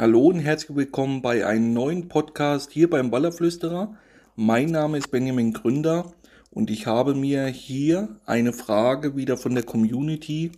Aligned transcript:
Hallo 0.00 0.28
und 0.28 0.40
herzlich 0.40 0.74
willkommen 0.74 1.20
bei 1.20 1.46
einem 1.46 1.74
neuen 1.74 2.08
Podcast 2.08 2.70
hier 2.70 2.88
beim 2.88 3.10
Ballerflüsterer. 3.10 3.94
Mein 4.34 4.70
Name 4.70 4.96
ist 4.96 5.10
Benjamin 5.10 5.52
Gründer 5.52 6.14
und 6.50 6.70
ich 6.70 6.86
habe 6.86 7.14
mir 7.14 7.44
hier 7.48 8.08
eine 8.24 8.54
Frage 8.54 9.14
wieder 9.14 9.36
von 9.36 9.54
der 9.54 9.62
Community 9.62 10.52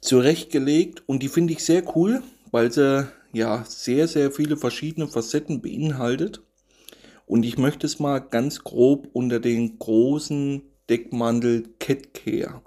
zurechtgelegt 0.00 1.02
und 1.06 1.24
die 1.24 1.28
finde 1.28 1.52
ich 1.52 1.64
sehr 1.64 1.82
cool, 1.96 2.22
weil 2.52 2.70
sie 2.70 3.08
ja 3.32 3.64
sehr, 3.66 4.06
sehr 4.06 4.30
viele 4.30 4.56
verschiedene 4.56 5.08
Facetten 5.08 5.60
beinhaltet. 5.60 6.40
Und 7.26 7.42
ich 7.42 7.58
möchte 7.58 7.88
es 7.88 7.98
mal 7.98 8.20
ganz 8.20 8.62
grob 8.62 9.08
unter 9.12 9.40
den 9.40 9.80
großen 9.80 10.62
Deckmantel 10.88 11.70
Catcare 11.80 12.62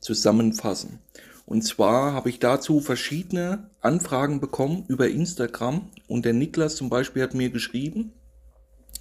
zusammenfassen. 0.00 0.98
Und 1.46 1.62
zwar 1.62 2.12
habe 2.14 2.30
ich 2.30 2.38
dazu 2.38 2.80
verschiedene 2.80 3.70
Anfragen 3.80 4.40
bekommen 4.40 4.84
über 4.88 5.08
Instagram 5.08 5.90
und 6.08 6.24
der 6.24 6.32
Niklas 6.32 6.76
zum 6.76 6.88
Beispiel 6.88 7.22
hat 7.22 7.34
mir 7.34 7.50
geschrieben, 7.50 8.12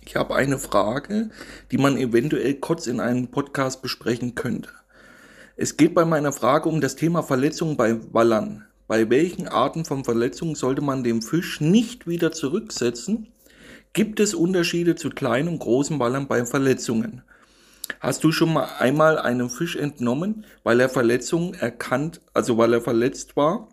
ich 0.06 0.18
habe 0.18 0.36
eine 0.36 0.60
Frage, 0.60 1.30
die 1.72 1.78
man 1.78 1.98
eventuell 1.98 2.56
kurz 2.56 2.88
in 2.88 3.00
einem 3.00 3.30
Podcast 3.30 3.82
besprechen 3.82 4.36
könnte. 4.36 4.70
Es 5.56 5.78
geht 5.78 5.94
bei 5.94 6.04
meiner 6.04 6.34
Frage 6.34 6.68
um 6.68 6.82
das 6.82 6.98
Thema 6.98 7.24
Verletzungen 7.24 7.78
bei 7.78 7.98
Wallern. 8.14 8.66
Bei 8.88 9.10
welchen 9.10 9.48
Arten 9.48 9.86
von 9.86 10.04
Verletzungen 10.04 10.56
sollte 10.56 10.82
man 10.82 11.04
den 11.04 11.22
Fisch 11.22 11.62
nicht 11.62 12.06
wieder 12.06 12.34
zurücksetzen? 12.34 13.28
Gibt 13.94 14.20
es 14.20 14.34
Unterschiede 14.34 14.96
zu 14.96 15.10
kleinen 15.10 15.48
und 15.48 15.60
großen 15.60 16.00
Wallern 16.00 16.28
bei 16.28 16.46
Verletzungen? 16.46 17.22
Hast 18.00 18.24
du 18.24 18.32
schon 18.32 18.54
mal 18.54 18.68
einmal 18.80 19.18
einen 19.18 19.50
Fisch 19.50 19.76
entnommen, 19.76 20.46
weil 20.64 20.80
er 20.80 20.90
Verletzungen 20.90 21.54
erkannt, 21.54 22.22
also 22.34 22.58
weil 22.58 22.74
er 22.74 22.82
verletzt 22.82 23.36
war? 23.36 23.70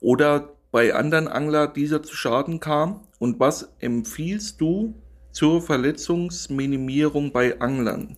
Oder 0.00 0.56
bei 0.70 0.94
anderen 0.94 1.28
Angler 1.28 1.68
dieser 1.68 2.02
zu 2.02 2.14
Schaden 2.14 2.60
kam? 2.60 3.06
Und 3.18 3.40
was 3.40 3.74
empfiehlst 3.78 4.60
du 4.60 4.94
zur 5.32 5.62
Verletzungsminimierung 5.62 7.32
bei 7.32 7.60
Anglern? 7.60 8.16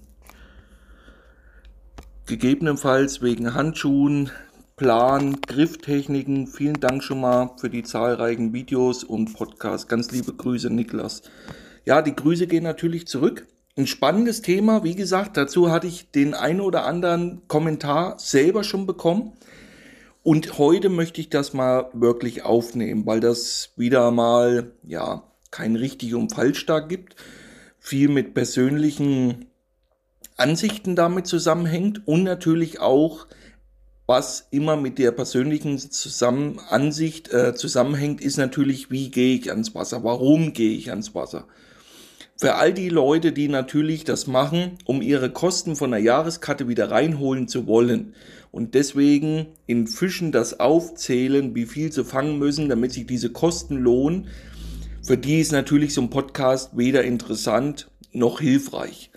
Gegebenenfalls 2.27 3.23
wegen 3.23 3.55
Handschuhen, 3.55 4.31
Plan, 4.77 5.41
Grifftechniken. 5.41 6.49
Vielen 6.49 6.81
Dank 6.81 7.03
schon 7.03 7.21
mal 7.21 7.53
für 7.59 7.71
die 7.71 7.83
zahlreichen 7.83 8.53
Videos 8.53 9.05
und 9.05 9.33
Podcasts. 9.33 9.89
Ganz 9.89 10.11
liebe 10.11 10.35
Grüße, 10.35 10.69
Niklas. 10.69 11.23
Ja, 11.87 12.03
die 12.03 12.15
Grüße 12.15 12.47
gehen 12.47 12.65
natürlich 12.65 13.07
zurück. 13.07 13.47
Ein 13.79 13.87
spannendes 13.87 14.41
Thema, 14.41 14.85
wie 14.85 14.95
gesagt, 14.95 15.37
dazu 15.37 15.71
hatte 15.71 15.87
ich 15.87 16.11
den 16.11 16.33
ein 16.33 16.63
oder 16.63 16.87
anderen 16.87 17.43
Kommentar 17.47 18.19
selber 18.19 18.65
schon 18.65 18.87
bekommen. 18.87 19.35
Und 20.23 20.57
heute 20.57 20.89
möchte 20.89 21.21
ich 21.21 21.29
das 21.29 21.53
mal 21.53 21.91
wirklich 21.93 22.43
aufnehmen, 22.43 23.05
weil 23.05 23.21
das 23.21 23.73
wieder 23.77 24.11
mal, 24.13 24.73
ja, 24.83 25.25
kein 25.51 25.77
richtig 25.77 26.15
und 26.15 26.33
falsch 26.33 26.65
da 26.65 26.81
gibt. 26.81 27.17
Viel 27.79 28.09
mit 28.09 28.33
persönlichen 28.33 29.45
Ansichten 30.39 30.97
damit 30.97 31.27
zusammenhängt 31.27 32.09
und 32.09 32.23
natürlich 32.23 32.81
auch, 32.81 33.27
was 34.07 34.49
immer 34.53 34.77
mit 34.77 34.99
der 34.99 35.13
persönlichen 35.13 35.79
Zusammen 35.79 36.61
Ansicht 36.71 37.31
äh, 37.31 37.55
zusammenhängt, 37.55 38.23
ist 38.23 38.39
natürlich, 38.39 38.91
wie 38.91 39.11
gehe 39.11 39.37
ich 39.37 39.51
ans 39.51 39.75
Wasser? 39.75 40.03
Warum 40.03 40.55
gehe 40.55 40.75
ich 40.79 40.89
ans 40.89 41.15
Wasser? 41.15 41.47
Für 42.39 42.57
all 42.57 42.75
die 42.75 42.91
Leute, 42.91 43.33
die 43.33 43.49
natürlich 43.49 44.05
das 44.05 44.27
machen, 44.27 44.79
um 44.85 45.01
ihre 45.01 45.31
Kosten 45.31 45.75
von 45.75 45.91
der 45.91 46.01
Jahreskarte 46.01 46.69
wieder 46.69 46.91
reinholen 46.91 47.49
zu 47.49 47.67
wollen. 47.67 48.15
Und 48.51 48.75
deswegen 48.75 49.47
in 49.67 49.87
Fischen 49.87 50.33
das 50.33 50.61
aufzählen, 50.61 51.55
wie 51.55 51.65
viel 51.65 51.93
sie 51.93 52.05
fangen 52.05 52.39
müssen, 52.39 52.69
damit 52.69 52.93
sich 52.93 53.07
diese 53.07 53.31
Kosten 53.31 53.77
lohnen, 53.77 54.29
für 55.03 55.17
die 55.17 55.41
ist 55.41 55.53
natürlich 55.53 55.95
so 55.95 56.03
ein 56.03 56.11
Podcast 56.11 56.77
weder 56.77 57.05
interessant 57.05 57.89
noch 58.13 58.41
hilfreich. 58.41 59.11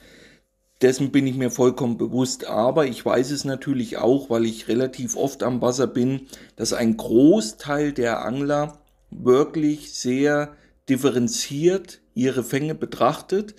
Dessen 0.81 1.12
bin 1.12 1.28
ich 1.28 1.35
mir 1.35 1.52
vollkommen 1.52 1.97
bewusst, 1.97 2.46
aber 2.46 2.85
ich 2.85 3.03
weiß 3.03 3.31
es 3.31 3.44
natürlich 3.44 3.97
auch, 3.97 4.29
weil 4.29 4.46
ich 4.46 4.69
relativ 4.69 5.18
oft 5.18 5.44
am 5.44 5.62
Wasser 5.62 5.88
bin, 5.88 6.28
dass 6.56 6.72
ein 6.72 6.96
Großteil 6.96 7.91
der 7.91 8.24
Angler 8.24 8.79
wirklich 9.09 9.91
sehr 9.94 10.56
differenziert 10.88 12.02
ihre 12.19 12.44
Fänge 12.44 12.75
betrachtet, 12.75 13.56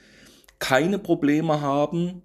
keine 0.59 0.99
Probleme 0.99 1.61
haben, 1.61 2.23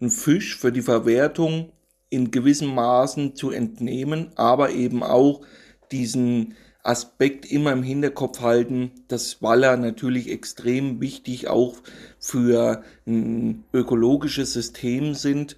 einen 0.00 0.10
Fisch 0.10 0.56
für 0.56 0.72
die 0.72 0.82
Verwertung 0.82 1.72
in 2.10 2.30
gewissem 2.30 2.74
Maßen 2.74 3.34
zu 3.34 3.50
entnehmen, 3.50 4.30
aber 4.36 4.70
eben 4.70 5.02
auch 5.02 5.42
diesen 5.90 6.54
Aspekt 6.82 7.50
immer 7.50 7.72
im 7.72 7.82
Hinterkopf 7.82 8.40
halten, 8.40 8.92
dass 9.08 9.42
Waller 9.42 9.76
natürlich 9.76 10.30
extrem 10.30 11.00
wichtig 11.00 11.48
auch 11.48 11.74
für 12.20 12.84
ein 13.06 13.64
ökologisches 13.72 14.52
System 14.52 15.14
sind. 15.14 15.56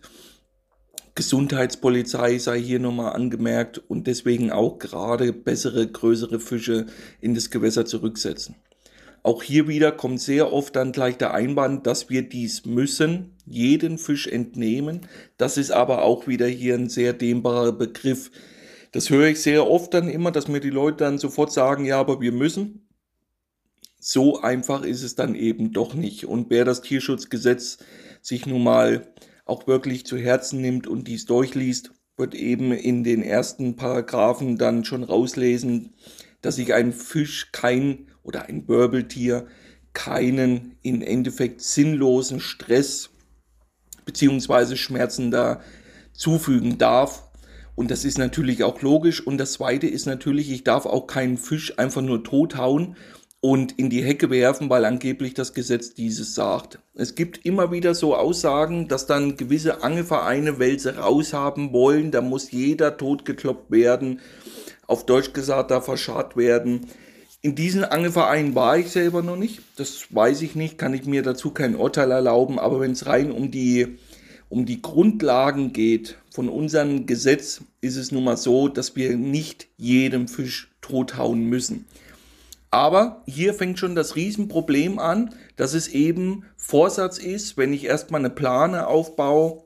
Gesundheitspolizei 1.14 2.38
sei 2.38 2.60
hier 2.60 2.78
nochmal 2.78 3.12
angemerkt 3.12 3.76
und 3.76 4.06
deswegen 4.06 4.50
auch 4.50 4.78
gerade 4.78 5.34
bessere, 5.34 5.86
größere 5.86 6.40
Fische 6.40 6.86
in 7.20 7.34
das 7.34 7.50
Gewässer 7.50 7.84
zurücksetzen. 7.84 8.54
Auch 9.22 9.42
hier 9.42 9.68
wieder 9.68 9.92
kommt 9.92 10.20
sehr 10.20 10.52
oft 10.52 10.76
dann 10.76 10.92
gleich 10.92 11.18
der 11.18 11.34
Einwand, 11.34 11.86
dass 11.86 12.08
wir 12.08 12.22
dies 12.22 12.64
müssen, 12.64 13.36
jeden 13.46 13.98
Fisch 13.98 14.26
entnehmen. 14.26 15.02
Das 15.36 15.56
ist 15.56 15.70
aber 15.70 16.02
auch 16.02 16.26
wieder 16.26 16.46
hier 16.46 16.74
ein 16.74 16.88
sehr 16.88 17.12
dehnbarer 17.12 17.72
Begriff. 17.72 18.30
Das 18.92 19.10
höre 19.10 19.28
ich 19.28 19.42
sehr 19.42 19.68
oft 19.68 19.92
dann 19.92 20.08
immer, 20.08 20.30
dass 20.30 20.48
mir 20.48 20.60
die 20.60 20.70
Leute 20.70 20.98
dann 20.98 21.18
sofort 21.18 21.52
sagen, 21.52 21.84
ja, 21.84 21.98
aber 21.98 22.20
wir 22.20 22.32
müssen. 22.32 22.88
So 24.00 24.40
einfach 24.40 24.84
ist 24.84 25.02
es 25.02 25.16
dann 25.16 25.34
eben 25.34 25.72
doch 25.72 25.94
nicht. 25.94 26.24
Und 26.24 26.50
wer 26.50 26.64
das 26.64 26.82
Tierschutzgesetz 26.82 27.78
sich 28.22 28.46
nun 28.46 28.62
mal 28.62 29.12
auch 29.44 29.66
wirklich 29.66 30.06
zu 30.06 30.16
Herzen 30.16 30.60
nimmt 30.60 30.86
und 30.86 31.08
dies 31.08 31.26
durchliest, 31.26 31.92
wird 32.16 32.34
eben 32.34 32.72
in 32.72 33.04
den 33.04 33.22
ersten 33.22 33.76
Paragraphen 33.76 34.58
dann 34.58 34.84
schon 34.84 35.04
rauslesen, 35.04 35.94
dass 36.40 36.56
sich 36.56 36.74
ein 36.74 36.92
Fisch 36.92 37.50
kein 37.52 38.06
oder 38.28 38.44
ein 38.44 38.68
Wirbeltier 38.68 39.46
keinen 39.94 40.76
in 40.82 41.00
Endeffekt 41.00 41.62
sinnlosen 41.62 42.40
Stress 42.40 43.08
beziehungsweise 44.04 44.76
Schmerzen 44.76 45.30
da 45.30 45.62
zufügen 46.12 46.76
darf. 46.76 47.24
Und 47.74 47.90
das 47.90 48.04
ist 48.04 48.18
natürlich 48.18 48.64
auch 48.64 48.82
logisch. 48.82 49.26
Und 49.26 49.38
das 49.38 49.54
Zweite 49.54 49.86
ist 49.86 50.04
natürlich, 50.04 50.50
ich 50.50 50.62
darf 50.62 50.84
auch 50.84 51.06
keinen 51.06 51.38
Fisch 51.38 51.78
einfach 51.78 52.02
nur 52.02 52.22
tothauen 52.22 52.96
und 53.40 53.78
in 53.78 53.88
die 53.88 54.04
Hecke 54.04 54.28
werfen, 54.28 54.68
weil 54.68 54.84
angeblich 54.84 55.32
das 55.32 55.54
Gesetz 55.54 55.94
dieses 55.94 56.34
sagt. 56.34 56.80
Es 56.94 57.14
gibt 57.14 57.46
immer 57.46 57.72
wieder 57.72 57.94
so 57.94 58.14
Aussagen, 58.14 58.88
dass 58.88 59.06
dann 59.06 59.38
gewisse 59.38 59.82
Angelvereine 59.82 60.58
Wälse 60.58 60.98
raushaben 60.98 61.72
wollen, 61.72 62.10
da 62.10 62.20
muss 62.20 62.50
jeder 62.50 62.98
totgekloppt 62.98 63.70
werden, 63.70 64.20
auf 64.86 65.06
Deutsch 65.06 65.32
gesagt, 65.32 65.70
da 65.70 65.80
verscharrt 65.80 66.36
werden. 66.36 66.88
In 67.40 67.54
diesen 67.54 67.84
Angelvereinen 67.84 68.56
war 68.56 68.78
ich 68.78 68.90
selber 68.90 69.22
noch 69.22 69.36
nicht. 69.36 69.60
Das 69.76 70.06
weiß 70.10 70.42
ich 70.42 70.56
nicht, 70.56 70.76
kann 70.76 70.92
ich 70.92 71.06
mir 71.06 71.22
dazu 71.22 71.52
kein 71.52 71.76
Urteil 71.76 72.10
erlauben. 72.10 72.58
Aber 72.58 72.80
wenn 72.80 72.92
es 72.92 73.06
rein 73.06 73.30
um 73.30 73.52
die, 73.52 73.98
um 74.48 74.66
die 74.66 74.82
Grundlagen 74.82 75.72
geht 75.72 76.18
von 76.30 76.48
unserem 76.48 77.06
Gesetz, 77.06 77.60
ist 77.80 77.96
es 77.96 78.10
nun 78.10 78.24
mal 78.24 78.36
so, 78.36 78.66
dass 78.66 78.96
wir 78.96 79.16
nicht 79.16 79.68
jedem 79.76 80.26
Fisch 80.26 80.68
tothauen 80.80 81.44
müssen. 81.44 81.86
Aber 82.72 83.22
hier 83.26 83.54
fängt 83.54 83.78
schon 83.78 83.94
das 83.94 84.16
Riesenproblem 84.16 84.98
an, 84.98 85.32
dass 85.56 85.74
es 85.74 85.88
eben 85.88 86.44
Vorsatz 86.56 87.18
ist, 87.18 87.56
wenn 87.56 87.72
ich 87.72 87.84
erstmal 87.84 88.20
eine 88.20 88.30
Plane 88.30 88.88
aufbaue, 88.88 89.62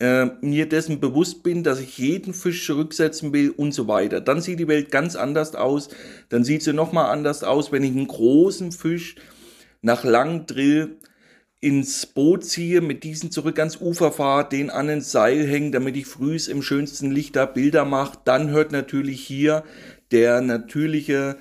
äh, 0.00 0.26
mir 0.40 0.68
dessen 0.68 1.00
bewusst 1.00 1.42
bin, 1.42 1.64
dass 1.64 1.80
ich 1.80 1.98
jeden 1.98 2.32
Fisch 2.34 2.64
zurücksetzen 2.66 3.32
will 3.32 3.50
und 3.50 3.72
so 3.72 3.88
weiter. 3.88 4.20
Dann 4.20 4.40
sieht 4.40 4.60
die 4.60 4.68
Welt 4.68 4.90
ganz 4.90 5.16
anders 5.16 5.54
aus. 5.54 5.88
Dann 6.28 6.44
sieht 6.44 6.62
sie 6.62 6.72
nochmal 6.72 7.10
anders 7.10 7.42
aus, 7.42 7.72
wenn 7.72 7.82
ich 7.82 7.90
einen 7.90 8.06
großen 8.06 8.72
Fisch 8.72 9.16
nach 9.82 10.04
langem 10.04 10.46
Drill 10.46 10.98
ins 11.60 12.06
Boot 12.06 12.44
ziehe, 12.44 12.80
mit 12.80 13.02
diesen 13.02 13.32
zurück 13.32 13.58
ans 13.58 13.80
Ufer 13.80 14.12
fahre, 14.12 14.48
den 14.48 14.70
an 14.70 14.88
ein 14.88 15.00
Seil 15.00 15.44
hängen, 15.44 15.72
damit 15.72 15.96
ich 15.96 16.06
frühs 16.06 16.46
im 16.46 16.62
schönsten 16.62 17.10
Licht 17.10 17.34
da 17.34 17.46
Bilder 17.46 17.84
mache, 17.84 18.18
dann 18.24 18.50
hört 18.50 18.70
natürlich 18.70 19.20
hier 19.20 19.64
der 20.12 20.40
natürliche, 20.40 21.36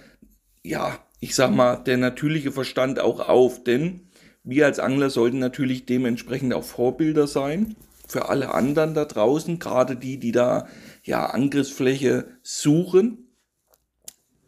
ja, 0.63 0.97
ich 1.19 1.35
sag 1.35 1.51
mal, 1.53 1.75
der 1.77 1.97
natürliche 1.97 2.51
Verstand 2.51 2.99
auch 2.99 3.29
auf, 3.29 3.63
denn 3.63 4.09
wir 4.43 4.65
als 4.65 4.79
Angler 4.79 5.11
sollten 5.11 5.37
natürlich 5.37 5.85
dementsprechend 5.85 6.53
auch 6.53 6.63
Vorbilder 6.63 7.27
sein 7.27 7.75
für 8.07 8.29
alle 8.29 8.53
anderen 8.53 8.93
da 8.93 9.05
draußen, 9.05 9.59
gerade 9.59 9.95
die, 9.95 10.17
die 10.17 10.31
da 10.31 10.67
ja 11.03 11.27
Angriffsfläche 11.27 12.25
suchen. 12.41 13.27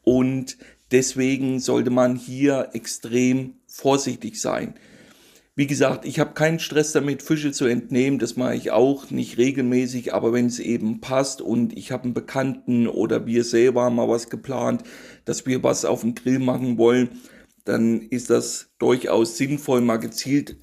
Und 0.03 0.57
deswegen 0.91 1.59
sollte 1.59 1.89
man 1.89 2.15
hier 2.15 2.69
extrem 2.73 3.55
vorsichtig 3.67 4.41
sein. 4.41 4.75
Wie 5.55 5.67
gesagt, 5.67 6.05
ich 6.05 6.21
habe 6.21 6.33
keinen 6.35 6.59
Stress 6.59 6.93
damit, 6.93 7.21
Fische 7.21 7.51
zu 7.51 7.65
entnehmen. 7.65 8.17
Das 8.17 8.37
mache 8.37 8.55
ich 8.55 8.71
auch 8.71 9.11
nicht 9.11 9.37
regelmäßig, 9.37 10.13
aber 10.13 10.31
wenn 10.31 10.45
es 10.45 10.59
eben 10.59 11.01
passt 11.01 11.41
und 11.41 11.77
ich 11.77 11.91
habe 11.91 12.05
einen 12.05 12.13
Bekannten 12.13 12.87
oder 12.87 13.25
wir 13.25 13.43
selber 13.43 13.83
haben 13.83 13.95
mal 13.95 14.07
was 14.07 14.29
geplant, 14.29 14.83
dass 15.25 15.45
wir 15.45 15.61
was 15.61 15.83
auf 15.83 15.99
dem 15.99 16.15
Grill 16.15 16.39
machen 16.39 16.77
wollen, 16.77 17.09
dann 17.65 17.99
ist 17.99 18.29
das 18.29 18.69
durchaus 18.79 19.35
sinnvoll, 19.35 19.81
mal 19.81 19.97
gezielt 19.97 20.55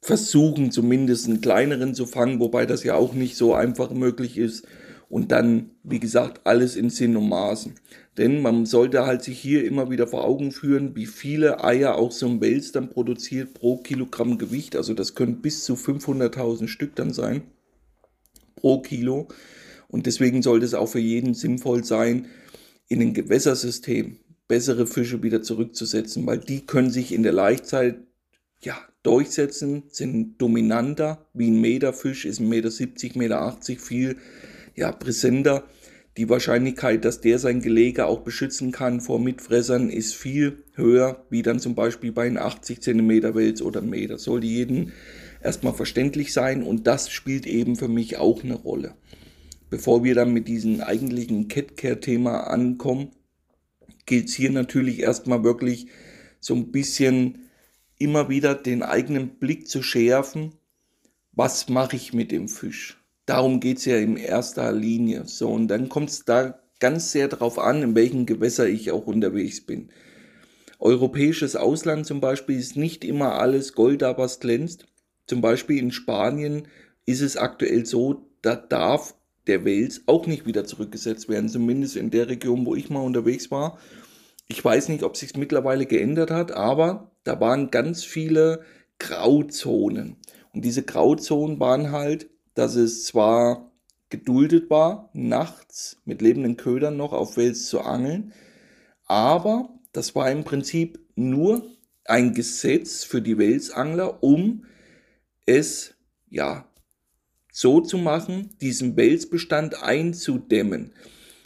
versuchen, 0.00 0.70
zumindest 0.70 1.26
einen 1.26 1.40
kleineren 1.40 1.94
zu 1.94 2.06
fangen, 2.06 2.40
wobei 2.40 2.66
das 2.66 2.84
ja 2.84 2.94
auch 2.94 3.14
nicht 3.14 3.36
so 3.36 3.54
einfach 3.54 3.90
möglich 3.90 4.38
ist. 4.38 4.66
Und 5.08 5.32
dann, 5.32 5.70
wie 5.82 6.00
gesagt, 6.00 6.42
alles 6.44 6.76
in 6.76 6.90
Sinn 6.90 7.16
und 7.16 7.28
Maßen. 7.30 7.74
Denn 8.18 8.42
man 8.42 8.66
sollte 8.66 9.06
halt 9.06 9.22
sich 9.22 9.38
hier 9.38 9.64
immer 9.64 9.90
wieder 9.90 10.06
vor 10.06 10.24
Augen 10.24 10.52
führen, 10.52 10.94
wie 10.94 11.06
viele 11.06 11.64
Eier 11.64 11.96
auch 11.96 12.12
so 12.12 12.26
ein 12.26 12.40
Wels 12.40 12.72
dann 12.72 12.90
produziert 12.90 13.54
pro 13.54 13.78
Kilogramm 13.78 14.36
Gewicht. 14.36 14.76
Also 14.76 14.92
das 14.92 15.14
können 15.14 15.40
bis 15.40 15.64
zu 15.64 15.74
500.000 15.74 16.68
Stück 16.68 16.94
dann 16.94 17.12
sein 17.12 17.42
pro 18.56 18.80
Kilo. 18.80 19.28
Und 19.88 20.06
deswegen 20.06 20.42
sollte 20.42 20.66
es 20.66 20.74
auch 20.74 20.88
für 20.88 20.98
jeden 20.98 21.32
sinnvoll 21.34 21.84
sein, 21.84 22.26
in 22.88 23.00
ein 23.00 23.14
Gewässersystem 23.14 24.18
bessere 24.48 24.86
Fische 24.86 25.22
wieder 25.22 25.42
zurückzusetzen, 25.42 26.26
weil 26.26 26.38
die 26.38 26.66
können 26.66 26.90
sich 26.90 27.12
in 27.12 27.22
der 27.22 27.32
Laichzeit 27.32 27.98
ja, 28.60 28.76
durchsetzen, 29.02 29.84
sind 29.88 30.40
dominanter 30.40 31.26
wie 31.34 31.50
ein 31.50 31.60
Meterfisch, 31.60 32.24
ist 32.24 32.40
1,70 32.40 33.16
Meter, 33.16 33.42
1,80 33.42 33.68
Meter 33.68 33.80
viel 33.80 34.16
ja, 34.74 34.92
präsenter 34.92 35.64
die 36.18 36.28
Wahrscheinlichkeit, 36.28 37.04
dass 37.04 37.20
der 37.20 37.38
sein 37.38 37.60
Gelege 37.62 38.06
auch 38.06 38.22
beschützen 38.22 38.72
kann 38.72 39.00
vor 39.00 39.20
Mitfressern, 39.20 39.88
ist 39.88 40.16
viel 40.16 40.64
höher, 40.74 41.24
wie 41.30 41.42
dann 41.42 41.60
zum 41.60 41.76
Beispiel 41.76 42.10
bei 42.10 42.26
einem 42.26 42.38
80 42.38 42.82
cm 42.82 43.36
Wels 43.36 43.62
oder 43.62 43.82
Meter. 43.82 44.18
Sollte 44.18 44.48
jeden 44.48 44.92
erstmal 45.40 45.74
verständlich 45.74 46.32
sein 46.32 46.64
und 46.64 46.88
das 46.88 47.08
spielt 47.08 47.46
eben 47.46 47.76
für 47.76 47.86
mich 47.86 48.16
auch 48.16 48.42
eine 48.42 48.56
Rolle. 48.56 48.96
Bevor 49.70 50.02
wir 50.02 50.16
dann 50.16 50.32
mit 50.32 50.48
diesem 50.48 50.80
eigentlichen 50.80 51.46
Catcare-Thema 51.46 52.48
ankommen, 52.48 53.10
gilt 54.04 54.28
es 54.28 54.34
hier 54.34 54.50
natürlich 54.50 55.00
erstmal 55.00 55.44
wirklich 55.44 55.86
so 56.40 56.54
ein 56.54 56.72
bisschen 56.72 57.47
immer 57.98 58.28
wieder 58.28 58.54
den 58.54 58.82
eigenen 58.82 59.38
Blick 59.38 59.68
zu 59.68 59.82
schärfen. 59.82 60.54
Was 61.32 61.68
mache 61.68 61.96
ich 61.96 62.12
mit 62.12 62.32
dem 62.32 62.48
Fisch? 62.48 62.98
Darum 63.26 63.60
geht 63.60 63.78
es 63.78 63.84
ja 63.84 63.98
in 63.98 64.16
erster 64.16 64.72
Linie. 64.72 65.26
So, 65.26 65.50
und 65.50 65.68
dann 65.68 65.88
kommt 65.88 66.10
es 66.10 66.24
da 66.24 66.58
ganz 66.80 67.12
sehr 67.12 67.28
darauf 67.28 67.58
an, 67.58 67.82
in 67.82 67.94
welchen 67.94 68.26
Gewässer 68.26 68.68
ich 68.68 68.90
auch 68.90 69.06
unterwegs 69.06 69.60
bin. 69.60 69.90
Europäisches 70.78 71.56
Ausland 71.56 72.06
zum 72.06 72.20
Beispiel 72.20 72.58
ist 72.58 72.76
nicht 72.76 73.04
immer 73.04 73.34
alles 73.34 73.72
Gold, 73.72 74.02
da 74.02 74.16
was 74.16 74.40
glänzt. 74.40 74.86
Zum 75.26 75.40
Beispiel 75.40 75.78
in 75.78 75.90
Spanien 75.90 76.68
ist 77.04 77.20
es 77.20 77.36
aktuell 77.36 77.84
so, 77.84 78.30
da 78.42 78.54
darf 78.54 79.14
der 79.46 79.64
Wels 79.64 80.02
auch 80.06 80.26
nicht 80.26 80.46
wieder 80.46 80.64
zurückgesetzt 80.64 81.28
werden, 81.28 81.48
zumindest 81.48 81.96
in 81.96 82.10
der 82.10 82.28
Region, 82.28 82.64
wo 82.64 82.76
ich 82.76 82.90
mal 82.90 83.00
unterwegs 83.00 83.50
war. 83.50 83.78
Ich 84.46 84.64
weiß 84.64 84.88
nicht, 84.88 85.02
ob 85.02 85.16
sich 85.16 85.36
mittlerweile 85.36 85.86
geändert 85.86 86.30
hat, 86.30 86.52
aber 86.52 87.10
da 87.28 87.38
waren 87.40 87.70
ganz 87.70 88.04
viele 88.04 88.62
Grauzonen. 88.98 90.16
Und 90.54 90.64
diese 90.64 90.82
Grauzonen 90.82 91.60
waren 91.60 91.92
halt, 91.92 92.30
dass 92.54 92.74
es 92.74 93.04
zwar 93.04 93.70
geduldet 94.08 94.70
war, 94.70 95.10
nachts 95.12 96.00
mit 96.06 96.22
lebenden 96.22 96.56
Ködern 96.56 96.96
noch 96.96 97.12
auf 97.12 97.36
Wels 97.36 97.66
zu 97.66 97.82
angeln, 97.82 98.32
aber 99.04 99.68
das 99.92 100.14
war 100.14 100.30
im 100.30 100.44
Prinzip 100.44 100.98
nur 101.16 101.62
ein 102.06 102.32
Gesetz 102.32 103.04
für 103.04 103.20
die 103.20 103.36
Welsangler, 103.36 104.22
um 104.22 104.64
es 105.44 105.94
ja 106.30 106.66
so 107.52 107.80
zu 107.80 107.98
machen, 107.98 108.56
diesen 108.62 108.96
Welsbestand 108.96 109.82
einzudämmen. 109.82 110.92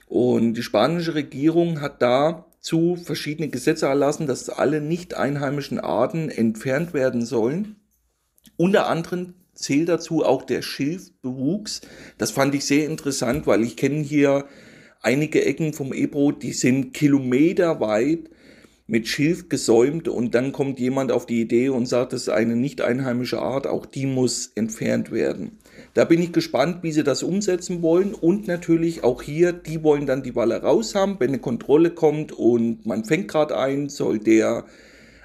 Und 0.06 0.54
die 0.54 0.62
spanische 0.62 1.16
Regierung 1.16 1.80
hat 1.80 2.02
dazu 2.62 2.94
verschiedene 2.94 3.48
Gesetze 3.48 3.86
erlassen, 3.86 4.28
dass 4.28 4.48
alle 4.48 4.80
nicht 4.80 5.14
einheimischen 5.14 5.80
Arten 5.80 6.28
entfernt 6.28 6.94
werden 6.94 7.26
sollen. 7.26 7.74
Unter 8.56 8.86
anderem 8.86 9.34
zählt 9.52 9.88
dazu 9.88 10.24
auch 10.24 10.44
der 10.44 10.62
Schilfbewuchs. 10.62 11.80
Das 12.18 12.30
fand 12.30 12.54
ich 12.54 12.64
sehr 12.64 12.86
interessant, 12.86 13.48
weil 13.48 13.64
ich 13.64 13.76
kenne 13.76 14.02
hier 14.02 14.46
einige 15.00 15.44
Ecken 15.44 15.72
vom 15.72 15.92
Ebro, 15.92 16.30
die 16.30 16.52
sind 16.52 16.94
kilometerweit 16.94 18.30
mit 18.86 19.08
Schilf 19.08 19.48
gesäumt 19.48 20.06
und 20.06 20.36
dann 20.36 20.52
kommt 20.52 20.78
jemand 20.78 21.10
auf 21.10 21.26
die 21.26 21.40
Idee 21.40 21.68
und 21.70 21.86
sagt, 21.86 22.12
das 22.12 22.22
ist 22.22 22.28
eine 22.28 22.54
nicht 22.54 22.80
einheimische 22.80 23.40
Art, 23.40 23.66
auch 23.66 23.86
die 23.86 24.06
muss 24.06 24.52
entfernt 24.54 25.10
werden. 25.10 25.58
Da 25.94 26.06
bin 26.06 26.22
ich 26.22 26.32
gespannt, 26.32 26.82
wie 26.82 26.92
sie 26.92 27.04
das 27.04 27.22
umsetzen 27.22 27.82
wollen 27.82 28.14
und 28.14 28.48
natürlich 28.48 29.04
auch 29.04 29.20
hier, 29.20 29.52
die 29.52 29.82
wollen 29.82 30.06
dann 30.06 30.22
die 30.22 30.34
Walle 30.34 30.62
raus 30.62 30.94
haben, 30.94 31.16
wenn 31.18 31.28
eine 31.28 31.38
Kontrolle 31.38 31.90
kommt 31.90 32.32
und 32.32 32.86
man 32.86 33.04
fängt 33.04 33.28
gerade 33.28 33.58
ein, 33.58 33.90
soll 33.90 34.18
der 34.18 34.64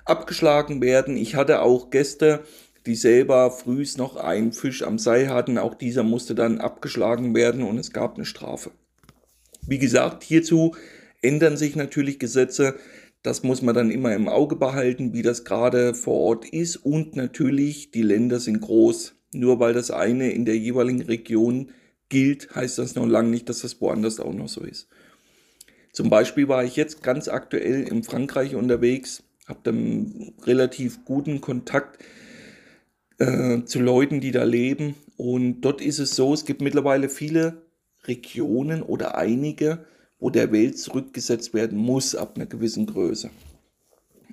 abgeschlagen 0.04 0.82
werden. 0.82 1.16
Ich 1.16 1.36
hatte 1.36 1.62
auch 1.62 1.90
Gäste, 1.90 2.42
die 2.86 2.96
selber 2.96 3.52
frühs 3.52 3.98
noch 3.98 4.16
einen 4.16 4.52
Fisch 4.54 4.84
am 4.84 4.98
Seil 4.98 5.30
hatten. 5.30 5.58
Auch 5.58 5.76
dieser 5.76 6.04
musste 6.04 6.36
dann 6.36 6.60
abgeschlagen 6.60 7.36
werden 7.36 7.64
und 7.64 7.78
es 7.78 7.92
gab 7.92 8.16
eine 8.16 8.26
Strafe. 8.26 8.72
Wie 9.66 9.80
gesagt, 9.80 10.24
hierzu 10.24 10.76
ändern 11.22 11.58
sich 11.58 11.76
natürlich 11.76 12.20
Gesetze. 12.20 12.76
Das 13.24 13.44
muss 13.44 13.62
man 13.62 13.76
dann 13.76 13.92
immer 13.92 14.16
im 14.16 14.30
Auge 14.30 14.56
behalten, 14.56 15.14
wie 15.14 15.22
das 15.22 15.44
gerade 15.44 15.94
vor 15.94 16.16
Ort 16.16 16.46
ist. 16.50 16.78
Und 16.78 17.18
natürlich, 17.18 17.92
die 17.92 18.04
Länder 18.04 18.40
sind 18.40 18.62
groß. 18.62 19.17
Nur 19.38 19.60
weil 19.60 19.74
das 19.74 19.92
eine 19.92 20.32
in 20.32 20.46
der 20.46 20.58
jeweiligen 20.58 21.02
Region 21.02 21.72
gilt, 22.10 22.56
heißt 22.56 22.78
das 22.78 22.96
noch 22.96 23.06
lange 23.06 23.30
nicht, 23.30 23.50
dass 23.50 23.60
das 23.60 23.80
woanders 23.82 24.20
auch 24.20 24.34
noch 24.34 24.50
so 24.50 24.62
ist. 24.62 24.88
Zum 25.92 26.10
Beispiel 26.10 26.48
war 26.48 26.64
ich 26.64 26.76
jetzt 26.76 27.04
ganz 27.04 27.28
aktuell 27.28 27.88
in 27.88 28.04
Frankreich 28.04 28.56
unterwegs, 28.56 29.24
habe 29.48 29.60
dann 29.64 30.34
relativ 30.44 31.06
guten 31.06 31.42
Kontakt 31.42 32.04
äh, 33.18 33.64
zu 33.64 33.80
Leuten, 33.80 34.22
die 34.22 34.32
da 34.32 34.44
leben. 34.44 34.96
Und 35.16 35.62
dort 35.62 35.82
ist 35.82 36.00
es 36.00 36.16
so, 36.16 36.34
es 36.34 36.46
gibt 36.46 36.62
mittlerweile 36.62 37.10
viele 37.10 37.64
Regionen 38.04 38.84
oder 38.84 39.18
einige, 39.18 39.86
wo 40.20 40.30
der 40.30 40.52
Welt 40.52 40.78
zurückgesetzt 40.78 41.54
werden 41.54 41.78
muss 41.78 42.16
ab 42.16 42.34
einer 42.36 42.46
gewissen 42.46 42.86
Größe. 42.86 43.30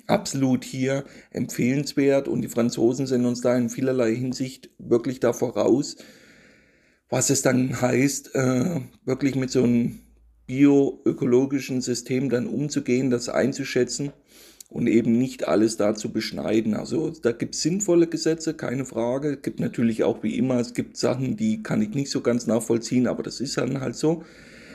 Absolut 0.06 0.64
hier 0.64 1.04
empfehlenswert 1.30 2.28
und 2.28 2.42
die 2.42 2.48
Franzosen 2.48 3.06
sind 3.06 3.24
uns 3.24 3.40
da 3.40 3.56
in 3.56 3.70
vielerlei 3.70 4.14
Hinsicht 4.14 4.70
wirklich 4.78 5.20
da 5.20 5.32
voraus, 5.32 5.96
was 7.08 7.30
es 7.30 7.42
dann 7.42 7.80
heißt, 7.80 8.34
äh, 8.34 8.80
wirklich 9.04 9.34
mit 9.34 9.50
so 9.50 9.62
einem 9.62 10.00
bioökologischen 10.46 11.80
System 11.80 12.28
dann 12.28 12.46
umzugehen, 12.46 13.10
das 13.10 13.28
einzuschätzen 13.28 14.12
und 14.68 14.88
eben 14.88 15.16
nicht 15.18 15.46
alles 15.48 15.76
da 15.76 15.94
zu 15.94 16.12
beschneiden. 16.12 16.74
Also 16.74 17.10
da 17.10 17.32
gibt 17.32 17.54
es 17.54 17.62
sinnvolle 17.62 18.08
Gesetze, 18.08 18.54
keine 18.54 18.84
Frage. 18.84 19.34
Es 19.34 19.42
gibt 19.42 19.60
natürlich 19.60 20.04
auch 20.04 20.22
wie 20.22 20.36
immer, 20.36 20.58
es 20.58 20.74
gibt 20.74 20.96
Sachen, 20.96 21.36
die 21.36 21.62
kann 21.62 21.80
ich 21.80 21.90
nicht 21.90 22.10
so 22.10 22.20
ganz 22.20 22.46
nachvollziehen, 22.46 23.06
aber 23.06 23.22
das 23.22 23.40
ist 23.40 23.56
dann 23.56 23.80
halt 23.80 23.96
so. 23.96 24.24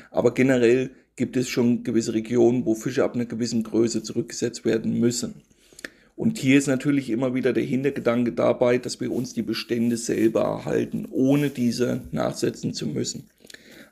Aber 0.09 0.33
generell 0.33 0.91
gibt 1.19 1.35
es 1.35 1.49
schon 1.49 1.83
gewisse 1.83 2.13
Regionen, 2.13 2.65
wo 2.65 2.75
Fische 2.75 3.03
ab 3.03 3.13
einer 3.13 3.25
gewissen 3.25 3.61
Größe 3.61 4.01
zurückgesetzt 4.01 4.63
werden 4.63 4.97
müssen. 4.99 5.41
Und 6.15 6.37
hier 6.37 6.57
ist 6.57 6.67
natürlich 6.67 7.09
immer 7.09 7.35
wieder 7.35 7.51
der 7.51 7.63
Hintergedanke 7.63 8.31
dabei, 8.31 8.77
dass 8.77 9.01
wir 9.01 9.11
uns 9.11 9.33
die 9.33 9.41
Bestände 9.41 9.97
selber 9.97 10.43
erhalten, 10.43 11.09
ohne 11.11 11.49
diese 11.49 12.03
nachsetzen 12.11 12.73
zu 12.73 12.87
müssen. 12.87 13.29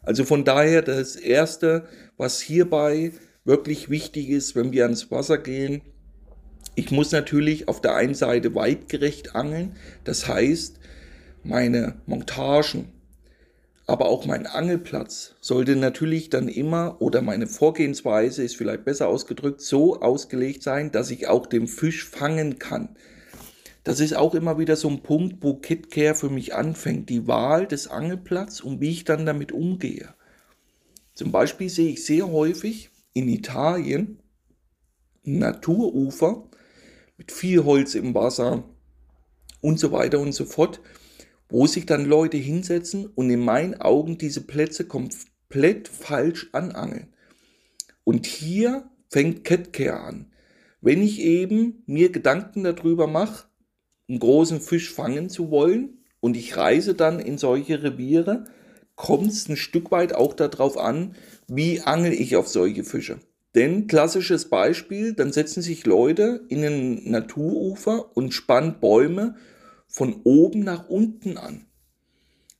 Also 0.04 0.24
von 0.24 0.46
daher 0.46 0.82
das 0.82 1.18
Erste, 1.18 1.86
was 2.16 2.40
hierbei 2.40 3.12
wirklich 3.44 3.90
wichtig 3.90 4.30
ist, 4.30 4.56
wenn 4.56 4.72
wir 4.72 4.84
ans 4.84 5.12
Wasser 5.12 5.38
gehen, 5.38 5.82
ich 6.76 6.92
muss 6.92 7.12
natürlich 7.12 7.68
auf 7.68 7.82
der 7.82 7.96
einen 7.96 8.16
Seite 8.16 8.56
weitgerecht 8.56 9.36
angeln, 9.36 9.76
das 10.06 10.30
heißt, 10.30 10.80
meine 11.44 11.96
Montagen, 12.06 12.86
aber 13.88 14.10
auch 14.10 14.26
mein 14.26 14.46
Angelplatz 14.46 15.36
sollte 15.40 15.78
natürlich 15.78 16.30
dann 16.30 16.50
immer 16.50 17.02
oder 17.02 17.22
meine 17.22 17.48
Vorgehensweise 17.48 18.44
ist 18.44 18.58
vielleicht 18.58 18.84
besser 18.84 19.08
ausgedrückt 19.08 19.62
so 19.62 20.02
ausgelegt 20.02 20.62
sein, 20.62 20.92
dass 20.92 21.10
ich 21.10 21.28
auch 21.28 21.48
den 21.48 21.68
Fisch 21.68 22.06
fangen 22.06 22.60
kann. 22.60 22.98
Das 23.86 24.02
ist 24.02 24.14
auch 24.14 24.36
immer 24.36 24.60
wieder 24.60 24.76
so 24.76 24.90
ein 24.90 25.04
Punkt, 25.04 25.38
wo 25.40 25.56
KitCare 25.56 26.16
für 26.16 26.30
mich 26.30 26.54
anfängt, 26.54 27.10
die 27.10 27.28
Wahl 27.28 27.66
des 27.66 27.88
Angelplatzes 27.88 28.60
und 28.60 28.82
wie 28.82 28.92
ich 28.92 29.06
dann 29.06 29.26
damit 29.26 29.54
umgehe. 29.54 30.14
Zum 31.14 31.32
Beispiel 31.32 31.70
sehe 31.70 31.92
ich 31.92 32.04
sehr 32.04 32.30
häufig 32.30 32.90
in 33.14 33.30
Italien 33.30 34.20
Naturufer, 35.24 36.50
mit 37.18 37.32
viel 37.32 37.64
Holz 37.64 37.96
im 37.96 38.14
Wasser 38.14 38.66
und 39.62 39.80
so 39.80 39.94
weiter 39.94 40.20
und 40.20 40.34
so 40.34 40.44
fort, 40.44 40.82
wo 41.50 41.68
sich 41.68 41.86
dann 41.86 42.06
Leute 42.06 42.38
hinsetzen 42.38 43.08
und 43.08 43.30
in 43.30 43.44
meinen 43.44 43.80
Augen 43.80 44.18
diese 44.18 44.42
Plätze 44.42 44.86
komplett 44.86 45.88
falsch 45.88 46.50
anangeln. 46.52 47.14
Und 48.04 48.26
hier 48.26 48.90
fängt 49.10 49.44
Catcare 49.44 50.00
an. 50.00 50.32
Wenn 50.82 51.02
ich 51.02 51.20
eben 51.22 51.84
mir 51.86 52.12
Gedanken 52.12 52.64
darüber 52.64 53.08
mache, 53.08 53.48
einen 54.08 54.20
großen 54.20 54.62
Fisch 54.62 54.94
fangen 54.94 55.30
zu 55.30 55.50
wollen 55.52 56.04
und 56.20 56.38
ich 56.38 56.56
reise 56.56 56.94
dann 56.94 57.20
in 57.20 57.38
solche 57.38 57.84
Reviere, 57.84 58.46
kommt 58.96 59.32
es 59.32 59.48
ein 59.50 59.58
Stück 59.58 59.92
weit 59.92 60.14
auch 60.14 60.34
darauf 60.34 60.78
an, 60.78 61.16
wie 61.48 61.82
angel 61.82 62.14
ich 62.14 62.36
auf 62.36 62.48
solche 62.48 62.84
Fische. 62.84 63.20
Denn 63.56 63.88
klassisches 63.88 64.50
Beispiel, 64.50 65.14
dann 65.14 65.32
setzen 65.32 65.62
sich 65.62 65.86
Leute 65.86 66.42
in 66.50 66.64
ein 66.64 67.10
Naturufer 67.10 68.16
und 68.16 68.34
spannen 68.34 68.80
Bäume 68.80 69.36
von 69.98 70.22
oben 70.26 70.60
nach 70.60 70.90
unten 70.90 71.40
an. 71.40 71.66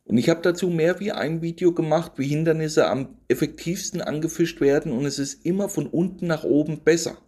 Und 0.06 0.18
ich 0.18 0.28
habe 0.28 0.42
dazu 0.42 0.70
mehr 0.70 1.00
wie 1.00 1.12
ein 1.12 1.44
Video 1.44 1.72
gemacht, 1.72 2.14
wie 2.16 2.26
Hindernisse 2.26 2.88
am 2.88 3.10
effektivsten 3.28 4.02
angefischt 4.02 4.60
werden 4.60 4.92
und 4.92 5.06
es 5.06 5.20
ist 5.20 5.46
immer 5.46 5.70
von 5.70 5.86
unten 5.86 6.26
nach 6.26 6.44
oben 6.44 6.80
besser. 6.80 7.20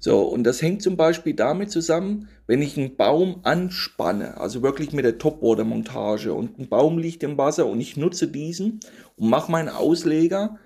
So, 0.00 0.22
und 0.22 0.42
das 0.42 0.60
hängt 0.60 0.82
zum 0.82 0.96
Beispiel 0.96 1.34
damit 1.34 1.70
zusammen, 1.70 2.28
wenn 2.48 2.62
ich 2.62 2.76
einen 2.76 2.96
Baum 2.96 3.42
anspanne, 3.44 4.40
also 4.40 4.62
wirklich 4.62 4.92
mit 4.92 5.04
der 5.04 5.18
Topwater-Montage 5.18 6.34
und 6.34 6.58
ein 6.58 6.68
Baum 6.68 6.98
liegt 6.98 7.22
im 7.22 7.38
Wasser 7.38 7.66
und 7.66 7.80
ich 7.80 7.96
nutze 7.96 8.26
diesen 8.26 8.80
und 9.14 9.30
mache 9.30 9.52
meinen 9.52 9.68
Ausleger 9.68 10.58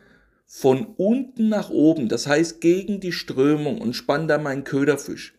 von 0.47 0.95
unten 0.97 1.51
nach 1.51 1.69
oben, 1.69 2.09
das 2.09 2.27
heißt 2.27 2.63
gegen 2.63 3.01
die 3.01 3.13
Strömung 3.13 3.83
und 3.83 3.93
spanne 3.93 4.29
da 4.29 4.39
meinen 4.39 4.65
Köderfisch 4.65 5.38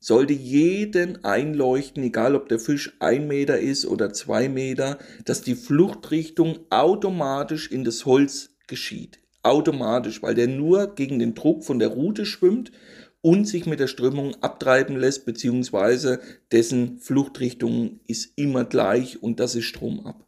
sollte 0.00 0.32
jeden 0.32 1.24
einleuchten, 1.24 2.02
egal 2.02 2.34
ob 2.34 2.48
der 2.48 2.58
Fisch 2.58 2.96
ein 3.00 3.28
Meter 3.28 3.60
ist 3.60 3.84
oder 3.84 4.12
zwei 4.14 4.48
Meter, 4.48 4.98
dass 5.26 5.42
die 5.42 5.54
Fluchtrichtung 5.54 6.58
automatisch 6.70 7.70
in 7.70 7.84
das 7.84 8.06
Holz 8.06 8.50
geschieht. 8.66 9.20
Automatisch, 9.42 10.22
weil 10.22 10.34
der 10.34 10.48
nur 10.48 10.94
gegen 10.94 11.18
den 11.18 11.34
Druck 11.34 11.64
von 11.64 11.78
der 11.78 11.88
Rute 11.88 12.24
schwimmt 12.24 12.72
und 13.20 13.46
sich 13.46 13.66
mit 13.66 13.78
der 13.78 13.88
Strömung 13.88 14.34
abtreiben 14.42 14.96
lässt, 14.96 15.26
beziehungsweise 15.26 16.20
dessen 16.50 16.98
Fluchtrichtung 16.98 18.00
ist 18.06 18.32
immer 18.36 18.64
gleich 18.64 19.22
und 19.22 19.38
das 19.38 19.54
ist 19.54 19.66
stromab. 19.66 20.26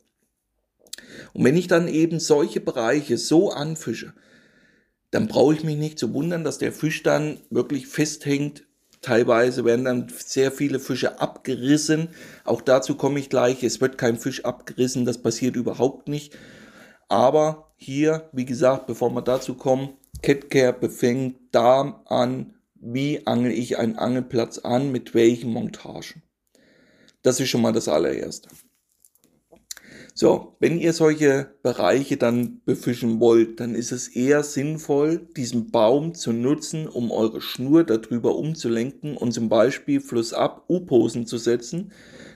Und 1.33 1.45
wenn 1.45 1.57
ich 1.57 1.67
dann 1.67 1.89
eben 1.89 2.21
solche 2.21 2.61
Bereiche 2.61 3.17
so 3.17 3.51
anfische, 3.51 4.13
dann 5.11 5.29
brauche 5.29 5.55
ich 5.55 5.65
mich 5.65 5.77
nicht 5.77 5.99
zu 5.99 6.13
wundern, 6.13 6.45
dass 6.45 6.59
der 6.59 6.73
Fisch 6.73 7.03
dann 7.03 7.39
wirklich 7.51 7.87
festhängt 7.87 8.65
Teilweise 9.03 9.65
werden 9.65 9.85
dann 9.85 10.07
sehr 10.17 10.53
viele 10.53 10.79
Fische 10.79 11.21
abgerissen. 11.21 12.09
Auch 12.45 12.61
dazu 12.61 12.97
komme 12.97 13.19
ich 13.19 13.29
gleich. 13.29 13.65
Es 13.65 13.81
wird 13.81 13.99
kein 13.99 14.17
Fisch 14.17 14.45
abgerissen, 14.45 15.05
das 15.05 15.19
passiert 15.19 15.57
überhaupt 15.57 16.09
nicht. 16.09 16.37
Aber 17.09 17.73
hier, 17.77 18.31
wie 18.33 18.45
gesagt, 18.45 18.87
bevor 18.87 19.11
wir 19.11 19.23
dazu 19.23 19.55
kommen, 19.55 19.91
Catcare 20.23 20.73
befängt 20.73 21.37
da 21.51 22.03
an, 22.07 22.55
wie 22.77 23.27
angel 23.27 23.51
ich 23.51 23.77
einen 23.77 23.97
Angelplatz 23.97 24.59
an, 24.59 24.93
mit 24.93 25.15
welchen 25.15 25.51
Montagen. 25.53 26.23
Das 27.23 27.41
ist 27.41 27.49
schon 27.49 27.63
mal 27.63 27.73
das 27.73 27.89
allererste. 27.89 28.49
So, 30.15 30.57
wenn 30.61 30.79
ihr 30.79 30.93
solche 30.93 31.55
Bereiche 31.63 32.19
dann 32.19 32.61
befischen 32.67 33.19
wollt, 33.19 33.61
dann 33.61 33.75
ist 33.75 33.93
es 33.93 34.09
eher 34.09 34.43
sinnvoll, 34.43 35.27
diesen 35.37 35.71
Baum 35.71 36.15
zu 36.15 36.33
nutzen, 36.33 36.87
um 36.87 37.11
eure 37.11 37.41
Schnur 37.41 37.85
darüber 37.85 38.37
umzulenken 38.37 39.17
und 39.17 39.33
zum 39.33 39.49
Beispiel 39.49 40.03
flussab 40.03 40.65
U-Posen 40.69 41.27
zu 41.27 41.39
setzen, 41.39 41.93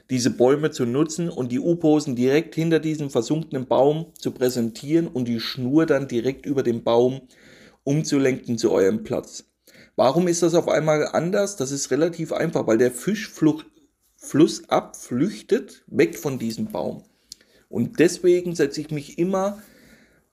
diese 0.09 0.30
Bäume 0.30 0.71
zu 0.71 0.87
nutzen 0.87 1.28
und 1.28 1.52
die 1.52 1.61
U-Posen 1.61 2.16
direkt 2.16 2.54
hinter 2.54 2.78
diesem 2.78 3.11
versunkenen 3.11 3.66
Baum 3.66 4.06
zu 4.18 4.30
präsentieren 4.30 5.06
und 5.06 5.28
die 5.28 5.40
Schnur 5.40 5.85
dann 5.85 6.09
direkt 6.09 6.47
über 6.47 6.62
den 6.62 6.83
Baum 6.83 7.21
umzulenken 7.85 8.56
zu 8.56 8.73
eurem 8.73 9.04
Platz. 9.04 9.45
Warum 9.97 10.28
ist 10.28 10.42
das 10.42 10.54
auf 10.54 10.68
einmal 10.68 11.06
anders? 11.09 11.56
Das 11.56 11.73
ist 11.73 11.90
relativ 11.90 12.33
einfach, 12.33 12.66
weil 12.66 12.78
der 12.78 12.90
Fisch 12.90 13.30
flussab 14.16 14.97
flüchtet 14.97 15.85
weg 15.88 16.16
von 16.18 16.38
diesem 16.38 16.66
Baum. 16.66 17.02
Und 17.68 17.99
deswegen 17.99 18.54
setze 18.54 18.80
ich 18.80 18.90
mich 18.90 19.18
immer, 19.18 19.62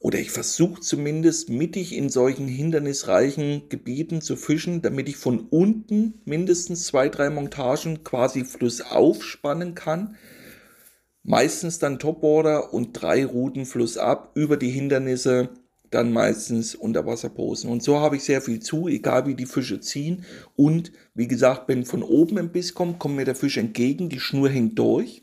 oder 0.03 0.19
ich 0.19 0.31
versuche 0.31 0.81
zumindest 0.81 1.49
mittig 1.49 1.95
in 1.95 2.09
solchen 2.09 2.47
hindernisreichen 2.47 3.69
Gebieten 3.69 4.21
zu 4.21 4.35
fischen, 4.35 4.81
damit 4.81 5.07
ich 5.07 5.15
von 5.15 5.47
unten 5.49 6.15
mindestens 6.25 6.85
zwei, 6.85 7.07
drei 7.07 7.29
Montagen 7.29 8.03
quasi 8.03 8.43
flussauf 8.43 9.23
spannen 9.23 9.75
kann. 9.75 10.17
Meistens 11.23 11.79
dann 11.79 11.99
Topboarder 11.99 12.73
und 12.73 12.91
drei 12.91 13.25
Routen 13.25 13.65
flussab 13.65 14.31
über 14.35 14.57
die 14.57 14.71
Hindernisse 14.71 15.49
dann 15.89 16.11
meistens 16.11 16.75
Unterwasserposen. 16.75 17.69
Und 17.69 17.81
so 17.81 17.99
habe 17.99 18.17
ich 18.17 18.23
sehr 18.23 18.41
viel 18.41 18.59
zu, 18.59 18.89
egal 18.89 19.25
wie 19.25 19.35
die 19.35 19.45
Fische 19.45 19.79
ziehen. 19.79 20.25
Und 20.57 20.91
wie 21.13 21.29
gesagt, 21.29 21.69
wenn 21.69 21.85
von 21.85 22.03
oben 22.03 22.39
ein 22.39 22.51
Biss 22.51 22.73
kommt, 22.73 22.99
kommt 22.99 23.15
mir 23.15 23.25
der 23.25 23.35
Fisch 23.35 23.57
entgegen, 23.57 24.09
die 24.09 24.19
Schnur 24.19 24.49
hängt 24.49 24.77
durch 24.77 25.22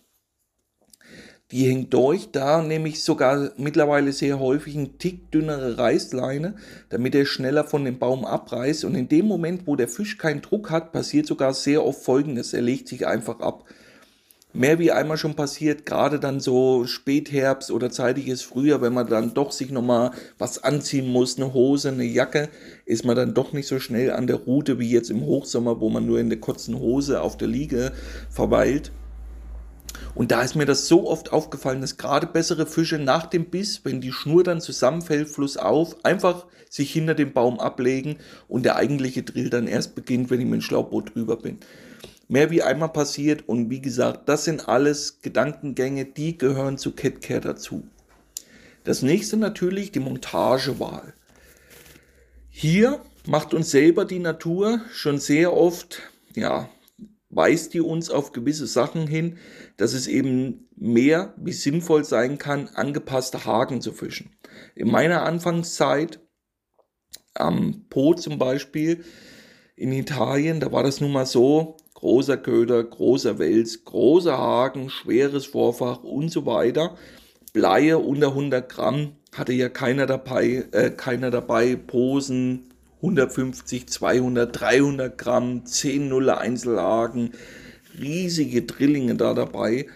die 1.53 1.67
hängt 1.67 1.93
durch, 1.93 2.31
da 2.31 2.63
nehme 2.63 2.89
ich 2.89 3.03
sogar 3.03 3.51
mittlerweile 3.57 4.13
sehr 4.13 4.39
häufig 4.39 4.77
einen 4.77 4.99
Tick 4.99 5.33
dünnere 5.33 5.79
Reißleine, 5.79 6.55
damit 6.91 7.15
er 7.15 7.27
schneller 7.27 7.65
von 7.65 7.85
dem 7.85 7.99
Baum 7.99 8.25
abreißt. 8.25 8.85
Und 8.85 8.95
in 8.95 9.09
dem 9.09 9.27
Moment, 9.27 9.67
wo 9.67 9.75
der 9.75 9.89
Fisch 9.89 10.17
keinen 10.17 10.43
Druck 10.43 10.71
hat, 10.71 10.93
passiert 10.93 11.27
sogar 11.27 11.53
sehr 11.53 11.85
oft 11.85 12.05
Folgendes. 12.05 12.53
Er 12.53 12.63
legt 12.63 12.87
sich 12.87 13.07
einfach 13.07 13.41
ab. 13.41 13.65
Mehr 14.53 14.81
wie 14.81 14.91
einmal 14.91 15.17
schon 15.17 15.35
passiert, 15.35 15.87
gerade 15.87 16.19
dann 16.19 16.41
so 16.41 16.85
Spätherbst 16.85 17.71
oder 17.71 17.91
zeitiges 17.91 18.43
Frühjahr, 18.43 18.83
wenn 18.83 18.93
man 18.93 19.07
dann 19.07 19.33
doch 19.33 19.53
sich 19.53 19.71
nochmal 19.71 20.11
was 20.39 20.65
anziehen 20.65 21.07
muss, 21.07 21.37
eine 21.37 21.55
Hose, 21.55 21.91
eine 21.91 22.05
Jacke, 22.05 22.49
ist 22.85 23.05
man 23.05 23.15
dann 23.15 23.33
doch 23.33 23.53
nicht 23.53 23.69
so 23.69 23.79
schnell 23.79 24.11
an 24.11 24.27
der 24.27 24.37
Route 24.37 24.81
wie 24.81 24.91
jetzt 24.91 25.11
im 25.11 25.25
Hochsommer, 25.25 25.81
wo 25.81 25.89
man 25.89 26.05
nur 26.05 26.19
in 26.19 26.31
der 26.31 26.41
kurzen 26.41 26.77
Hose 26.81 27.23
auf 27.23 27.37
der 27.37 27.47
Liege 27.47 27.93
verweilt. 28.29 28.91
Und 30.15 30.33
da 30.33 30.43
ist 30.43 30.57
mir 30.57 30.67
das 30.67 30.89
so 30.89 31.09
oft 31.09 31.33
aufgefallen, 31.33 31.81
dass 31.81 31.97
gerade 31.97 32.27
bessere 32.27 32.67
Fische 32.67 32.99
nach 32.99 33.27
dem 33.27 33.47
Biss, 33.47 33.85
wenn 33.85 34.01
die 34.01 34.13
Schnur 34.13 34.43
dann 34.43 34.61
zusammenfällt, 34.61 35.29
flussauf, 35.29 36.05
einfach 36.05 36.47
sich 36.69 36.93
hinter 36.93 37.15
dem 37.15 37.33
Baum 37.33 37.61
ablegen 37.61 38.19
und 38.49 38.65
der 38.65 38.77
eigentliche 38.77 39.23
Drill 39.23 39.51
dann 39.51 39.67
erst 39.67 39.95
beginnt, 39.95 40.31
wenn 40.31 40.41
ich 40.41 40.47
mit 40.47 40.61
dem 40.61 40.63
Schlauchboot 40.63 41.15
drüber 41.15 41.37
bin. 41.37 41.59
Mehr 42.29 42.51
wie 42.51 42.63
einmal 42.63 42.91
passiert 42.91 43.49
und 43.49 43.71
wie 43.71 43.81
gesagt, 43.81 44.29
das 44.29 44.45
sind 44.45 44.69
alles 44.69 45.21
Gedankengänge, 45.21 46.05
die 46.05 46.39
gehören 46.39 46.79
zu 46.79 46.93
Catcare 46.93 47.41
dazu. 47.41 47.85
Das 48.85 49.03
nächste 49.03 49.37
natürlich 49.37 49.91
die 49.91 50.01
Montagewahl. 50.01 51.13
Hier 52.51 53.01
macht 53.27 53.53
uns 53.53 53.71
selber 53.71 54.05
die 54.05 54.19
Natur 54.19 54.81
schon 54.93 55.19
sehr 55.19 55.53
oft, 55.53 56.03
ja, 56.35 56.69
weist 57.31 57.75
die 57.75 57.81
uns 57.81 58.11
auf 58.11 58.33
gewisse 58.33 58.67
Sachen 58.67 59.07
hin, 59.07 59.39
dass 59.77 59.95
es 59.95 60.07
eben 60.07 60.69
mehr 60.77 61.35
wie 61.37 61.53
sinnvoll 61.53 62.05
sein 62.05 62.39
kann, 62.39 62.69
angepasste 62.75 63.45
Haken 63.45 63.81
zu 63.81 63.93
fischen. 63.93 64.33
In 64.75 64.91
meiner 64.91 65.23
Anfangszeit 65.23 66.21
am 67.35 67.87
Po 67.89 68.15
zum 68.15 68.39
Beispiel 68.39 69.05
in 69.77 69.93
Italien, 69.93 70.61
da 70.61 70.73
war 70.73 70.83
das 70.83 71.01
nun 71.01 71.13
mal 71.13 71.27
so, 71.27 71.77
großer 71.95 72.37
Köder, 72.37 72.83
großer 72.83 73.39
Wels, 73.39 73.85
großer 73.85 74.37
Haken, 74.37 74.91
schweres 74.91 75.47
Vorfach 75.47 76.03
und 76.03 76.31
so 76.31 76.47
weiter. 76.47 76.97
Bleie 77.53 77.99
unter 77.99 78.29
100 78.29 78.69
Gramm 78.69 79.17
hatte 79.35 79.53
ja 79.53 79.69
keiner 79.69 80.07
dabei, 80.07 80.67
äh, 80.73 80.91
keiner 80.91 81.31
dabei, 81.31 81.77
Posen, 81.77 82.70
150, 83.03 83.89
200, 83.89 84.61
300 84.61 85.17
Gramm, 85.17 85.65
10 85.65 86.09
Nuller 86.09 86.39
Einzelhaken, 86.39 87.33
riesige 87.99 88.63
Drillinge 88.63 89.15
da 89.15 89.35
dabei. 89.35 89.87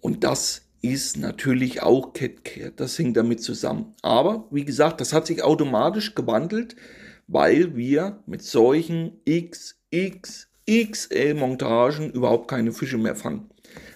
Und 0.00 0.24
das 0.24 0.62
ist 0.82 1.16
natürlich 1.16 1.82
auch 1.82 2.12
Catcare. 2.12 2.72
Das 2.74 2.98
hängt 2.98 3.16
damit 3.16 3.40
zusammen. 3.42 3.94
Aber 4.02 4.46
wie 4.50 4.64
gesagt, 4.64 5.00
das 5.00 5.12
hat 5.12 5.26
sich 5.26 5.42
automatisch 5.42 6.14
gewandelt, 6.14 6.76
weil 7.26 7.74
wir 7.76 8.22
mit 8.26 8.42
solchen 8.42 9.20
XXXL-Montagen 9.28 12.12
überhaupt 12.12 12.48
keine 12.48 12.72
Fische 12.72 12.98
mehr 12.98 13.16
fangen. 13.16 13.50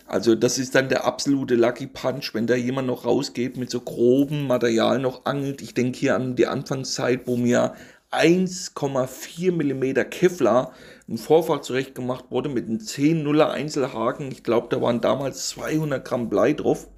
Also 0.07 0.35
das 0.35 0.59
ist 0.59 0.75
dann 0.75 0.88
der 0.88 1.04
absolute 1.04 1.54
Lucky 1.54 1.87
Punch, 1.87 2.35
wenn 2.35 2.49
da 2.49 2.57
jemand 2.57 2.88
noch 2.88 3.04
rausgeht 3.04 3.57
mit 3.57 3.71
so 3.71 3.80
grobem 3.80 4.49
Material 4.49 4.99
noch 4.99 5.25
angelt. 5.25 5.62
Ich 5.62 5.75
denke 5.75 5.97
hier 5.97 6.16
an 6.16 6.35
die 6.35 6.49
Anfangszeit, 6.49 7.28
wo 7.28 7.37
mir 7.37 7.75
1,4 8.11 9.52
mm 9.52 10.11
Kevlar 10.11 10.73
ein 11.09 11.19
Vorfach 11.19 11.61
zurechtgemacht 11.61 12.31
wurde 12.31 12.49
mit 12.49 12.67
einem 12.67 12.81
10 12.81 13.23
0 13.23 13.43
Einzelhaken. 13.43 14.33
Ich 14.33 14.43
glaube, 14.43 14.67
da 14.69 14.83
waren 14.83 15.00
damals 15.00 15.49
200 15.50 16.05
Gramm 16.05 16.29
Blei 16.29 16.52
drauf. 16.52 16.88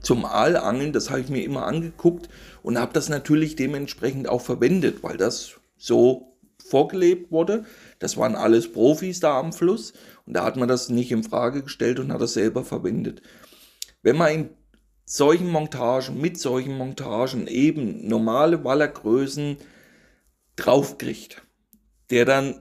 Zum 0.00 0.24
Aalangeln, 0.24 0.92
das 0.92 1.10
habe 1.10 1.20
ich 1.20 1.28
mir 1.28 1.44
immer 1.44 1.66
angeguckt 1.66 2.28
und 2.62 2.78
habe 2.78 2.92
das 2.92 3.08
natürlich 3.08 3.56
dementsprechend 3.56 4.28
auch 4.28 4.40
verwendet, 4.40 5.02
weil 5.02 5.16
das 5.16 5.56
so 5.76 6.36
vorgelebt 6.64 7.32
wurde. 7.32 7.64
Das 7.98 8.16
waren 8.16 8.34
alles 8.34 8.72
Profis 8.72 9.20
da 9.20 9.38
am 9.38 9.52
Fluss 9.52 9.92
und 10.24 10.34
da 10.34 10.44
hat 10.44 10.56
man 10.56 10.68
das 10.68 10.88
nicht 10.88 11.10
in 11.10 11.24
Frage 11.24 11.62
gestellt 11.62 11.98
und 11.98 12.12
hat 12.12 12.20
das 12.20 12.34
selber 12.34 12.64
verwendet. 12.64 13.22
Wenn 14.02 14.16
man 14.16 14.32
in 14.32 14.50
solchen 15.04 15.50
Montagen, 15.50 16.20
mit 16.20 16.38
solchen 16.38 16.78
Montagen 16.78 17.46
eben 17.48 18.06
normale 18.06 18.64
Wallergrößen 18.64 19.58
draufkriegt, 20.60 21.42
der 22.10 22.24
dann 22.24 22.60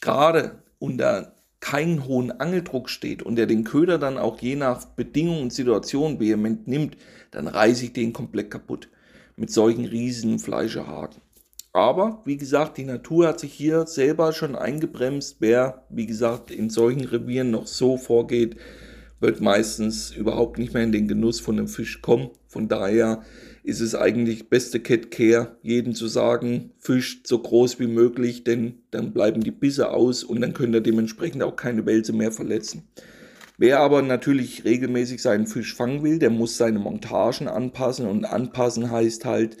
gerade 0.00 0.62
unter 0.78 1.34
keinen 1.60 2.06
hohen 2.06 2.32
Angeldruck 2.32 2.90
steht 2.90 3.22
und 3.22 3.36
der 3.36 3.46
den 3.46 3.62
Köder 3.62 3.98
dann 3.98 4.18
auch 4.18 4.40
je 4.40 4.56
nach 4.56 4.84
Bedingungen 4.84 5.42
und 5.42 5.52
Situation 5.52 6.18
vehement 6.18 6.66
nimmt, 6.66 6.96
dann 7.30 7.46
reiße 7.46 7.84
ich 7.84 7.92
den 7.92 8.12
komplett 8.12 8.50
kaputt. 8.50 8.88
Mit 9.36 9.50
solchen 9.50 9.84
riesen 9.86 10.38
Fleischehaken. 10.38 11.22
Aber, 11.72 12.20
wie 12.26 12.36
gesagt, 12.36 12.76
die 12.76 12.84
Natur 12.84 13.28
hat 13.28 13.40
sich 13.40 13.54
hier 13.54 13.86
selber 13.86 14.32
schon 14.32 14.56
eingebremst. 14.56 15.36
Wer, 15.38 15.86
wie 15.88 16.06
gesagt, 16.06 16.50
in 16.50 16.68
solchen 16.68 17.04
Revieren 17.04 17.50
noch 17.50 17.66
so 17.66 17.96
vorgeht, 17.96 18.56
wird 19.20 19.40
meistens 19.40 20.10
überhaupt 20.10 20.58
nicht 20.58 20.74
mehr 20.74 20.82
in 20.82 20.92
den 20.92 21.08
Genuss 21.08 21.40
von 21.40 21.58
einem 21.58 21.68
Fisch 21.68 22.02
kommen. 22.02 22.30
Von 22.46 22.68
daher 22.68 23.22
ist 23.64 23.80
es 23.80 23.94
eigentlich 23.94 24.48
beste 24.48 24.80
Cat 24.80 25.10
Care, 25.10 25.56
jedem 25.62 25.94
zu 25.94 26.08
sagen, 26.08 26.72
fischt 26.78 27.26
so 27.26 27.38
groß 27.38 27.78
wie 27.78 27.86
möglich, 27.86 28.44
denn 28.44 28.82
dann 28.90 29.12
bleiben 29.12 29.42
die 29.42 29.52
Bisse 29.52 29.90
aus 29.90 30.24
und 30.24 30.40
dann 30.40 30.52
könnt 30.52 30.74
ihr 30.74 30.80
dementsprechend 30.80 31.42
auch 31.42 31.56
keine 31.56 31.86
Wälse 31.86 32.12
mehr 32.12 32.32
verletzen. 32.32 32.88
Wer 33.58 33.80
aber 33.80 34.02
natürlich 34.02 34.64
regelmäßig 34.64 35.22
seinen 35.22 35.46
Fisch 35.46 35.74
fangen 35.74 36.02
will, 36.02 36.18
der 36.18 36.30
muss 36.30 36.56
seine 36.56 36.80
Montagen 36.80 37.46
anpassen 37.46 38.06
und 38.06 38.24
anpassen 38.24 38.90
heißt 38.90 39.24
halt 39.24 39.56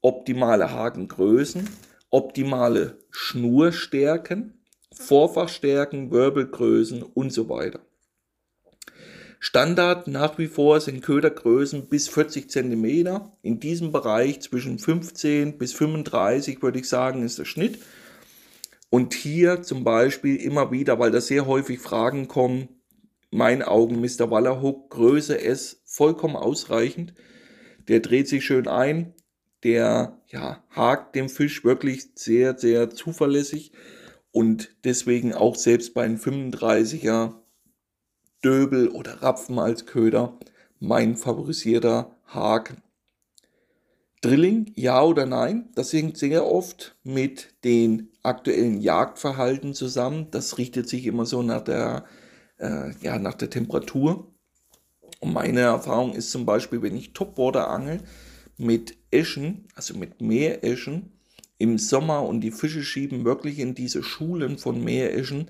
optimale 0.00 0.70
Hakengrößen, 0.70 1.68
optimale 2.10 2.98
Schnurstärken, 3.10 4.54
Vorfachstärken, 4.92 6.10
Wirbelgrößen 6.10 7.02
und 7.02 7.32
so 7.32 7.48
weiter. 7.48 7.80
Standard 9.42 10.06
nach 10.06 10.36
wie 10.36 10.48
vor 10.48 10.82
sind 10.82 11.00
Ködergrößen 11.00 11.88
bis 11.88 12.08
40 12.08 12.50
cm. 12.50 13.30
In 13.40 13.58
diesem 13.58 13.90
Bereich 13.90 14.42
zwischen 14.42 14.78
15 14.78 15.56
bis 15.56 15.72
35 15.72 16.62
würde 16.62 16.78
ich 16.78 16.88
sagen, 16.88 17.24
ist 17.24 17.38
der 17.38 17.46
Schnitt. 17.46 17.78
Und 18.90 19.14
hier 19.14 19.62
zum 19.62 19.82
Beispiel 19.82 20.36
immer 20.36 20.70
wieder, 20.70 20.98
weil 20.98 21.10
da 21.10 21.22
sehr 21.22 21.46
häufig 21.46 21.80
Fragen 21.80 22.28
kommen, 22.28 22.68
mein 23.30 23.62
Augen 23.62 24.00
Mr. 24.00 24.30
Wallerhook, 24.30 24.90
Größe 24.90 25.40
S, 25.40 25.80
vollkommen 25.86 26.36
ausreichend. 26.36 27.14
Der 27.88 28.00
dreht 28.00 28.28
sich 28.28 28.44
schön 28.44 28.68
ein, 28.68 29.14
der 29.62 30.18
ja, 30.26 30.62
hakt 30.68 31.14
dem 31.14 31.30
Fisch 31.30 31.64
wirklich 31.64 32.10
sehr, 32.14 32.58
sehr 32.58 32.90
zuverlässig 32.90 33.72
und 34.32 34.76
deswegen 34.84 35.32
auch 35.32 35.56
selbst 35.56 35.94
bei 35.94 36.02
einem 36.02 36.16
35er 36.16 37.39
Döbel 38.44 38.88
oder 38.88 39.22
Rapfen 39.22 39.58
als 39.58 39.86
Köder 39.86 40.38
mein 40.80 41.16
favorisierter 41.16 42.16
Haken. 42.26 42.82
Drilling, 44.22 44.72
ja 44.76 45.02
oder 45.02 45.24
nein? 45.24 45.70
Das 45.74 45.92
hängt 45.92 46.18
sehr 46.18 46.46
oft 46.46 46.96
mit 47.04 47.54
den 47.64 48.10
aktuellen 48.22 48.80
Jagdverhalten 48.80 49.74
zusammen. 49.74 50.28
Das 50.30 50.58
richtet 50.58 50.88
sich 50.88 51.06
immer 51.06 51.24
so 51.24 51.42
nach 51.42 51.62
der, 51.62 52.04
äh, 52.58 52.92
ja, 53.00 53.18
nach 53.18 53.34
der 53.34 53.48
Temperatur. 53.48 54.30
Und 55.20 55.32
meine 55.32 55.60
Erfahrung 55.60 56.12
ist 56.14 56.30
zum 56.30 56.44
Beispiel, 56.44 56.82
wenn 56.82 56.96
ich 56.96 57.12
Topwater 57.14 57.70
angel 57.70 58.00
mit 58.58 58.96
Eschen, 59.10 59.68
also 59.74 59.96
mit 59.96 60.20
Meereschen, 60.20 61.12
im 61.56 61.78
Sommer 61.78 62.22
und 62.22 62.40
die 62.40 62.52
Fische 62.52 62.82
schieben 62.82 63.24
wirklich 63.24 63.58
in 63.58 63.74
diese 63.74 64.02
Schulen 64.02 64.58
von 64.58 64.82
Meereschen, 64.82 65.48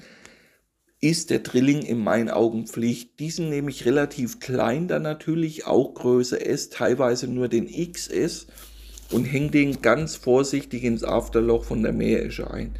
ist 1.00 1.30
der 1.30 1.38
Drilling 1.38 1.82
in 1.82 1.98
meinen 1.98 2.28
Augen 2.28 2.66
Pflicht. 2.66 3.18
Diesen 3.20 3.48
nehme 3.48 3.70
ich 3.70 3.86
relativ 3.86 4.38
klein 4.38 4.86
dann 4.86 5.02
natürlich, 5.02 5.66
auch 5.66 5.94
Größe 5.94 6.44
S, 6.44 6.68
teilweise 6.68 7.26
nur 7.26 7.48
den 7.48 7.68
XS 7.68 8.46
und 9.10 9.24
hänge 9.24 9.50
den 9.50 9.80
ganz 9.80 10.16
vorsichtig 10.16 10.84
ins 10.84 11.02
Afterloch 11.02 11.64
von 11.64 11.82
der 11.82 11.92
Meeresche 11.92 12.50
ein. 12.50 12.74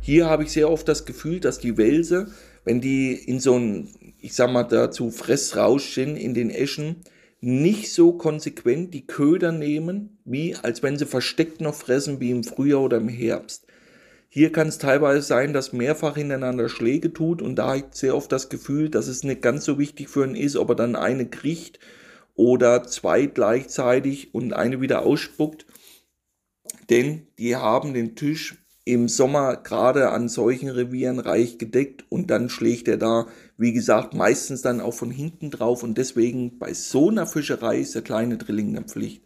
Hier 0.00 0.28
habe 0.28 0.42
ich 0.42 0.50
sehr 0.50 0.68
oft 0.68 0.88
das 0.88 1.04
Gefühl, 1.04 1.38
dass 1.38 1.60
die 1.60 1.76
Wälse, 1.76 2.26
wenn 2.64 2.80
die 2.80 3.12
in 3.12 3.38
so 3.38 3.56
ein, 3.56 3.88
ich 4.20 4.34
sag 4.34 4.50
mal 4.50 4.64
dazu, 4.64 5.10
Fressrausch 5.10 5.94
sind 5.94 6.16
in 6.16 6.34
den 6.34 6.50
Eschen, 6.50 6.96
nicht 7.40 7.92
so 7.92 8.12
konsequent 8.12 8.92
die 8.94 9.06
Köder 9.06 9.52
nehmen, 9.52 10.18
wie 10.24 10.56
als 10.56 10.82
wenn 10.82 10.98
sie 10.98 11.06
versteckt 11.06 11.60
noch 11.60 11.74
fressen 11.74 12.20
wie 12.20 12.30
im 12.30 12.44
Frühjahr 12.44 12.82
oder 12.82 12.96
im 12.96 13.08
Herbst. 13.08 13.61
Hier 14.34 14.50
kann 14.50 14.68
es 14.68 14.78
teilweise 14.78 15.20
sein, 15.20 15.52
dass 15.52 15.74
mehrfach 15.74 16.16
hintereinander 16.16 16.70
Schläge 16.70 17.12
tut 17.12 17.42
und 17.42 17.56
da 17.56 17.74
ich 17.74 17.84
sehr 17.90 18.16
oft 18.16 18.32
das 18.32 18.48
Gefühl, 18.48 18.88
dass 18.88 19.06
es 19.06 19.24
nicht 19.24 19.42
ganz 19.42 19.66
so 19.66 19.78
wichtig 19.78 20.08
für 20.08 20.24
ihn 20.24 20.34
ist, 20.34 20.56
ob 20.56 20.70
er 20.70 20.74
dann 20.74 20.96
eine 20.96 21.28
kriegt 21.28 21.78
oder 22.34 22.82
zwei 22.84 23.26
gleichzeitig 23.26 24.32
und 24.32 24.54
eine 24.54 24.80
wieder 24.80 25.04
ausspuckt. 25.04 25.66
Denn 26.88 27.26
die 27.38 27.56
haben 27.56 27.92
den 27.92 28.16
Tisch 28.16 28.56
im 28.86 29.06
Sommer 29.06 29.58
gerade 29.58 30.08
an 30.08 30.30
solchen 30.30 30.70
Revieren 30.70 31.18
reich 31.18 31.58
gedeckt 31.58 32.06
und 32.08 32.30
dann 32.30 32.48
schlägt 32.48 32.88
er 32.88 32.96
da, 32.96 33.26
wie 33.58 33.74
gesagt, 33.74 34.14
meistens 34.14 34.62
dann 34.62 34.80
auch 34.80 34.94
von 34.94 35.10
hinten 35.10 35.50
drauf 35.50 35.82
und 35.82 35.98
deswegen 35.98 36.58
bei 36.58 36.72
so 36.72 37.10
einer 37.10 37.26
Fischerei 37.26 37.80
ist 37.80 37.94
der 37.94 38.00
kleine 38.00 38.38
Drilling 38.38 38.70
eine 38.70 38.86
Pflicht. 38.86 39.24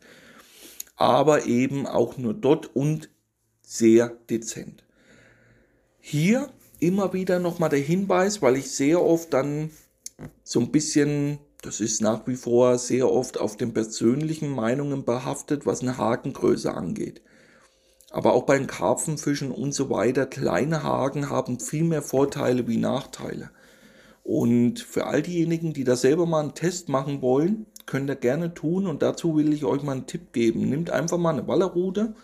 Aber 0.96 1.46
eben 1.46 1.86
auch 1.86 2.18
nur 2.18 2.34
dort 2.34 2.74
und 2.74 3.08
sehr 3.62 4.08
dezent. 4.28 4.85
Hier 6.08 6.50
immer 6.78 7.12
wieder 7.14 7.40
nochmal 7.40 7.68
der 7.68 7.80
Hinweis, 7.80 8.40
weil 8.40 8.54
ich 8.54 8.70
sehr 8.70 9.02
oft 9.02 9.32
dann 9.32 9.70
so 10.44 10.60
ein 10.60 10.70
bisschen, 10.70 11.40
das 11.62 11.80
ist 11.80 12.00
nach 12.00 12.28
wie 12.28 12.36
vor 12.36 12.78
sehr 12.78 13.10
oft 13.10 13.40
auf 13.40 13.56
den 13.56 13.74
persönlichen 13.74 14.48
Meinungen 14.50 15.04
behaftet, 15.04 15.66
was 15.66 15.80
eine 15.80 15.98
Hakengröße 15.98 16.72
angeht. 16.72 17.22
Aber 18.12 18.34
auch 18.34 18.44
bei 18.44 18.56
den 18.56 18.68
Karpfenfischen 18.68 19.50
und 19.50 19.72
so 19.72 19.90
weiter, 19.90 20.26
kleine 20.26 20.84
Haken 20.84 21.28
haben 21.28 21.58
viel 21.58 21.82
mehr 21.82 22.02
Vorteile 22.02 22.68
wie 22.68 22.76
Nachteile. 22.76 23.50
Und 24.22 24.78
für 24.78 25.06
all 25.06 25.22
diejenigen, 25.22 25.72
die 25.72 25.82
da 25.82 25.96
selber 25.96 26.24
mal 26.24 26.38
einen 26.38 26.54
Test 26.54 26.88
machen 26.88 27.20
wollen, 27.20 27.66
könnt 27.84 28.08
ihr 28.08 28.14
gerne 28.14 28.54
tun. 28.54 28.86
Und 28.86 29.02
dazu 29.02 29.36
will 29.36 29.52
ich 29.52 29.64
euch 29.64 29.82
mal 29.82 29.96
einen 29.96 30.06
Tipp 30.06 30.32
geben. 30.32 30.70
Nehmt 30.70 30.90
einfach 30.90 31.18
mal 31.18 31.36
eine 31.36 31.48
Wallerrute 31.48 32.14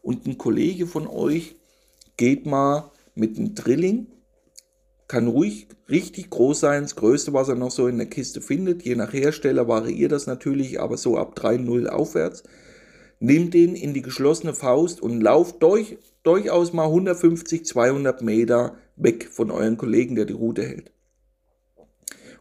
und 0.00 0.28
ein 0.28 0.38
Kollege 0.38 0.86
von 0.86 1.08
euch 1.08 1.56
geht 2.16 2.46
mal 2.46 2.91
mit 3.14 3.36
einem 3.36 3.54
Drilling. 3.54 4.06
Kann 5.08 5.28
ruhig 5.28 5.68
richtig 5.88 6.30
groß 6.30 6.60
sein, 6.60 6.82
das 6.82 6.96
größte, 6.96 7.32
was 7.32 7.48
er 7.48 7.54
noch 7.54 7.70
so 7.70 7.86
in 7.86 7.98
der 7.98 8.06
Kiste 8.06 8.40
findet. 8.40 8.82
Je 8.82 8.94
nach 8.94 9.12
Hersteller 9.12 9.68
variiert 9.68 10.12
das 10.12 10.26
natürlich, 10.26 10.80
aber 10.80 10.96
so 10.96 11.18
ab 11.18 11.38
3,0 11.38 11.86
aufwärts. 11.88 12.44
Nehmt 13.20 13.54
den 13.54 13.76
in 13.76 13.94
die 13.94 14.02
geschlossene 14.02 14.54
Faust 14.54 15.02
und 15.02 15.20
lauft 15.20 15.62
durch, 15.62 15.98
durchaus 16.22 16.72
mal 16.72 16.86
150, 16.86 17.64
200 17.64 18.22
Meter 18.22 18.76
weg 18.96 19.28
von 19.30 19.50
euren 19.50 19.76
Kollegen, 19.76 20.14
der 20.14 20.24
die 20.24 20.32
Route 20.32 20.62
hält. 20.62 20.92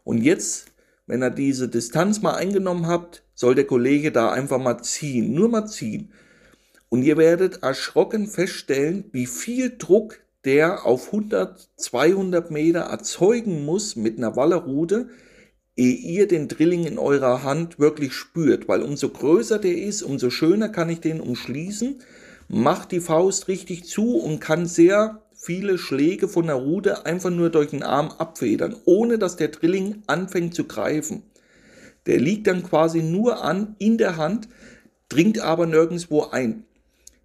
Und 0.03 0.23
jetzt, 0.23 0.71
wenn 1.07 1.23
ihr 1.23 1.29
diese 1.29 1.67
Distanz 1.67 2.21
mal 2.21 2.35
eingenommen 2.35 2.87
habt, 2.87 3.23
soll 3.35 3.55
der 3.55 3.65
Kollege 3.65 4.11
da 4.11 4.31
einfach 4.31 4.59
mal 4.59 4.81
ziehen, 4.81 5.33
nur 5.33 5.49
mal 5.49 5.67
ziehen. 5.67 6.11
Und 6.89 7.03
ihr 7.03 7.17
werdet 7.17 7.63
erschrocken 7.63 8.27
feststellen, 8.27 9.05
wie 9.11 9.25
viel 9.25 9.77
Druck 9.77 10.19
der 10.45 10.85
auf 10.85 11.07
100, 11.07 11.69
200 11.75 12.51
Meter 12.51 12.81
erzeugen 12.81 13.65
muss 13.65 13.95
mit 13.95 14.17
einer 14.17 14.35
Wallerrute, 14.35 15.09
ehe 15.75 15.95
ihr 15.95 16.27
den 16.27 16.47
Drilling 16.47 16.85
in 16.85 16.97
eurer 16.97 17.43
Hand 17.43 17.79
wirklich 17.79 18.13
spürt. 18.13 18.67
Weil 18.67 18.81
umso 18.81 19.09
größer 19.09 19.59
der 19.59 19.77
ist, 19.77 20.01
umso 20.03 20.29
schöner 20.29 20.69
kann 20.69 20.89
ich 20.89 20.99
den 20.99 21.21
umschließen, 21.21 22.01
macht 22.47 22.91
die 22.91 22.99
Faust 22.99 23.47
richtig 23.47 23.85
zu 23.85 24.17
und 24.17 24.39
kann 24.39 24.65
sehr 24.65 25.21
viele 25.33 25.77
Schläge 25.77 26.27
von 26.27 26.47
der 26.47 26.55
Rute 26.55 27.05
einfach 27.05 27.29
nur 27.29 27.49
durch 27.49 27.69
den 27.69 27.83
Arm 27.83 28.09
abfedern, 28.09 28.75
ohne 28.85 29.17
dass 29.17 29.37
der 29.37 29.47
Drilling 29.47 30.03
anfängt 30.07 30.53
zu 30.53 30.65
greifen. 30.65 31.23
Der 32.05 32.19
liegt 32.19 32.47
dann 32.47 32.63
quasi 32.63 33.01
nur 33.01 33.43
an 33.43 33.75
in 33.79 33.97
der 33.97 34.17
Hand, 34.17 34.49
dringt 35.09 35.39
aber 35.39 35.65
nirgendwo 35.65 36.23
ein. 36.25 36.63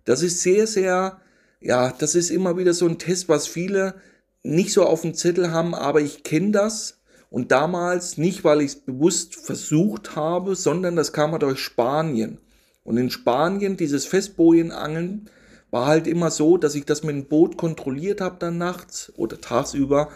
Das 0.05 0.23
ist 0.23 0.41
sehr, 0.41 0.67
sehr 0.67 1.21
ja, 1.61 1.93
das 1.99 2.15
ist 2.15 2.31
immer 2.31 2.57
wieder 2.57 2.75
so 2.75 2.87
ein 2.87 2.99
Test, 2.99 3.29
was 3.29 3.47
viele 3.47 3.95
nicht 4.43 4.73
so 4.73 4.85
auf 4.85 5.03
dem 5.03 5.15
Zettel 5.15 5.51
haben, 5.51 5.75
aber 5.75 6.01
ich 6.01 6.23
kenne 6.23 6.53
das. 6.53 7.01
Und 7.29 7.51
damals 7.51 8.19
nicht, 8.19 8.45
weil 8.45 8.61
ich 8.61 8.73
es 8.73 8.77
bewusst 8.77 9.35
versucht 9.35 10.15
habe, 10.15 10.55
sondern 10.55 10.95
das 10.97 11.13
kam 11.13 11.33
halt 11.33 11.43
durch 11.43 11.59
Spanien. 11.59 12.39
Und 12.85 12.99
in 12.99 13.11
Spanien, 13.11 13.77
dieses 13.77 14.07
Festbojenangeln, 14.07 15.29
war 15.71 15.87
halt 15.87 16.07
immer 16.07 16.31
so, 16.31 16.57
dass 16.57 16.77
ich 16.77 16.85
das 16.85 17.03
mit 17.03 17.17
dem 17.17 17.27
Boot 17.27 17.57
kontrolliert 17.57 18.21
habe 18.21 18.37
dann 18.39 18.57
nachts 18.59 19.13
oder 19.17 19.41
tagsüber, 19.41 20.09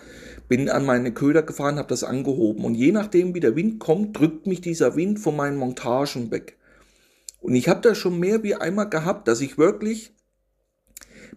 bin 0.49 0.69
an 0.69 0.87
meine 0.87 1.13
Köder 1.13 1.43
gefahren, 1.43 1.77
habe 1.77 1.89
das 1.89 2.05
angehoben. 2.05 2.65
Und 2.65 2.75
je 2.75 2.93
nachdem, 2.93 3.35
wie 3.35 3.41
der 3.41 3.57
Wind 3.57 3.81
kommt, 3.81 4.19
drückt 4.19 4.47
mich 4.47 4.61
dieser 4.61 4.95
Wind 4.97 5.19
von 5.19 5.37
meinen 5.37 5.57
Montagen 5.57 6.31
weg. 6.31 6.57
Und 7.41 7.55
ich 7.55 7.69
habe 7.69 7.81
das 7.81 7.99
schon 7.99 8.19
mehr 8.21 8.43
wie 8.43 8.55
einmal 8.55 8.89
gehabt, 8.89 9.27
dass 9.27 9.41
ich 9.41 9.59
wirklich 9.59 10.13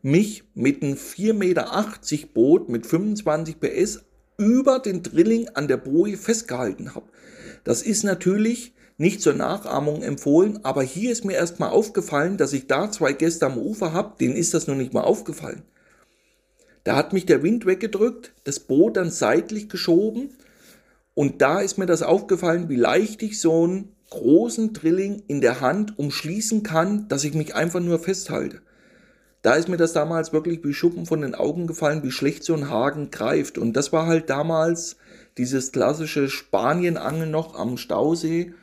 mich 0.03 0.43
mit 0.53 0.83
einem 0.83 0.95
4,80 0.95 1.33
Meter 1.33 2.27
Boot 2.33 2.69
mit 2.69 2.85
25 2.85 3.59
PS 3.59 4.01
über 4.37 4.79
den 4.79 5.01
Drilling 5.01 5.49
an 5.53 5.67
der 5.67 5.77
Boje 5.77 6.17
festgehalten 6.17 6.93
habe. 6.93 7.07
Das 7.63 7.81
ist 7.81 8.03
natürlich 8.03 8.73
nicht 8.97 9.21
zur 9.21 9.33
Nachahmung 9.33 10.03
empfohlen, 10.03 10.59
aber 10.63 10.83
hier 10.83 11.11
ist 11.11 11.23
mir 11.23 11.33
erstmal 11.33 11.69
aufgefallen, 11.69 12.37
dass 12.37 12.51
ich 12.51 12.67
da 12.67 12.91
zwei 12.91 13.13
Gäste 13.13 13.45
am 13.45 13.57
Ufer 13.57 13.93
habe, 13.93 14.17
denen 14.19 14.35
ist 14.35 14.53
das 14.53 14.67
noch 14.67 14.75
nicht 14.75 14.93
mal 14.93 15.01
aufgefallen. 15.01 15.63
Da 16.83 16.97
hat 16.97 17.13
mich 17.13 17.25
der 17.25 17.41
Wind 17.41 17.65
weggedrückt, 17.65 18.33
das 18.43 18.59
Boot 18.59 18.97
dann 18.97 19.09
seitlich 19.09 19.69
geschoben 19.69 20.31
und 21.13 21.41
da 21.41 21.61
ist 21.61 21.77
mir 21.77 21.85
das 21.85 22.03
aufgefallen, 22.03 22.67
wie 22.67 22.75
leicht 22.75 23.23
ich 23.23 23.39
so 23.39 23.63
einen 23.63 23.95
großen 24.09 24.73
Drilling 24.73 25.23
in 25.27 25.39
der 25.39 25.61
Hand 25.61 25.97
umschließen 25.97 26.61
kann, 26.61 27.07
dass 27.07 27.23
ich 27.23 27.33
mich 27.33 27.55
einfach 27.55 27.79
nur 27.79 27.99
festhalte. 27.99 28.61
Da 29.43 29.55
ist 29.55 29.67
mir 29.67 29.77
das 29.77 29.91
damals 29.91 30.31
wirklich 30.31 30.63
wie 30.63 30.73
Schuppen 30.73 31.05
von 31.05 31.21
den 31.21 31.35
Augen 31.35 31.67
gefallen, 31.67 32.01
wie 32.01 32.11
schlecht 32.11 32.45
so 32.45 32.55
ein 32.55 32.69
Haken 32.69 33.11
greift. 33.11 33.57
Und 33.57 33.73
das 33.73 33.91
war 33.91 34.07
halt 34.07 34.29
damals 34.29 34.95
dieses 35.37 35.73
klassische 35.73 36.29
Spanienangeln 36.29 37.29
noch 37.29 37.53
am 37.53 37.77
Stausee. 37.77 38.53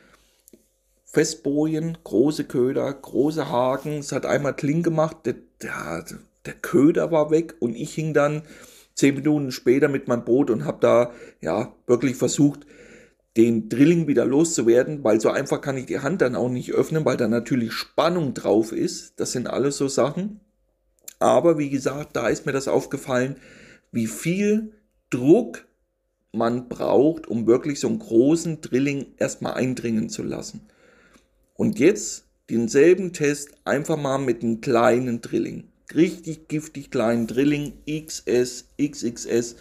Festbojen, 1.05 1.99
große 2.03 2.45
Köder, 2.45 2.91
große 2.91 3.47
Haken. 3.47 3.99
Es 3.99 4.11
hat 4.11 4.25
einmal 4.25 4.55
Kling 4.55 4.81
gemacht, 4.81 5.17
der, 5.25 5.35
der, 5.61 6.03
der 6.47 6.53
Köder 6.53 7.11
war 7.11 7.29
weg 7.29 7.55
und 7.59 7.75
ich 7.75 7.93
hing 7.93 8.15
dann 8.15 8.41
zehn 8.95 9.13
Minuten 9.13 9.51
später 9.51 9.87
mit 9.87 10.07
meinem 10.07 10.25
Boot 10.25 10.49
und 10.49 10.65
habe 10.65 10.79
da 10.81 11.11
ja 11.41 11.73
wirklich 11.85 12.15
versucht, 12.15 12.65
den 13.37 13.69
Drilling 13.69 14.07
wieder 14.07 14.25
loszuwerden, 14.25 15.03
weil 15.03 15.21
so 15.21 15.29
einfach 15.29 15.61
kann 15.61 15.77
ich 15.77 15.85
die 15.85 15.99
Hand 15.99 16.21
dann 16.21 16.35
auch 16.35 16.49
nicht 16.49 16.71
öffnen, 16.71 17.05
weil 17.05 17.17
da 17.17 17.27
natürlich 17.27 17.71
Spannung 17.71 18.33
drauf 18.33 18.71
ist. 18.71 19.19
Das 19.19 19.31
sind 19.31 19.47
alles 19.47 19.77
so 19.77 19.87
Sachen. 19.87 20.39
Aber 21.21 21.57
wie 21.57 21.69
gesagt, 21.69 22.15
da 22.15 22.27
ist 22.27 22.45
mir 22.45 22.51
das 22.51 22.67
aufgefallen, 22.67 23.35
wie 23.91 24.07
viel 24.07 24.73
Druck 25.09 25.65
man 26.31 26.69
braucht, 26.69 27.27
um 27.27 27.47
wirklich 27.47 27.79
so 27.79 27.87
einen 27.87 27.99
großen 27.99 28.61
Drilling 28.61 29.07
erstmal 29.17 29.53
eindringen 29.53 30.09
zu 30.09 30.23
lassen. 30.23 30.61
Und 31.55 31.79
jetzt 31.79 32.25
denselben 32.49 33.13
Test 33.13 33.49
einfach 33.65 33.97
mal 33.97 34.17
mit 34.17 34.43
einem 34.43 34.61
kleinen 34.61 35.21
Drilling 35.21 35.71
richtig 35.95 36.47
giftig 36.47 36.91
kleinen 36.91 37.27
Drilling 37.27 37.73
XS, 37.87 38.65
XXS. 38.81 39.55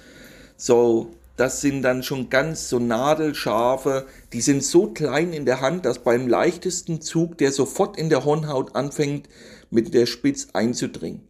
So, 0.57 1.11
das 1.37 1.61
sind 1.61 1.83
dann 1.83 2.03
schon 2.03 2.29
ganz 2.29 2.69
so 2.69 2.79
nadelscharfe. 2.79 4.07
Die 4.33 4.41
sind 4.41 4.63
so 4.63 4.89
klein 4.89 5.33
in 5.33 5.47
der 5.47 5.61
Hand, 5.61 5.85
dass 5.87 6.01
beim 6.01 6.29
leichtesten 6.29 7.01
Zug 7.01 7.39
der 7.39 7.53
sofort 7.53 7.99
in 7.99 8.11
der 8.11 8.25
Hornhaut 8.25 8.75
anfängt, 8.75 9.29
mit 9.71 9.95
der 9.95 10.07
Spitz 10.07 10.49
einzudringen. 10.53 11.23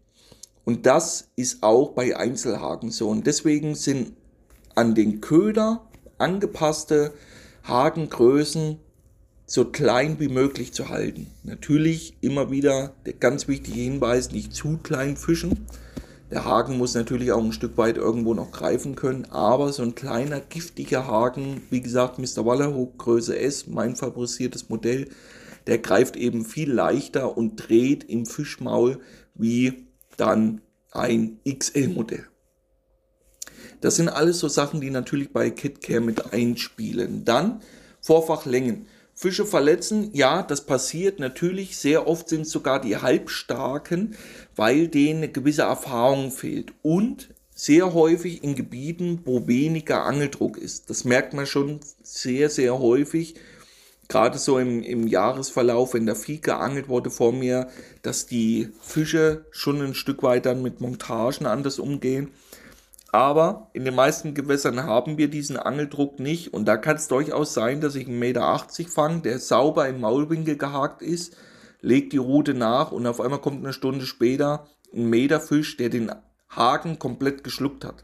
Und 0.65 0.87
das 0.87 1.29
ist 1.37 1.63
auch 1.63 1.91
bei 1.93 2.17
Einzelhaken 2.17 2.91
so. 2.91 3.09
Und 3.09 3.27
deswegen 3.27 3.75
sind 3.75 4.13
an 4.75 4.95
den 4.95 5.21
Köder 5.21 5.87
angepasste 6.19 7.13
Hakengrößen 7.65 8.79
so 9.47 9.65
klein 9.65 10.21
wie 10.21 10.29
möglich 10.29 10.73
zu 10.73 10.91
halten. 10.91 11.27
Natürlich 11.43 12.15
immer 12.21 12.51
wieder 12.51 12.95
der 13.05 13.15
ganz 13.15 13.49
wichtige 13.49 13.81
Hinweis, 13.81 14.31
nicht 14.31 14.55
zu 14.55 14.79
klein 14.79 15.17
fischen. 15.17 15.67
Der 16.31 16.45
Haken 16.45 16.79
muss 16.79 16.95
natürlich 16.95 17.33
auch 17.33 17.43
ein 17.43 17.53
Stück 17.53 17.77
weit 17.77 17.97
irgendwo 17.97 18.35
noch 18.35 18.53
greifen 18.53 18.95
können, 18.95 19.25
aber 19.31 19.73
so 19.73 19.83
ein 19.83 19.97
kleiner 19.97 20.39
giftiger 20.39 21.09
Haken, 21.09 21.63
wie 21.71 21.81
gesagt, 21.81 22.21
Mr. 22.21 22.47
Wallerhook 22.47 22.97
Größe 22.99 23.37
S, 23.37 23.67
mein 23.67 23.97
favorisiertes 23.97 24.69
Modell, 24.69 25.09
der 25.67 25.79
greift 25.79 26.15
eben 26.15 26.45
viel 26.45 26.71
leichter 26.71 27.37
und 27.37 27.57
dreht 27.57 28.05
im 28.05 28.27
Fischmaul 28.27 29.01
wie 29.35 29.89
dann 30.21 30.61
ein 30.93 31.39
XL-Modell. 31.49 32.27
Das 33.81 33.97
sind 33.97 34.09
alles 34.09 34.39
so 34.39 34.49
Sachen, 34.49 34.81
die 34.81 34.91
natürlich 34.91 35.33
bei 35.33 35.51
KitCare 35.51 36.01
mit 36.01 36.33
einspielen. 36.33 37.25
Dann 37.25 37.63
Vorfachlängen. 38.01 38.87
Fische 39.15 39.45
verletzen, 39.45 40.11
ja, 40.15 40.43
das 40.43 40.65
passiert 40.65 41.19
natürlich. 41.19 41.77
Sehr 41.77 42.07
oft 42.07 42.29
sind 42.29 42.43
es 42.43 42.51
sogar 42.51 42.81
die 42.81 42.97
Halbstarken, 42.97 44.17
weil 44.57 44.89
denen 44.89 45.19
eine 45.19 45.33
gewisse 45.33 45.63
Erfahrung 45.63 46.31
fehlt. 46.31 46.73
Und 46.83 47.29
sehr 47.55 47.93
häufig 47.93 48.43
in 48.43 48.55
Gebieten, 48.55 49.21
wo 49.27 49.47
weniger 49.47 50.05
Angeldruck 50.05 50.57
ist. 50.57 50.89
Das 50.89 51.05
merkt 51.05 51.35
man 51.35 51.47
schon 51.47 51.81
sehr, 52.03 52.49
sehr 52.49 52.79
häufig. 52.79 53.35
Gerade 54.11 54.39
so 54.39 54.59
im, 54.59 54.83
im 54.83 55.07
Jahresverlauf, 55.07 55.95
wenn 55.95 56.05
der 56.05 56.17
Vieh 56.17 56.41
geangelt 56.41 56.89
wurde 56.89 57.11
vor 57.11 57.33
mir, 57.33 57.69
dass 58.03 58.27
die 58.27 58.69
Fische 58.81 59.45
schon 59.53 59.81
ein 59.81 59.95
Stück 59.95 60.25
weit 60.25 60.47
dann 60.47 60.63
mit 60.63 60.81
Montagen 60.81 61.47
anders 61.47 61.79
umgehen. 61.79 62.33
Aber 63.13 63.71
in 63.73 63.85
den 63.85 63.95
meisten 63.95 64.35
Gewässern 64.35 64.83
haben 64.83 65.17
wir 65.17 65.29
diesen 65.29 65.57
Angeldruck 65.57 66.19
nicht 66.19 66.53
und 66.53 66.67
da 66.67 66.77
kann 66.77 66.97
es 66.97 67.07
durchaus 67.07 67.55
sein, 67.55 67.81
dass 67.81 67.95
ich 67.95 68.09
einen 68.09 68.19
Meter 68.19 68.43
80 68.43 68.89
fange, 68.89 69.21
der 69.21 69.39
sauber 69.39 69.89
im 69.89 70.01
Maulwinkel 70.01 70.57
gehakt 70.57 71.03
ist, 71.03 71.37
legt 71.81 72.13
die 72.13 72.19
Rute 72.19 72.53
nach 72.53 72.91
und 72.91 73.07
auf 73.07 73.21
einmal 73.21 73.41
kommt 73.41 73.63
eine 73.63 73.73
Stunde 73.73 74.07
später 74.07 74.67
ein 74.93 75.09
Meter 75.09 75.41
Fisch, 75.41 75.77
der 75.77 75.89
den 75.89 76.11
Haken 76.49 76.99
komplett 76.99 77.45
geschluckt 77.45 77.85
hat. 77.85 78.03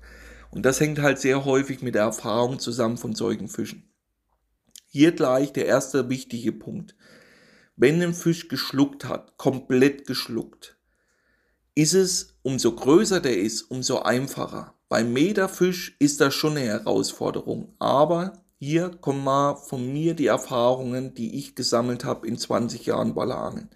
Und 0.52 0.64
das 0.64 0.78
hängt 0.78 1.00
halt 1.00 1.18
sehr 1.18 1.44
häufig 1.44 1.82
mit 1.82 1.96
der 1.96 2.02
Erfahrung 2.02 2.60
zusammen 2.60 2.96
von 2.96 3.16
solchen 3.16 3.48
Fischen. 3.48 3.86
Hier 4.96 5.12
gleich 5.12 5.52
der 5.52 5.66
erste 5.66 6.09
wichtige 6.09 6.52
Punkt. 6.52 6.96
Wenn 7.76 8.00
ein 8.00 8.14
Fisch 8.14 8.48
geschluckt 8.48 9.04
hat, 9.04 9.37
komplett 9.37 10.06
geschluckt, 10.06 10.78
ist 11.74 11.92
es, 11.92 12.38
umso 12.40 12.74
größer 12.74 13.20
der 13.20 13.38
ist, 13.38 13.64
umso 13.64 13.98
einfacher. 13.98 14.72
Beim 14.88 15.12
Meterfisch 15.12 15.96
ist 15.98 16.22
das 16.22 16.32
schon 16.32 16.56
eine 16.56 16.64
Herausforderung, 16.68 17.74
aber 17.78 18.42
hier 18.59 18.88
kommen 18.88 19.22
mal 19.22 19.56
von 19.56 19.87
mir 19.92 20.14
die 20.14 20.28
Erfahrungen, 20.28 21.12
die 21.12 21.40
ich 21.40 21.54
gesammelt 21.54 22.06
habe 22.06 22.26
in 22.26 22.38
20 22.38 22.87
Jahren 22.87 23.14
Ballerangeln. 23.14 23.68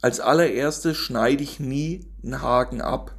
Als 0.00 0.20
allererstes 0.20 0.96
schneide 0.96 1.42
ich 1.42 1.60
nie 1.60 2.06
einen 2.24 2.40
Haken 2.40 2.80
ab. 2.80 3.14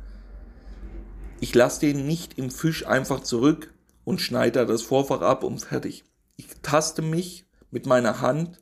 Ich 1.39 1.53
lasse 1.53 1.81
den 1.81 2.07
nicht 2.07 2.39
im 2.39 2.49
Fisch 2.49 2.88
einfach 2.88 3.19
zurück 3.19 3.71
und 4.05 4.21
schneide 4.21 4.62
da 4.62 4.65
das 4.65 4.81
Vorfach 4.81 5.21
ab 5.21 5.43
und 5.43 5.60
fertig. 5.60 6.03
Ich 6.41 6.62
taste 6.63 7.04
mich 7.04 7.45
mit 7.69 7.86
meiner 7.86 8.19
Hand 8.19 8.60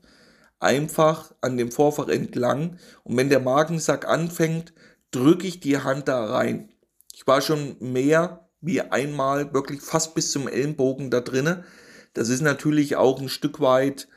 einfach 0.58 1.32
an 1.40 1.56
dem 1.56 1.72
Vorfach 1.72 2.08
entlang 2.08 2.78
und 3.04 3.16
wenn 3.16 3.30
der 3.30 3.40
Magensack 3.40 4.06
anfängt, 4.06 4.74
drücke 5.10 5.46
ich 5.46 5.60
die 5.60 5.78
Hand 5.78 6.08
da 6.08 6.26
rein. 6.26 6.68
Ich 7.14 7.26
war 7.26 7.40
schon 7.40 7.76
mehr 7.80 8.50
wie 8.60 8.82
einmal 8.82 9.54
wirklich 9.54 9.80
fast 9.80 10.14
bis 10.14 10.30
zum 10.30 10.46
Ellenbogen 10.46 11.10
da 11.10 11.20
drinne. 11.20 11.64
Das 12.12 12.28
ist 12.28 12.42
natürlich 12.42 12.96
auch 12.96 13.18
ein 13.18 13.30
Stück 13.30 13.60
weit 13.60 14.08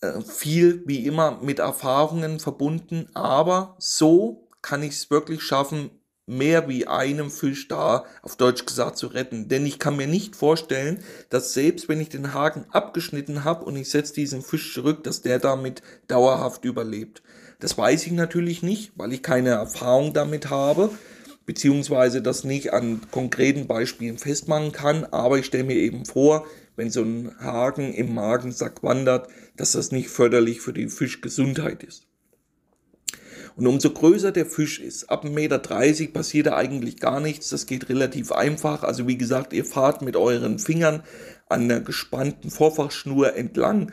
äh, 0.00 0.22
viel 0.22 0.82
wie 0.86 1.04
immer 1.04 1.38
mit 1.42 1.58
Erfahrungen 1.58 2.40
verbunden, 2.40 3.10
aber 3.12 3.76
so 3.78 4.48
kann 4.62 4.82
ich 4.82 4.92
es 4.92 5.10
wirklich 5.10 5.42
schaffen, 5.42 5.90
mehr 6.30 6.68
wie 6.68 6.86
einem 6.86 7.30
Fisch 7.30 7.68
da 7.68 8.04
auf 8.22 8.36
Deutsch 8.36 8.64
gesagt 8.64 8.96
zu 8.96 9.08
retten. 9.08 9.48
Denn 9.48 9.66
ich 9.66 9.78
kann 9.78 9.96
mir 9.96 10.06
nicht 10.06 10.36
vorstellen, 10.36 11.02
dass 11.28 11.52
selbst 11.52 11.88
wenn 11.88 12.00
ich 12.00 12.08
den 12.08 12.32
Haken 12.32 12.64
abgeschnitten 12.70 13.44
habe 13.44 13.64
und 13.64 13.76
ich 13.76 13.90
setze 13.90 14.14
diesen 14.14 14.42
Fisch 14.42 14.72
zurück, 14.72 15.04
dass 15.04 15.22
der 15.22 15.38
damit 15.38 15.82
dauerhaft 16.08 16.64
überlebt. 16.64 17.22
Das 17.58 17.76
weiß 17.76 18.06
ich 18.06 18.12
natürlich 18.12 18.62
nicht, 18.62 18.92
weil 18.96 19.12
ich 19.12 19.22
keine 19.22 19.50
Erfahrung 19.50 20.14
damit 20.14 20.50
habe 20.50 20.90
beziehungsweise 21.46 22.22
das 22.22 22.44
nicht 22.44 22.72
an 22.72 23.00
konkreten 23.10 23.66
Beispielen 23.66 24.18
festmachen 24.18 24.70
kann. 24.70 25.04
Aber 25.06 25.36
ich 25.36 25.46
stelle 25.46 25.64
mir 25.64 25.74
eben 25.74 26.04
vor, 26.04 26.46
wenn 26.76 26.90
so 26.90 27.02
ein 27.02 27.34
Haken 27.40 27.92
im 27.92 28.14
Magensack 28.14 28.84
wandert, 28.84 29.28
dass 29.56 29.72
das 29.72 29.90
nicht 29.90 30.10
förderlich 30.10 30.60
für 30.60 30.72
die 30.72 30.88
Fischgesundheit 30.88 31.82
ist. 31.82 32.06
Und 33.56 33.66
umso 33.66 33.90
größer 33.90 34.32
der 34.32 34.46
Fisch 34.46 34.80
ist, 34.80 35.10
ab 35.10 35.24
1,30 35.24 35.30
Meter 35.30 36.12
passiert 36.12 36.46
da 36.46 36.56
eigentlich 36.56 36.98
gar 36.98 37.20
nichts. 37.20 37.50
Das 37.50 37.66
geht 37.66 37.88
relativ 37.88 38.32
einfach. 38.32 38.82
Also 38.82 39.06
wie 39.06 39.18
gesagt, 39.18 39.52
ihr 39.52 39.64
fahrt 39.64 40.02
mit 40.02 40.16
euren 40.16 40.58
Fingern 40.58 41.02
an 41.48 41.68
der 41.68 41.80
gespannten 41.80 42.50
Vorfachschnur 42.50 43.34
entlang 43.34 43.92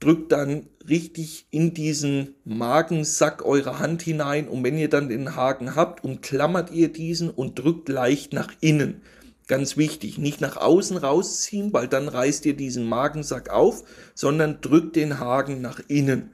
drückt 0.00 0.32
dann 0.32 0.66
richtig 0.88 1.46
in 1.50 1.74
diesen 1.74 2.34
Magensack 2.44 3.44
eure 3.44 3.78
Hand 3.78 4.02
hinein 4.02 4.48
und 4.48 4.64
wenn 4.64 4.78
ihr 4.78 4.88
dann 4.88 5.10
den 5.10 5.36
Haken 5.36 5.76
habt, 5.76 6.02
umklammert 6.02 6.72
ihr 6.72 6.90
diesen 6.90 7.30
und 7.30 7.58
drückt 7.58 7.88
leicht 7.88 8.32
nach 8.32 8.50
innen. 8.60 9.02
Ganz 9.46 9.76
wichtig, 9.76 10.16
nicht 10.16 10.40
nach 10.40 10.56
außen 10.56 10.96
rausziehen, 10.96 11.72
weil 11.72 11.86
dann 11.86 12.08
reißt 12.08 12.46
ihr 12.46 12.56
diesen 12.56 12.88
Magensack 12.88 13.50
auf, 13.50 13.84
sondern 14.14 14.60
drückt 14.60 14.96
den 14.96 15.18
Haken 15.18 15.60
nach 15.60 15.80
innen. 15.88 16.30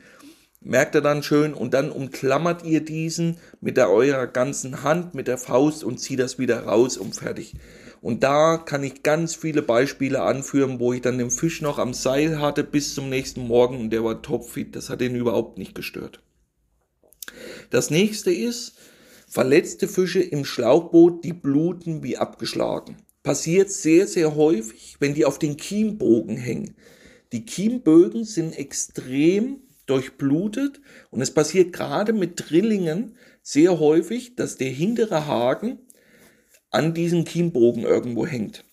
Merkt 0.66 0.96
ihr 0.96 1.00
dann 1.00 1.22
schön 1.22 1.54
und 1.54 1.74
dann 1.74 1.92
umklammert 1.92 2.64
ihr 2.64 2.84
diesen 2.84 3.36
mit 3.60 3.76
der 3.76 3.88
eurer 3.88 4.26
ganzen 4.26 4.82
Hand, 4.82 5.14
mit 5.14 5.28
der 5.28 5.38
Faust 5.38 5.84
und 5.84 5.98
zieht 5.98 6.18
das 6.18 6.40
wieder 6.40 6.64
raus 6.64 6.96
und 6.96 7.14
fertig. 7.14 7.54
Und 8.02 8.24
da 8.24 8.56
kann 8.56 8.82
ich 8.82 9.04
ganz 9.04 9.36
viele 9.36 9.62
Beispiele 9.62 10.22
anführen, 10.22 10.80
wo 10.80 10.92
ich 10.92 11.02
dann 11.02 11.18
den 11.18 11.30
Fisch 11.30 11.62
noch 11.62 11.78
am 11.78 11.94
Seil 11.94 12.40
hatte 12.40 12.64
bis 12.64 12.96
zum 12.96 13.08
nächsten 13.08 13.46
Morgen 13.46 13.78
und 13.78 13.90
der 13.90 14.02
war 14.02 14.22
topfit. 14.22 14.74
Das 14.74 14.90
hat 14.90 15.02
ihn 15.02 15.14
überhaupt 15.14 15.56
nicht 15.56 15.76
gestört. 15.76 16.20
Das 17.70 17.90
nächste 17.90 18.32
ist, 18.32 18.74
verletzte 19.28 19.86
Fische 19.86 20.20
im 20.20 20.44
Schlauchboot, 20.44 21.22
die 21.22 21.32
bluten 21.32 22.02
wie 22.02 22.16
abgeschlagen. 22.16 22.96
Passiert 23.22 23.70
sehr, 23.70 24.08
sehr 24.08 24.34
häufig, 24.34 24.96
wenn 24.98 25.14
die 25.14 25.26
auf 25.26 25.38
den 25.38 25.56
Kiembogen 25.56 26.36
hängen. 26.36 26.74
Die 27.30 27.44
Kiembögen 27.44 28.24
sind 28.24 28.58
extrem 28.58 29.60
durchblutet 29.86 30.80
und 31.10 31.20
es 31.20 31.32
passiert 31.32 31.72
gerade 31.72 32.12
mit 32.12 32.50
Drillingen 32.50 33.16
sehr 33.42 33.78
häufig, 33.78 34.36
dass 34.36 34.56
der 34.56 34.70
hintere 34.70 35.26
Haken 35.26 35.78
an 36.70 36.94
diesem 36.94 37.24
Kiembogen 37.24 37.84
irgendwo 37.84 38.26
hängt. 38.26 38.64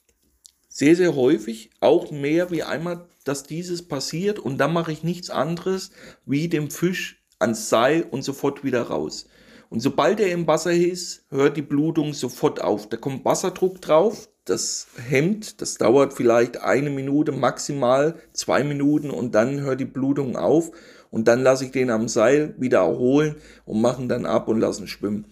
Sehr, 0.67 0.95
sehr 0.95 1.15
häufig, 1.15 1.69
auch 1.79 2.11
mehr 2.11 2.49
wie 2.49 2.63
einmal, 2.63 3.07
dass 3.23 3.43
dieses 3.43 3.87
passiert 3.87 4.39
und 4.39 4.57
dann 4.57 4.73
mache 4.73 4.91
ich 4.91 5.03
nichts 5.03 5.29
anderes, 5.29 5.91
wie 6.25 6.47
dem 6.47 6.71
Fisch 6.71 7.23
ans 7.39 7.69
Seil 7.69 8.03
und 8.03 8.23
sofort 8.23 8.63
wieder 8.63 8.81
raus. 8.81 9.27
Und 9.69 9.79
sobald 9.79 10.19
er 10.19 10.31
im 10.31 10.47
Wasser 10.47 10.73
ist, 10.73 11.25
hört 11.29 11.57
die 11.57 11.61
Blutung 11.61 12.13
sofort 12.13 12.61
auf. 12.61 12.89
Da 12.89 12.97
kommt 12.97 13.25
Wasserdruck 13.25 13.81
drauf, 13.81 14.29
das 14.45 14.87
hemmt, 15.07 15.61
das 15.61 15.75
dauert 15.75 16.13
vielleicht 16.13 16.57
eine 16.57 16.89
Minute, 16.89 17.31
maximal 17.31 18.15
zwei 18.33 18.63
Minuten 18.63 19.09
und 19.09 19.33
dann 19.35 19.61
hört 19.61 19.79
die 19.79 19.85
Blutung 19.85 20.35
auf 20.35 20.71
und 21.13 21.27
dann 21.27 21.43
lasse 21.43 21.65
ich 21.65 21.71
den 21.71 21.91
am 21.91 22.07
Seil 22.07 22.55
wieder 22.57 22.79
erholen 22.79 23.35
und 23.65 23.79
machen 23.79 24.09
dann 24.09 24.25
ab 24.25 24.47
und 24.47 24.59
lassen 24.59 24.87
schwimmen. 24.87 25.25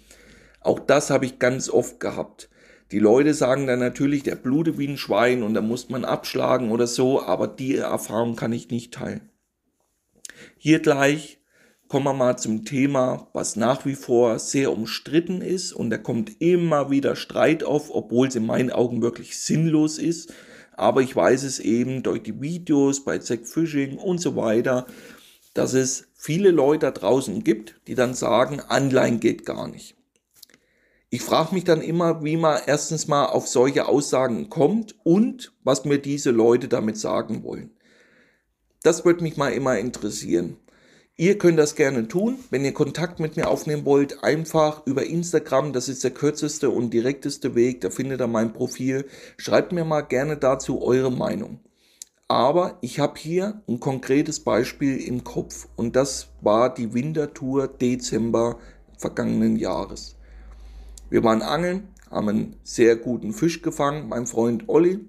Auch 0.59 0.77
das 0.77 1.09
habe 1.09 1.25
ich 1.25 1.39
ganz 1.39 1.71
oft 1.71 1.99
gehabt. 1.99 2.49
Die 2.91 2.99
Leute 2.99 3.33
sagen 3.33 3.65
dann 3.65 3.79
natürlich, 3.79 4.21
der 4.21 4.35
blutet 4.35 4.77
wie 4.77 4.87
ein 4.87 4.97
Schwein 4.97 5.41
und 5.41 5.55
da 5.55 5.61
muss 5.61 5.89
man 5.89 6.05
abschlagen 6.05 6.69
oder 6.69 6.85
so, 6.85 7.23
aber 7.23 7.47
die 7.47 7.77
Erfahrung 7.77 8.35
kann 8.35 8.53
ich 8.53 8.69
nicht 8.69 8.93
teilen. 8.93 9.31
Hier 10.55 10.81
gleich 10.81 11.39
kommen 11.87 12.05
wir 12.05 12.13
mal 12.13 12.37
zum 12.37 12.63
Thema, 12.63 13.29
was 13.33 13.55
nach 13.55 13.83
wie 13.83 13.95
vor 13.95 14.37
sehr 14.37 14.71
umstritten 14.71 15.41
ist 15.41 15.73
und 15.73 15.89
da 15.89 15.97
kommt 15.97 16.39
immer 16.43 16.91
wieder 16.91 17.15
Streit 17.15 17.63
auf, 17.63 17.89
obwohl 17.89 18.27
es 18.27 18.35
in 18.35 18.45
meinen 18.45 18.69
Augen 18.69 19.01
wirklich 19.01 19.39
sinnlos 19.39 19.97
ist. 19.97 20.31
Aber 20.73 21.01
ich 21.01 21.15
weiß 21.15 21.41
es 21.41 21.59
eben 21.59 22.03
durch 22.03 22.21
die 22.21 22.39
Videos 22.39 23.03
bei 23.03 23.17
Zack 23.17 23.47
Fishing 23.47 23.97
und 23.97 24.21
so 24.21 24.35
weiter, 24.35 24.85
dass 25.53 25.73
es 25.73 26.07
viele 26.13 26.51
Leute 26.51 26.87
da 26.87 26.91
draußen 26.91 27.43
gibt, 27.43 27.81
die 27.87 27.95
dann 27.95 28.13
sagen, 28.13 28.59
Anleihen 28.59 29.19
geht 29.19 29.45
gar 29.45 29.67
nicht. 29.67 29.95
Ich 31.09 31.21
frage 31.21 31.53
mich 31.53 31.65
dann 31.65 31.81
immer, 31.81 32.23
wie 32.23 32.37
man 32.37 32.61
erstens 32.67 33.07
mal 33.07 33.25
auf 33.25 33.47
solche 33.47 33.87
Aussagen 33.87 34.49
kommt 34.49 34.95
und 35.03 35.51
was 35.63 35.83
mir 35.83 35.97
diese 35.97 36.31
Leute 36.31 36.69
damit 36.69 36.97
sagen 36.97 37.43
wollen. 37.43 37.71
Das 38.81 39.03
würde 39.03 39.21
mich 39.21 39.35
mal 39.35 39.51
immer 39.51 39.77
interessieren. 39.77 40.57
Ihr 41.17 41.37
könnt 41.37 41.59
das 41.59 41.75
gerne 41.75 42.07
tun, 42.07 42.39
wenn 42.49 42.63
ihr 42.63 42.73
Kontakt 42.73 43.19
mit 43.19 43.35
mir 43.35 43.49
aufnehmen 43.49 43.85
wollt, 43.85 44.23
einfach 44.23 44.87
über 44.87 45.05
Instagram, 45.05 45.73
das 45.73 45.89
ist 45.89 46.03
der 46.03 46.11
kürzeste 46.11 46.69
und 46.69 46.93
direkteste 46.93 47.53
Weg, 47.53 47.81
da 47.81 47.89
findet 47.89 48.21
ihr 48.21 48.27
mein 48.27 48.53
Profil. 48.53 49.05
Schreibt 49.37 49.73
mir 49.73 49.83
mal 49.83 50.01
gerne 50.01 50.37
dazu 50.37 50.81
eure 50.81 51.11
Meinung. 51.11 51.59
Aber 52.31 52.77
ich 52.79 52.97
habe 52.97 53.19
hier 53.19 53.61
ein 53.67 53.81
konkretes 53.81 54.39
Beispiel 54.39 54.95
im 55.05 55.25
Kopf 55.25 55.67
und 55.75 55.97
das 55.97 56.29
war 56.39 56.73
die 56.73 56.93
Wintertour 56.93 57.67
Dezember 57.67 58.57
vergangenen 58.97 59.57
Jahres. 59.57 60.15
Wir 61.09 61.25
waren 61.25 61.41
angeln, 61.41 61.89
haben 62.09 62.29
einen 62.29 62.55
sehr 62.63 62.95
guten 62.95 63.33
Fisch 63.33 63.61
gefangen, 63.61 64.07
mein 64.07 64.27
Freund 64.27 64.69
Olli. 64.69 65.01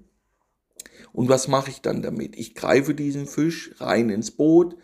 Und 1.13 1.29
was 1.29 1.47
mache 1.47 1.69
ich 1.69 1.79
dann 1.79 2.01
damit? 2.01 2.35
Ich 2.35 2.55
greife 2.55 2.93
diesen 2.93 3.25
Fisch 3.25 3.73
rein 3.77 4.09
ins 4.09 4.31
Boot. 4.31 4.75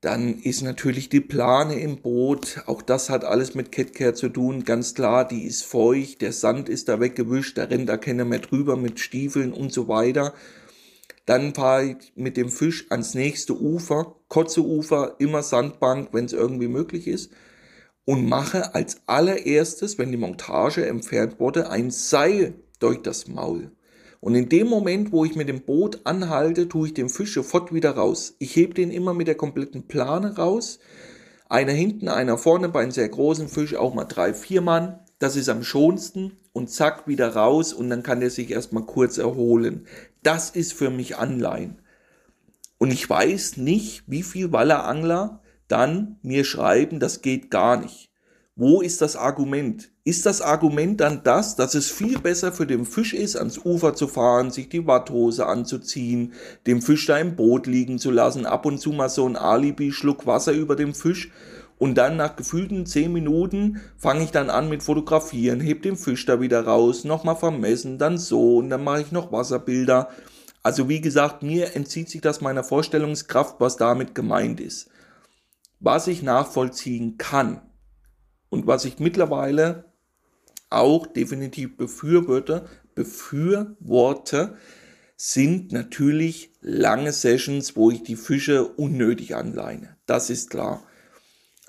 Dann 0.00 0.40
ist 0.40 0.62
natürlich 0.62 1.10
die 1.10 1.20
Plane 1.20 1.78
im 1.78 2.02
Boot. 2.02 2.64
Auch 2.66 2.82
das 2.82 3.08
hat 3.08 3.24
alles 3.24 3.54
mit 3.54 3.70
Catcare 3.70 4.14
zu 4.14 4.30
tun. 4.30 4.64
Ganz 4.64 4.94
klar, 4.94 5.28
die 5.28 5.44
ist 5.44 5.62
feucht, 5.62 6.22
der 6.22 6.32
Sand 6.32 6.68
ist 6.68 6.88
da 6.88 6.98
weggewischt, 6.98 7.56
da 7.56 7.62
rennt 7.62 7.88
da 7.88 7.98
keiner 7.98 8.24
mehr 8.24 8.40
drüber 8.40 8.76
mit 8.76 8.98
Stiefeln 8.98 9.52
und 9.52 9.72
so 9.72 9.86
weiter. 9.86 10.34
Dann 11.26 11.54
fahre 11.54 11.84
ich 11.84 12.12
mit 12.16 12.36
dem 12.36 12.48
Fisch 12.48 12.86
ans 12.90 13.14
nächste 13.14 13.60
Ufer, 13.60 14.16
kurze 14.28 14.62
Ufer, 14.62 15.16
immer 15.18 15.42
Sandbank, 15.42 16.08
wenn 16.12 16.24
es 16.24 16.32
irgendwie 16.32 16.68
möglich 16.68 17.06
ist 17.06 17.30
und 18.04 18.28
mache 18.28 18.74
als 18.74 19.02
allererstes, 19.06 19.98
wenn 19.98 20.10
die 20.10 20.16
Montage 20.16 20.86
entfernt 20.86 21.38
wurde, 21.38 21.70
ein 21.70 21.90
Seil 21.90 22.54
durch 22.80 23.00
das 23.02 23.28
Maul. 23.28 23.70
Und 24.20 24.34
in 24.34 24.48
dem 24.48 24.68
Moment, 24.68 25.12
wo 25.12 25.24
ich 25.24 25.34
mit 25.34 25.48
dem 25.48 25.62
Boot 25.62 26.00
anhalte, 26.04 26.68
tue 26.68 26.88
ich 26.88 26.94
den 26.94 27.08
Fisch 27.08 27.34
sofort 27.34 27.72
wieder 27.72 27.92
raus. 27.92 28.36
Ich 28.38 28.54
hebe 28.54 28.74
den 28.74 28.90
immer 28.90 29.14
mit 29.14 29.26
der 29.26 29.34
kompletten 29.34 29.88
Plane 29.88 30.36
raus. 30.36 30.78
Einer 31.48 31.72
hinten, 31.72 32.08
einer 32.08 32.38
vorne, 32.38 32.68
bei 32.68 32.82
einem 32.82 32.92
sehr 32.92 33.08
großen 33.08 33.48
Fisch 33.48 33.74
auch 33.74 33.94
mal 33.94 34.04
drei, 34.04 34.32
vier 34.32 34.60
Mann. 34.60 35.00
Das 35.18 35.36
ist 35.36 35.48
am 35.48 35.64
schonsten 35.64 36.38
und 36.52 36.70
zack, 36.70 37.06
wieder 37.06 37.34
raus 37.34 37.72
und 37.72 37.90
dann 37.90 38.02
kann 38.02 38.22
er 38.22 38.30
sich 38.30 38.50
erstmal 38.50 38.84
kurz 38.84 39.18
erholen. 39.18 39.86
Das 40.22 40.50
ist 40.50 40.72
für 40.72 40.90
mich 40.90 41.16
Anleihen. 41.16 41.80
Und 42.78 42.92
ich 42.92 43.08
weiß 43.08 43.58
nicht, 43.58 44.04
wie 44.06 44.22
viel 44.22 44.52
Wallerangler 44.52 45.40
dann 45.68 46.18
mir 46.22 46.44
schreiben, 46.44 47.00
das 47.00 47.22
geht 47.22 47.50
gar 47.50 47.80
nicht. 47.80 48.10
Wo 48.54 48.82
ist 48.82 49.00
das 49.00 49.16
Argument? 49.16 49.90
Ist 50.04 50.26
das 50.26 50.42
Argument 50.42 51.00
dann 51.00 51.22
das, 51.22 51.56
dass 51.56 51.74
es 51.74 51.90
viel 51.90 52.18
besser 52.18 52.52
für 52.52 52.66
den 52.66 52.84
Fisch 52.84 53.14
ist, 53.14 53.36
ans 53.36 53.56
Ufer 53.56 53.94
zu 53.94 54.08
fahren, 54.08 54.50
sich 54.50 54.68
die 54.68 54.86
Watthose 54.86 55.46
anzuziehen, 55.46 56.34
dem 56.66 56.82
Fisch 56.82 57.06
da 57.06 57.16
im 57.16 57.34
Boot 57.34 57.66
liegen 57.66 57.98
zu 57.98 58.10
lassen, 58.10 58.44
ab 58.44 58.66
und 58.66 58.78
zu 58.78 58.92
mal 58.92 59.08
so 59.08 59.26
ein 59.26 59.36
Alibi-Schluck 59.36 60.26
Wasser 60.26 60.52
über 60.52 60.76
dem 60.76 60.92
Fisch 60.92 61.30
und 61.82 61.96
dann 61.96 62.16
nach 62.16 62.36
gefühlten 62.36 62.86
zehn 62.86 63.12
Minuten 63.12 63.80
fange 63.96 64.24
ich 64.24 64.30
dann 64.30 64.50
an 64.50 64.68
mit 64.68 64.82
Fotografieren, 64.82 65.60
heb 65.60 65.82
den 65.82 65.96
Fisch 65.96 66.24
da 66.26 66.40
wieder 66.40 66.64
raus, 66.64 67.04
nochmal 67.04 67.36
vermessen, 67.36 67.98
dann 67.98 68.18
so 68.18 68.58
und 68.58 68.70
dann 68.70 68.84
mache 68.84 69.02
ich 69.02 69.12
noch 69.12 69.32
Wasserbilder. 69.32 70.08
Also 70.62 70.88
wie 70.88 71.00
gesagt, 71.00 71.42
mir 71.42 71.74
entzieht 71.74 72.08
sich 72.08 72.20
das 72.20 72.40
meiner 72.40 72.62
Vorstellungskraft, 72.62 73.56
was 73.58 73.76
damit 73.76 74.14
gemeint 74.14 74.60
ist 74.60 74.88
was 75.82 76.06
ich 76.06 76.22
nachvollziehen 76.22 77.18
kann 77.18 77.60
und 78.48 78.66
was 78.66 78.84
ich 78.84 79.00
mittlerweile 79.00 79.84
auch 80.70 81.06
definitiv 81.06 81.76
befürworte, 81.76 82.66
befürworte, 82.94 84.56
sind 85.16 85.72
natürlich 85.72 86.52
lange 86.60 87.12
Sessions, 87.12 87.76
wo 87.76 87.90
ich 87.90 88.02
die 88.02 88.16
Fische 88.16 88.66
unnötig 88.66 89.34
anleine. 89.34 89.96
Das 90.06 90.30
ist 90.30 90.50
klar. 90.50 90.82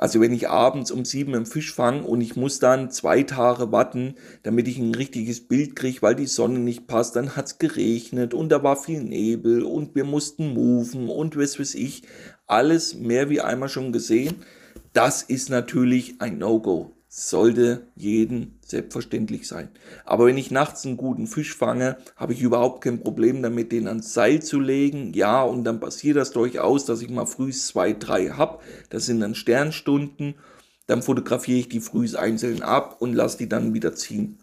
Also 0.04 0.20
wenn 0.20 0.34
ich 0.34 0.50
abends 0.50 0.92
um 0.92 1.06
sieben 1.06 1.34
einen 1.34 1.46
Fisch 1.46 1.74
fange 1.74 2.04
und 2.04 2.20
ich 2.20 2.36
muss 2.36 2.60
dann 2.60 2.92
zwei 2.92 3.24
Tage 3.24 3.72
warten, 3.72 4.16
damit 4.44 4.68
ich 4.68 4.78
ein 4.78 4.94
richtiges 4.94 5.48
Bild 5.48 5.78
kriege, 5.78 6.02
weil 6.02 6.14
die 6.14 6.26
Sonne 6.26 6.60
nicht 6.60 6.88
passt, 6.88 7.16
dann 7.16 7.38
hat's 7.38 7.58
geregnet 7.58 8.34
und 8.34 8.50
da 8.50 8.62
war 8.64 8.76
viel 8.76 9.02
Nebel 9.02 9.64
und 9.64 9.96
wir 9.96 10.04
mussten 10.04 10.54
moven 10.54 11.08
und 11.08 11.38
was 11.38 11.58
weiß 11.58 11.76
ich 11.76 12.04
alles 12.48 12.96
mehr 12.96 13.30
wie 13.30 13.40
einmal 13.40 13.70
schon 13.70 13.94
gesehen. 13.94 14.44
Das 14.92 15.24
ist 15.24 15.50
natürlich 15.50 16.16
ein 16.20 16.38
No-Go. 16.38 16.93
Sollte 17.16 17.86
jeden 17.96 18.58
selbstverständlich 18.66 19.48
sein. 19.48 19.70
Aber 20.04 20.26
wenn 20.26 20.38
ich 20.40 20.50
nachts 20.50 20.84
einen 20.84 20.98
guten 20.98 21.28
Fisch 21.28 21.56
fange, 21.56 21.98
habe 22.16 22.34
ich 22.34 22.42
überhaupt 22.42 22.84
kein 22.84 23.02
Problem 23.02 23.44
damit, 23.44 23.72
den 23.72 23.88
ans 23.88 24.16
Seil 24.16 24.42
zu 24.42 24.60
legen. 24.60 25.14
Ja, 25.14 25.44
und 25.44 25.64
dann 25.64 25.80
passiert 25.80 26.18
das 26.18 26.32
durchaus, 26.32 26.86
dass 26.86 27.04
ich 27.04 27.12
mal 27.12 27.28
früh 27.28 27.52
zwei, 27.52 27.94
drei 27.94 28.30
hab. 28.30 28.64
Das 28.90 29.06
sind 29.06 29.20
dann 29.20 29.36
Sternstunden. 29.36 30.34
Dann 30.88 31.04
fotografiere 31.04 31.60
ich 31.60 31.70
die 31.70 31.82
früh 31.82 32.08
einzeln 32.18 32.64
ab 32.64 33.00
und 33.00 33.14
lasse 33.14 33.38
die 33.38 33.48
dann 33.48 33.76
wieder 33.76 33.94
ziehen. 33.94 34.40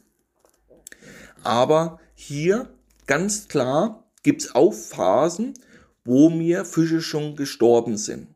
Aber 1.43 1.99
hier 2.15 2.73
ganz 3.09 3.49
klar 3.49 4.05
gibt 4.23 4.43
es 4.43 4.55
auch 4.55 4.75
Phasen, 4.75 5.55
wo 6.05 6.31
mir 6.31 6.65
Fische 6.65 7.01
schon 7.01 7.35
gestorben 7.35 7.97
sind. 7.97 8.29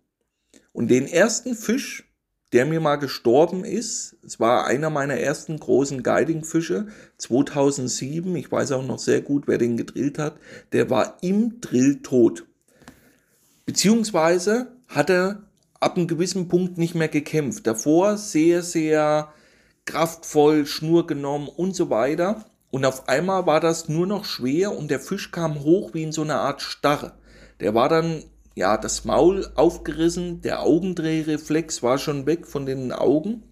Und 0.73 0.89
den 0.89 1.07
ersten 1.07 1.55
Fisch, 1.55 2.13
der 2.55 2.65
mir 2.65 2.81
mal 2.81 2.97
gestorben 2.97 3.65
ist, 3.65 4.17
es 4.25 4.39
war 4.39 4.67
einer 4.67 4.89
meiner 4.89 5.19
ersten 5.19 5.59
großen 5.59 6.05
Guiding-Fische, 6.05 6.87
2007, 7.19 8.35
ich 8.37 8.51
weiß 8.51 8.73
auch 8.73 8.87
noch 8.87 9.01
sehr 9.01 9.21
gut, 9.23 9.49
wer 9.49 9.59
den 9.59 9.77
gedrillt 9.77 10.19
hat, 10.19 10.37
der 10.73 10.89
war 10.89 11.19
im 11.21 11.61
Drill 11.61 12.01
tot. 12.03 12.47
Beziehungsweise 13.67 14.69
hat 14.87 15.11
er 15.11 15.43
ab 15.81 15.97
einem 15.97 16.07
gewissen 16.07 16.47
Punkt 16.47 16.79
nicht 16.79 16.95
mehr 16.95 17.09
gekämpft. 17.09 17.67
Davor 17.67 18.17
sehr, 18.17 18.63
sehr 18.63 19.33
kraftvoll, 19.85 20.65
Schnur 20.65 21.09
genommen 21.09 21.49
und 21.49 21.75
so 21.75 21.91
weiter. 21.91 22.45
Und 22.71 22.85
auf 22.85 23.09
einmal 23.09 23.47
war 23.47 23.59
das 23.59 23.89
nur 23.89 24.07
noch 24.07 24.25
schwer 24.25 24.77
und 24.77 24.93
der 24.93 25.01
Fisch 25.01 25.33
kam 25.33 25.65
hoch 25.65 25.93
wie 25.93 26.05
in 26.05 26.13
so 26.13 26.23
einer 26.23 26.41
Art 26.41 26.63
Starre. 26.63 27.15
Der 27.59 27.75
war 27.75 27.89
dann, 27.89 28.23
ja, 28.55 28.77
das 28.77 29.05
Maul 29.05 29.51
aufgerissen, 29.55 30.41
der 30.41 30.63
Augendrehreflex 30.63 31.83
war 31.83 31.99
schon 31.99 32.27
weg 32.27 32.47
von 32.47 32.67
den 32.67 32.93
Augen. 32.93 33.43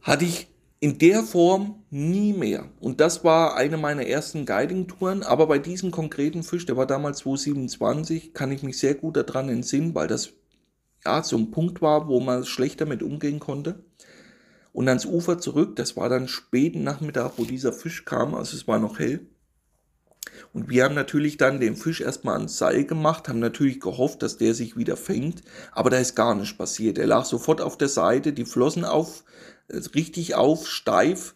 Hatte 0.00 0.24
ich 0.24 0.48
in 0.80 0.98
der 0.98 1.22
Form 1.22 1.82
nie 1.90 2.32
mehr. 2.32 2.70
Und 2.80 3.00
das 3.00 3.24
war 3.24 3.56
eine 3.56 3.76
meiner 3.76 4.06
ersten 4.06 4.46
Guiding-Touren. 4.46 5.22
Aber 5.22 5.46
bei 5.46 5.58
diesem 5.58 5.90
konkreten 5.90 6.42
Fisch, 6.42 6.66
der 6.66 6.76
war 6.76 6.86
damals 6.86 7.18
227, 7.18 8.32
kann 8.32 8.52
ich 8.52 8.62
mich 8.62 8.78
sehr 8.78 8.94
gut 8.94 9.16
daran 9.16 9.48
entsinnen, 9.48 9.94
weil 9.94 10.08
das 10.08 10.32
ja 11.04 11.22
so 11.22 11.36
ein 11.36 11.50
Punkt 11.50 11.82
war, 11.82 12.08
wo 12.08 12.20
man 12.20 12.44
schlecht 12.44 12.80
damit 12.80 13.02
umgehen 13.02 13.40
konnte. 13.40 13.84
Und 14.72 14.88
ans 14.88 15.06
Ufer 15.06 15.38
zurück, 15.38 15.76
das 15.76 15.96
war 15.96 16.08
dann 16.08 16.28
späten 16.28 16.82
Nachmittag, 16.84 17.32
wo 17.36 17.44
dieser 17.44 17.72
Fisch 17.72 18.04
kam, 18.04 18.34
also 18.34 18.56
es 18.56 18.68
war 18.68 18.78
noch 18.78 18.98
hell. 18.98 19.26
Und 20.56 20.70
wir 20.70 20.84
haben 20.84 20.94
natürlich 20.94 21.36
dann 21.36 21.60
den 21.60 21.76
Fisch 21.76 22.00
erstmal 22.00 22.36
ans 22.36 22.56
Seil 22.56 22.86
gemacht, 22.86 23.28
haben 23.28 23.40
natürlich 23.40 23.78
gehofft, 23.78 24.22
dass 24.22 24.38
der 24.38 24.54
sich 24.54 24.74
wieder 24.74 24.96
fängt, 24.96 25.42
aber 25.72 25.90
da 25.90 25.98
ist 25.98 26.16
gar 26.16 26.34
nichts 26.34 26.56
passiert. 26.56 26.96
Er 26.96 27.06
lag 27.06 27.26
sofort 27.26 27.60
auf 27.60 27.76
der 27.76 27.90
Seite, 27.90 28.32
die 28.32 28.46
Flossen 28.46 28.86
auf, 28.86 29.24
äh, 29.68 29.76
richtig 29.94 30.34
auf, 30.34 30.66
steif. 30.66 31.34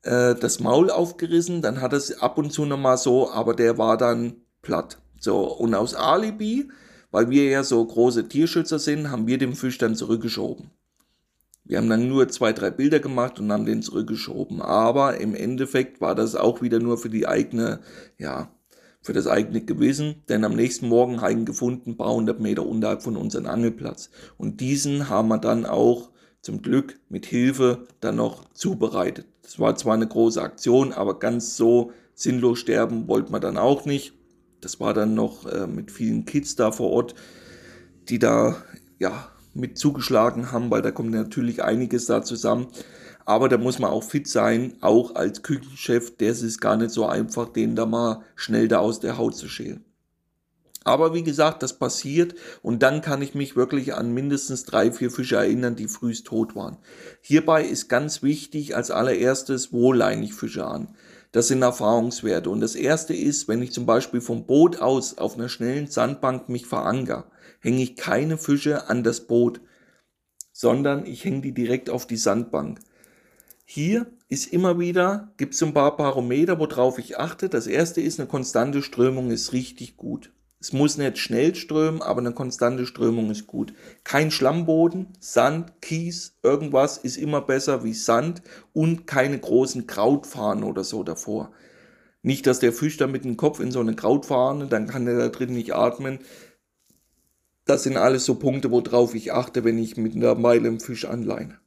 äh, 0.00 0.34
das 0.34 0.60
Maul 0.60 0.90
aufgerissen, 0.90 1.60
dann 1.60 1.82
hat 1.82 1.92
es 1.92 2.22
ab 2.22 2.38
und 2.38 2.54
zu 2.54 2.64
nochmal 2.64 2.96
so, 2.96 3.30
aber 3.30 3.52
der 3.54 3.76
war 3.76 3.98
dann 3.98 4.36
platt. 4.62 4.96
So, 5.20 5.42
und 5.42 5.74
aus 5.74 5.94
Alibi, 5.94 6.70
weil 7.10 7.28
wir 7.28 7.44
ja 7.44 7.64
so 7.64 7.84
große 7.84 8.28
Tierschützer 8.28 8.78
sind, 8.78 9.10
haben 9.10 9.26
wir 9.26 9.36
den 9.36 9.54
Fisch 9.56 9.76
dann 9.76 9.94
zurückgeschoben. 9.94 10.70
Wir 11.64 11.78
haben 11.78 11.88
dann 11.88 12.08
nur 12.08 12.28
zwei, 12.28 12.52
drei 12.52 12.70
Bilder 12.70 13.00
gemacht 13.00 13.38
und 13.40 13.50
haben 13.50 13.64
den 13.64 13.82
zurückgeschoben. 13.82 14.60
Aber 14.60 15.18
im 15.18 15.34
Endeffekt 15.34 16.00
war 16.00 16.14
das 16.14 16.34
auch 16.34 16.60
wieder 16.60 16.78
nur 16.78 16.98
für 16.98 17.08
die 17.08 17.26
eigene, 17.26 17.80
ja, 18.18 18.50
für 19.00 19.12
das 19.12 19.26
eigene 19.26 19.62
Gewissen, 19.62 20.22
denn 20.28 20.44
am 20.44 20.54
nächsten 20.54 20.88
Morgen 20.88 21.20
haben 21.20 21.40
wir 21.40 21.44
gefunden, 21.44 21.96
paar 21.96 22.12
hundert 22.12 22.40
Meter 22.40 22.66
unterhalb 22.66 23.02
von 23.02 23.16
unserem 23.16 23.46
Angelplatz. 23.46 24.10
Und 24.38 24.60
diesen 24.60 25.10
haben 25.10 25.28
wir 25.28 25.38
dann 25.38 25.66
auch 25.66 26.10
zum 26.40 26.62
Glück 26.62 26.98
mit 27.08 27.26
Hilfe 27.26 27.86
dann 28.00 28.16
noch 28.16 28.52
zubereitet. 28.52 29.26
Das 29.42 29.58
war 29.58 29.76
zwar 29.76 29.94
eine 29.94 30.06
große 30.06 30.40
Aktion, 30.40 30.92
aber 30.92 31.18
ganz 31.18 31.56
so 31.56 31.92
sinnlos 32.14 32.58
sterben 32.58 33.08
wollte 33.08 33.32
man 33.32 33.40
dann 33.40 33.58
auch 33.58 33.84
nicht. 33.84 34.14
Das 34.60 34.80
war 34.80 34.94
dann 34.94 35.14
noch 35.14 35.46
äh, 35.46 35.66
mit 35.66 35.90
vielen 35.90 36.24
Kids 36.24 36.56
da 36.56 36.72
vor 36.72 36.90
Ort, 36.90 37.14
die 38.08 38.18
da 38.18 38.56
ja 38.98 39.28
mit 39.54 39.78
zugeschlagen 39.78 40.52
haben, 40.52 40.70
weil 40.70 40.82
da 40.82 40.90
kommt 40.90 41.10
natürlich 41.10 41.62
einiges 41.62 42.06
da 42.06 42.22
zusammen. 42.22 42.68
Aber 43.24 43.48
da 43.48 43.56
muss 43.56 43.78
man 43.78 43.90
auch 43.90 44.02
fit 44.02 44.28
sein, 44.28 44.74
auch 44.80 45.14
als 45.14 45.42
Küchenchef, 45.42 46.16
der 46.16 46.30
ist 46.30 46.60
gar 46.60 46.76
nicht 46.76 46.90
so 46.90 47.06
einfach, 47.06 47.48
den 47.48 47.74
da 47.74 47.86
mal 47.86 48.22
schnell 48.34 48.68
da 48.68 48.78
aus 48.78 49.00
der 49.00 49.16
Haut 49.16 49.34
zu 49.34 49.48
schälen. 49.48 49.84
Aber 50.84 51.14
wie 51.14 51.22
gesagt, 51.22 51.62
das 51.62 51.78
passiert 51.78 52.34
und 52.60 52.82
dann 52.82 53.00
kann 53.00 53.22
ich 53.22 53.34
mich 53.34 53.56
wirklich 53.56 53.94
an 53.94 54.12
mindestens 54.12 54.64
drei, 54.64 54.92
vier 54.92 55.10
Fische 55.10 55.36
erinnern, 55.36 55.76
die 55.76 55.88
frühst 55.88 56.26
tot 56.26 56.54
waren. 56.54 56.76
Hierbei 57.22 57.64
ist 57.64 57.88
ganz 57.88 58.22
wichtig 58.22 58.76
als 58.76 58.90
allererstes, 58.90 59.72
wo 59.72 59.94
leine 59.94 60.26
ich 60.26 60.34
Fische 60.34 60.66
an. 60.66 60.94
Das 61.32 61.48
sind 61.48 61.62
Erfahrungswerte. 61.62 62.50
Und 62.50 62.60
das 62.60 62.76
erste 62.76 63.14
ist, 63.14 63.48
wenn 63.48 63.62
ich 63.62 63.72
zum 63.72 63.86
Beispiel 63.86 64.20
vom 64.20 64.46
Boot 64.46 64.80
aus 64.80 65.16
auf 65.16 65.36
einer 65.36 65.48
schnellen 65.48 65.88
Sandbank 65.88 66.50
mich 66.50 66.66
veranker, 66.66 67.24
hänge 67.64 67.82
ich 67.82 67.96
keine 67.96 68.36
Fische 68.36 68.88
an 68.88 69.02
das 69.02 69.26
Boot, 69.26 69.60
sondern 70.52 71.06
ich 71.06 71.24
hänge 71.24 71.40
die 71.40 71.52
direkt 71.52 71.88
auf 71.88 72.06
die 72.06 72.18
Sandbank. 72.18 72.78
Hier 73.64 74.06
ist 74.28 74.52
immer 74.52 74.78
wieder, 74.78 75.32
gibt 75.38 75.54
es 75.54 75.62
ein 75.62 75.72
paar 75.72 75.96
Barometer, 75.96 76.58
worauf 76.58 76.98
ich 76.98 77.18
achte. 77.18 77.48
Das 77.48 77.66
erste 77.66 78.02
ist, 78.02 78.20
eine 78.20 78.28
konstante 78.28 78.82
Strömung 78.82 79.30
ist 79.30 79.54
richtig 79.54 79.96
gut. 79.96 80.30
Es 80.60 80.72
muss 80.72 80.98
nicht 80.98 81.18
schnell 81.18 81.54
strömen, 81.54 82.02
aber 82.02 82.20
eine 82.20 82.32
konstante 82.32 82.86
Strömung 82.86 83.30
ist 83.30 83.46
gut. 83.46 83.72
Kein 84.02 84.30
Schlammboden, 84.30 85.08
Sand, 85.18 85.80
Kies, 85.80 86.36
irgendwas 86.42 86.98
ist 86.98 87.16
immer 87.16 87.40
besser 87.40 87.82
wie 87.82 87.94
Sand 87.94 88.42
und 88.72 89.06
keine 89.06 89.38
großen 89.38 89.86
Krautfahnen 89.86 90.64
oder 90.64 90.84
so 90.84 91.02
davor. 91.02 91.52
Nicht, 92.22 92.46
dass 92.46 92.60
der 92.60 92.72
Fisch 92.72 92.96
da 92.96 93.06
mit 93.06 93.24
dem 93.24 93.36
Kopf 93.36 93.60
in 93.60 93.72
so 93.72 93.80
eine 93.80 93.94
Krautfahne, 93.94 94.66
dann 94.66 94.86
kann 94.86 95.04
der 95.04 95.18
da 95.18 95.28
drin 95.28 95.52
nicht 95.52 95.74
atmen. 95.74 96.20
Das 97.64 97.82
sind 97.82 97.96
alles 97.96 98.24
so 98.24 98.34
Punkte, 98.34 98.70
worauf 98.70 99.14
ich 99.14 99.32
achte, 99.32 99.64
wenn 99.64 99.78
ich 99.78 99.96
mit 99.96 100.14
einer 100.14 100.34
Meile 100.34 100.68
im 100.68 100.80
Fisch 100.80 101.06
anleine. 101.06 101.58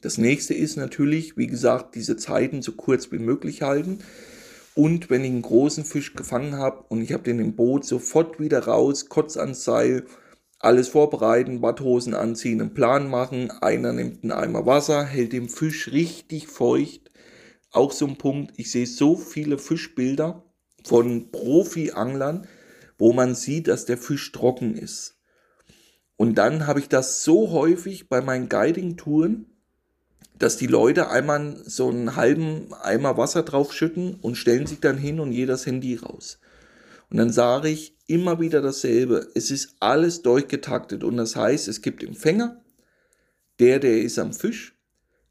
Das 0.00 0.18
nächste 0.18 0.54
ist 0.54 0.76
natürlich, 0.76 1.36
wie 1.36 1.46
gesagt, 1.46 1.94
diese 1.94 2.16
Zeiten 2.16 2.62
so 2.62 2.72
kurz 2.72 3.12
wie 3.12 3.18
möglich 3.18 3.62
halten. 3.62 3.98
Und 4.74 5.10
wenn 5.10 5.22
ich 5.22 5.30
einen 5.30 5.42
großen 5.42 5.84
Fisch 5.84 6.14
gefangen 6.14 6.56
habe 6.56 6.84
und 6.88 7.02
ich 7.02 7.12
habe 7.12 7.22
den 7.24 7.38
im 7.38 7.56
Boot, 7.56 7.84
sofort 7.84 8.40
wieder 8.40 8.64
raus, 8.64 9.08
kurz 9.08 9.36
ans 9.36 9.64
Seil, 9.64 10.04
alles 10.62 10.88
vorbereiten, 10.88 11.60
Badhosen 11.60 12.14
anziehen, 12.14 12.60
einen 12.60 12.72
Plan 12.72 13.10
machen. 13.10 13.50
Einer 13.50 13.92
nimmt 13.92 14.22
einen 14.22 14.32
Eimer 14.32 14.64
Wasser, 14.64 15.04
hält 15.04 15.32
den 15.32 15.48
Fisch 15.48 15.90
richtig 15.92 16.46
feucht. 16.46 17.10
Auch 17.72 17.90
so 17.92 18.06
ein 18.06 18.16
Punkt, 18.16 18.52
ich 18.56 18.70
sehe 18.70 18.86
so 18.86 19.16
viele 19.16 19.58
Fischbilder 19.58 20.44
von 20.84 21.32
Profi-Anglern, 21.32 22.46
wo 22.98 23.12
man 23.12 23.34
sieht, 23.34 23.68
dass 23.68 23.84
der 23.84 23.98
Fisch 23.98 24.32
trocken 24.32 24.76
ist. 24.76 25.18
Und 26.16 26.36
dann 26.36 26.66
habe 26.66 26.80
ich 26.80 26.88
das 26.88 27.24
so 27.24 27.50
häufig 27.50 28.08
bei 28.08 28.20
meinen 28.20 28.48
Guiding-Touren, 28.48 29.46
dass 30.38 30.56
die 30.56 30.66
Leute 30.66 31.08
einmal 31.08 31.56
so 31.64 31.88
einen 31.88 32.16
halben 32.16 32.72
Eimer 32.74 33.16
Wasser 33.16 33.42
draufschütten 33.42 34.14
und 34.14 34.36
stellen 34.36 34.66
sich 34.66 34.80
dann 34.80 34.98
hin 34.98 35.20
und 35.20 35.32
jeder 35.32 35.54
das 35.54 35.66
Handy 35.66 35.96
raus. 35.96 36.38
Und 37.10 37.18
dann 37.18 37.30
sage 37.30 37.68
ich 37.68 37.96
immer 38.06 38.40
wieder 38.40 38.62
dasselbe. 38.62 39.28
Es 39.34 39.50
ist 39.50 39.76
alles 39.80 40.22
durchgetaktet 40.22 41.04
und 41.04 41.16
das 41.16 41.36
heißt, 41.36 41.68
es 41.68 41.82
gibt 41.82 42.02
den 42.02 42.14
Fänger, 42.14 42.62
der, 43.58 43.78
der 43.78 44.00
ist 44.00 44.18
am 44.18 44.32
Fisch. 44.32 44.76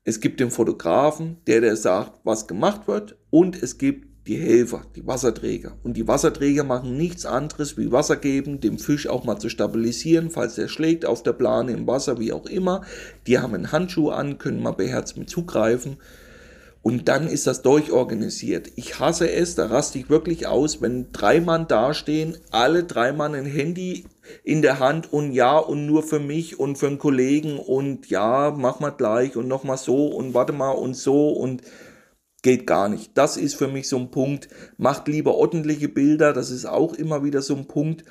Es 0.04 0.20
gibt 0.20 0.40
den 0.40 0.52
Fotografen, 0.52 1.38
der, 1.48 1.62
der 1.62 1.76
sagt, 1.76 2.20
was 2.24 2.48
gemacht 2.48 2.88
wird. 2.88 3.18
Und 3.30 3.62
es 3.62 3.78
gibt 3.78 4.11
die 4.28 4.38
Helfer, 4.38 4.84
die 4.96 5.06
Wasserträger. 5.06 5.74
Und 5.84 5.98
die 5.98 6.08
Wasserträger 6.08 6.64
machen 6.64 6.96
nichts 6.96 7.26
anderes 7.26 7.78
wie 7.78 7.92
Wasser 7.92 8.18
geben, 8.18 8.60
dem 8.60 8.78
Fisch 8.78 9.08
auch 9.08 9.24
mal 9.24 9.40
zu 9.40 9.50
stabilisieren, 9.50 10.30
falls 10.30 10.58
er 10.58 10.68
schlägt 10.68 11.06
auf 11.06 11.24
der 11.24 11.34
Plane 11.34 11.72
im 11.72 11.88
Wasser, 11.88 12.20
wie 12.20 12.32
auch 12.32 12.46
immer. 12.46 12.84
Die 13.26 13.40
haben 13.40 13.56
einen 13.56 13.72
Handschuh 13.72 14.10
an, 14.10 14.38
können 14.38 14.62
mal 14.62 14.72
beherzt 14.72 15.18
mit 15.18 15.30
zugreifen. 15.30 15.98
Und 16.84 17.08
dann 17.08 17.28
ist 17.28 17.46
das 17.46 17.62
durchorganisiert. 17.62 18.72
Ich 18.76 19.00
hasse 19.00 19.32
es, 19.32 19.54
da 19.54 19.68
raste 19.68 20.00
ich 20.00 20.10
wirklich 20.10 20.48
aus, 20.48 20.82
wenn 20.82 21.12
drei 21.12 21.40
Mann 21.40 21.68
dastehen, 21.68 22.38
alle 22.50 22.84
drei 22.84 23.14
Mann 23.14 23.36
ein 23.36 23.46
Handy 23.46 24.06
in 24.44 24.64
der 24.64 24.80
Hand 24.80 25.14
und 25.14 25.32
ja 25.32 25.58
und 25.58 25.86
nur 25.86 26.02
für 26.02 26.20
mich 26.20 26.60
und 26.60 26.78
für 26.78 26.88
einen 26.88 26.98
Kollegen 26.98 27.60
und 27.60 28.10
ja, 28.10 28.56
mach 28.58 28.80
mal 28.80 28.92
gleich 28.92 29.36
und 29.36 29.48
nochmal 29.48 29.78
so 29.78 30.08
und 30.08 30.34
warte 30.34 30.54
mal 30.54 30.72
und 30.72 30.96
so 30.96 31.30
und 31.30 31.62
Geht 32.42 32.66
gar 32.66 32.90
nicht. 32.90 33.12
Das 33.16 33.38
ist 33.38 33.56
für 33.56 33.68
mich 33.68 33.88
so 33.88 33.98
ein 33.98 34.10
Punkt. 34.10 34.48
Macht 34.78 35.08
lieber 35.08 35.36
ordentliche 35.36 35.90
Bilder. 35.90 36.34
Das 36.34 36.50
ist 36.50 36.66
auch 36.66 36.94
immer 36.94 37.24
wieder 37.24 37.42
so 37.42 37.56
ein 37.56 37.68
Punkt. 37.68 38.04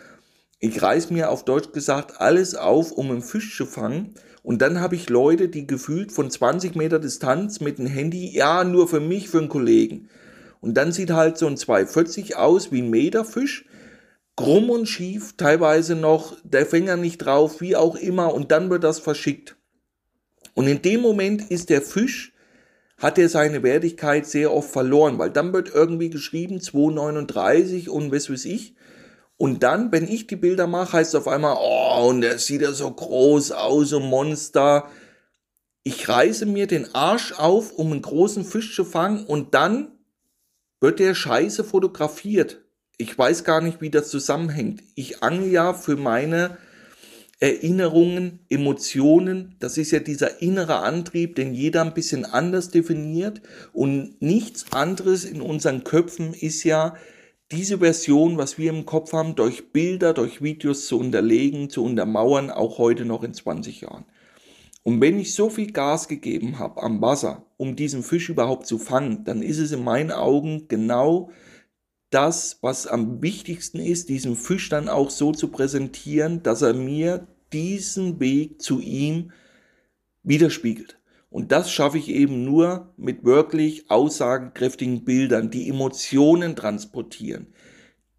Ich 0.60 0.80
reiß 0.82 1.10
mir 1.10 1.30
auf 1.30 1.44
Deutsch 1.44 1.72
gesagt 1.72 2.20
alles 2.20 2.54
auf, 2.54 2.92
um 2.92 3.10
einen 3.10 3.22
Fisch 3.22 3.56
zu 3.56 3.66
fangen. 3.66 4.14
Und 4.42 4.62
dann 4.62 4.80
habe 4.80 4.94
ich 4.94 5.08
Leute, 5.08 5.48
die 5.48 5.66
gefühlt 5.66 6.12
von 6.12 6.30
20 6.30 6.76
Meter 6.76 6.98
Distanz 6.98 7.60
mit 7.60 7.78
dem 7.78 7.86
Handy, 7.86 8.30
ja, 8.30 8.64
nur 8.64 8.88
für 8.88 9.00
mich, 9.00 9.28
für 9.28 9.38
einen 9.38 9.48
Kollegen. 9.48 10.08
Und 10.60 10.74
dann 10.74 10.92
sieht 10.92 11.10
halt 11.10 11.36
so 11.36 11.46
ein 11.46 11.56
240 11.56 12.36
aus 12.36 12.70
wie 12.70 12.82
ein 12.82 12.90
Meterfisch. 12.90 13.66
Krumm 14.36 14.70
und 14.70 14.86
schief, 14.86 15.34
teilweise 15.36 15.96
noch 15.96 16.36
der 16.44 16.66
Fänger 16.66 16.96
nicht 16.96 17.18
drauf, 17.18 17.60
wie 17.60 17.74
auch 17.76 17.96
immer. 17.96 18.32
Und 18.32 18.52
dann 18.52 18.70
wird 18.70 18.84
das 18.84 18.98
verschickt. 18.98 19.56
Und 20.54 20.68
in 20.68 20.82
dem 20.82 21.00
Moment 21.00 21.50
ist 21.50 21.68
der 21.68 21.82
Fisch 21.82 22.32
hat 23.00 23.18
er 23.18 23.28
seine 23.30 23.62
Wertigkeit 23.62 24.26
sehr 24.26 24.52
oft 24.52 24.70
verloren, 24.70 25.18
weil 25.18 25.30
dann 25.30 25.52
wird 25.52 25.74
irgendwie 25.74 26.10
geschrieben 26.10 26.58
2,39 26.58 27.88
und 27.88 28.12
was 28.12 28.30
weiß 28.30 28.44
ich. 28.44 28.76
Und 29.38 29.62
dann, 29.62 29.90
wenn 29.90 30.06
ich 30.06 30.26
die 30.26 30.36
Bilder 30.36 30.66
mache, 30.66 30.92
heißt 30.92 31.14
es 31.14 31.20
auf 31.20 31.26
einmal, 31.26 31.56
oh, 31.58 32.08
und 32.08 32.20
der 32.20 32.38
sieht 32.38 32.60
ja 32.60 32.72
so 32.72 32.90
groß 32.90 33.52
aus, 33.52 33.88
so 33.88 34.00
Monster. 34.00 34.90
Ich 35.82 36.10
reiße 36.10 36.44
mir 36.44 36.66
den 36.66 36.94
Arsch 36.94 37.32
auf, 37.32 37.72
um 37.72 37.90
einen 37.90 38.02
großen 38.02 38.44
Fisch 38.44 38.76
zu 38.76 38.84
fangen 38.84 39.24
und 39.24 39.54
dann 39.54 39.92
wird 40.78 40.98
der 40.98 41.14
Scheiße 41.14 41.64
fotografiert. 41.64 42.60
Ich 42.98 43.16
weiß 43.16 43.44
gar 43.44 43.62
nicht, 43.62 43.80
wie 43.80 43.88
das 43.88 44.10
zusammenhängt. 44.10 44.82
Ich 44.94 45.22
angle 45.22 45.48
ja 45.48 45.72
für 45.72 45.96
meine 45.96 46.58
Erinnerungen, 47.40 48.40
Emotionen, 48.50 49.56
das 49.60 49.78
ist 49.78 49.92
ja 49.92 49.98
dieser 49.98 50.42
innere 50.42 50.80
Antrieb, 50.80 51.36
den 51.36 51.54
jeder 51.54 51.80
ein 51.80 51.94
bisschen 51.94 52.26
anders 52.26 52.68
definiert 52.68 53.40
und 53.72 54.20
nichts 54.20 54.66
anderes 54.72 55.24
in 55.24 55.40
unseren 55.40 55.82
Köpfen 55.82 56.34
ist 56.34 56.64
ja 56.64 56.94
diese 57.50 57.78
Version, 57.78 58.36
was 58.36 58.58
wir 58.58 58.70
im 58.70 58.84
Kopf 58.84 59.14
haben, 59.14 59.36
durch 59.36 59.72
Bilder, 59.72 60.12
durch 60.12 60.42
Videos 60.42 60.86
zu 60.86 60.98
unterlegen, 60.98 61.70
zu 61.70 61.82
untermauern, 61.82 62.50
auch 62.50 62.76
heute 62.76 63.06
noch 63.06 63.24
in 63.24 63.32
20 63.32 63.80
Jahren. 63.80 64.04
Und 64.82 65.00
wenn 65.00 65.18
ich 65.18 65.34
so 65.34 65.48
viel 65.48 65.72
Gas 65.72 66.08
gegeben 66.08 66.58
habe 66.58 66.82
am 66.82 67.00
Wasser, 67.00 67.46
um 67.56 67.74
diesen 67.74 68.02
Fisch 68.02 68.28
überhaupt 68.28 68.66
zu 68.66 68.78
fangen, 68.78 69.24
dann 69.24 69.42
ist 69.42 69.58
es 69.58 69.72
in 69.72 69.82
meinen 69.82 70.12
Augen 70.12 70.66
genau 70.68 71.30
das, 72.10 72.58
was 72.60 72.86
am 72.86 73.22
wichtigsten 73.22 73.78
ist, 73.78 74.08
diesen 74.08 74.36
Fisch 74.36 74.68
dann 74.68 74.88
auch 74.88 75.10
so 75.10 75.32
zu 75.32 75.48
präsentieren, 75.48 76.42
dass 76.42 76.62
er 76.62 76.74
mir 76.74 77.26
diesen 77.52 78.20
Weg 78.20 78.60
zu 78.60 78.80
ihm 78.80 79.32
widerspiegelt. 80.22 80.98
Und 81.30 81.52
das 81.52 81.70
schaffe 81.70 81.98
ich 81.98 82.08
eben 82.08 82.44
nur 82.44 82.92
mit 82.96 83.24
wirklich 83.24 83.88
aussagekräftigen 83.90 85.04
Bildern, 85.04 85.50
die 85.50 85.68
Emotionen 85.68 86.56
transportieren, 86.56 87.46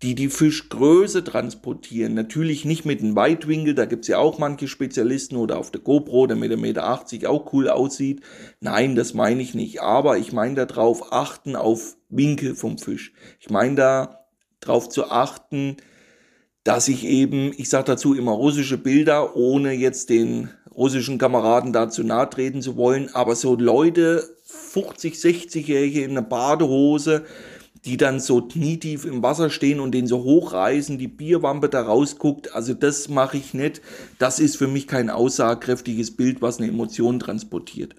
die 0.01 0.15
die 0.15 0.29
Fischgröße 0.29 1.23
transportieren. 1.23 2.15
Natürlich 2.15 2.65
nicht 2.65 2.85
mit 2.85 3.01
einem 3.01 3.15
Weitwinkel, 3.15 3.75
da 3.75 3.85
gibt's 3.85 4.07
ja 4.07 4.17
auch 4.17 4.39
manche 4.39 4.67
Spezialisten 4.67 5.35
oder 5.35 5.59
auf 5.59 5.71
der 5.71 5.81
GoPro, 5.81 6.25
der 6.25 6.37
mit 6.37 6.51
1,80 6.51 6.57
Meter 6.57 7.29
auch 7.29 7.53
cool 7.53 7.69
aussieht. 7.69 8.21
Nein, 8.59 8.95
das 8.95 9.13
meine 9.13 9.41
ich 9.41 9.53
nicht. 9.53 9.81
Aber 9.81 10.17
ich 10.17 10.33
meine 10.33 10.65
darauf 10.65 11.13
achten 11.13 11.55
auf 11.55 11.97
Winkel 12.09 12.55
vom 12.55 12.77
Fisch. 12.77 13.13
Ich 13.39 13.49
meine 13.49 13.75
da 13.75 14.25
darauf 14.59 14.89
zu 14.89 15.09
achten, 15.11 15.77
dass 16.63 16.87
ich 16.87 17.05
eben, 17.05 17.51
ich 17.57 17.69
sage 17.69 17.85
dazu 17.85 18.13
immer 18.13 18.31
russische 18.31 18.77
Bilder, 18.77 19.35
ohne 19.35 19.71
jetzt 19.71 20.09
den 20.09 20.49
russischen 20.75 21.17
Kameraden 21.17 21.73
dazu 21.73 22.03
nahe 22.03 22.29
treten 22.29 22.61
zu 22.61 22.77
wollen, 22.77 23.09
aber 23.13 23.35
so 23.35 23.55
Leute 23.55 24.23
50, 24.43 25.15
60-Jährige 25.15 26.03
in 26.03 26.11
einer 26.11 26.21
Badehose, 26.21 27.25
die 27.85 27.97
dann 27.97 28.19
so 28.19 28.41
knietief 28.41 29.05
im 29.05 29.23
Wasser 29.23 29.49
stehen 29.49 29.79
und 29.79 29.91
den 29.91 30.05
so 30.05 30.23
hochreißen, 30.23 30.97
die 30.97 31.07
Bierwampe 31.07 31.67
da 31.67 31.81
rausguckt. 31.81 32.53
Also 32.53 32.73
das 32.73 33.09
mache 33.09 33.37
ich 33.37 33.53
nicht. 33.53 33.81
Das 34.19 34.39
ist 34.39 34.57
für 34.57 34.67
mich 34.67 34.87
kein 34.87 35.09
aussagekräftiges 35.09 36.15
Bild, 36.15 36.41
was 36.41 36.59
eine 36.59 36.67
Emotion 36.67 37.19
transportiert. 37.19 37.95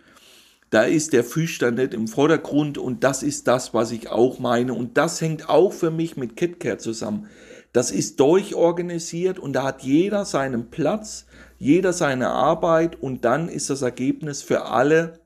Da 0.71 0.85
ist 0.85 1.13
der 1.13 1.25
Fisch 1.25 1.59
dann 1.59 1.75
nicht 1.75 1.93
im 1.95 2.09
Vordergrund 2.09 2.79
und 2.79 3.05
das 3.05 3.23
ist 3.23 3.47
das, 3.47 3.75
was 3.75 3.91
ich 3.91 4.09
auch 4.09 4.39
meine. 4.39 4.73
Und 4.73 4.97
das 4.97 5.21
hängt 5.21 5.49
auch 5.49 5.73
für 5.73 5.91
mich 5.91 6.17
mit 6.17 6.37
KitKat 6.37 6.81
zusammen. 6.81 7.27
Das 7.73 7.91
ist 7.91 8.21
durchorganisiert 8.21 9.39
und 9.39 9.55
da 9.55 9.65
hat 9.65 9.83
jeder 9.83 10.25
seinen 10.25 10.71
Platz, 10.71 11.27
jeder 11.59 11.93
seine 11.93 12.29
Arbeit 12.29 13.01
und 13.01 13.25
dann 13.25 13.49
ist 13.49 13.69
das 13.69 13.83
Ergebnis 13.83 14.43
für 14.43 14.67
alle 14.67 15.21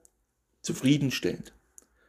zufriedenstellend. 0.63 1.56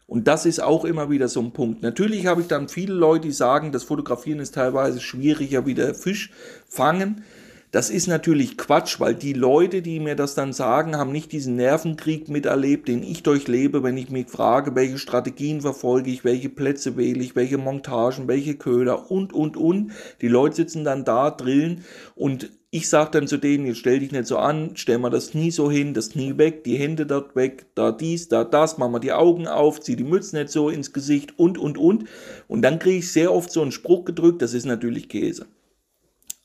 Und 0.08 0.30
das 0.30 0.46
ist 0.46 0.64
auch 0.64 0.86
immer 0.86 1.10
wieder 1.10 1.28
so 1.28 1.42
ein 1.42 1.52
Punkt. 1.52 1.84
Natürlich 1.84 2.28
habe 2.28 2.40
ich 2.40 2.48
dann 2.48 2.70
viele 2.70 2.94
Leute, 2.94 3.28
die 3.28 3.34
sagen, 3.34 3.74
das 3.74 3.84
Fotografieren 3.84 4.40
ist 4.40 4.56
teilweise 4.56 5.02
schwieriger 5.02 5.66
wie 5.66 5.74
der 5.74 5.94
Fisch 5.94 6.32
fangen. 6.70 7.26
Das 7.72 7.90
ist 7.90 8.08
natürlich 8.08 8.58
Quatsch, 8.58 9.02
weil 9.02 9.14
die 9.14 9.34
Leute, 9.34 9.82
die 9.82 10.00
mir 10.00 10.16
das 10.16 10.36
dann 10.36 10.54
sagen, 10.54 10.96
haben 10.96 11.12
nicht 11.12 11.34
diesen 11.34 11.58
Nervenkrieg 11.58 12.30
miterlebt, 12.30 12.88
den 12.88 13.04
ich 13.04 13.24
durchlebe, 13.24 13.84
wenn 13.84 13.98
ich 13.98 14.10
mich 14.10 14.30
frage, 14.30 14.74
welche 14.74 14.98
Strategien 14.98 15.60
verfolge 15.60 16.10
ich, 16.10 16.24
welche 16.24 16.48
Plätze 16.48 16.96
wähle 16.96 17.22
ich, 17.22 17.36
welche 17.36 17.58
Montagen, 17.58 18.30
welche 18.30 18.56
Köder 18.56 19.12
und, 19.12 19.34
und, 19.34 19.58
und. 19.58 19.92
Die 20.22 20.30
Leute 20.30 20.56
sitzen 20.56 20.86
dann 20.86 21.04
da, 21.04 21.30
drillen 21.30 21.84
und 22.16 22.52
ich 22.70 22.88
sage 22.88 23.12
dann 23.12 23.28
zu 23.28 23.38
denen, 23.38 23.66
jetzt 23.66 23.80
stell 23.80 24.00
dich 24.00 24.14
nicht 24.14 24.28
so 24.28 24.38
an, 24.38 24.72
stell 24.76 24.98
mal 24.98 25.10
das 25.10 25.32
Knie 25.32 25.52
so 25.52 25.70
hin, 25.70 25.94
das 25.94 26.12
Knie 26.12 26.38
weg, 26.38 26.64
die 26.64 26.78
Hände 26.78 27.06
dort 27.06 27.36
weg, 27.36 27.66
da 27.76 27.92
dies, 27.92 28.30
da 28.30 28.46
das, 28.46 28.78
mach 28.78 28.90
mal 28.90 29.00
die 29.00 29.12
Augen 29.12 29.46
auf, 29.46 29.82
zieh 29.82 29.98
die 29.98 30.06
Mütze 30.06 30.38
nicht 30.38 30.50
so 30.50 30.70
ins 30.70 30.94
Gesicht 30.94 31.38
und, 31.38 31.58
und, 31.58 31.78
und. 31.78 32.06
Und 32.48 32.62
dann 32.62 32.80
kriege 32.80 33.00
ich 33.00 33.12
sehr 33.12 33.34
oft 33.34 33.52
so 33.52 33.62
einen 33.62 33.74
Spruch 33.74 34.06
gedrückt, 34.06 34.42
das 34.42 34.54
ist 34.54 34.66
natürlich 34.66 35.10
Käse. 35.10 35.48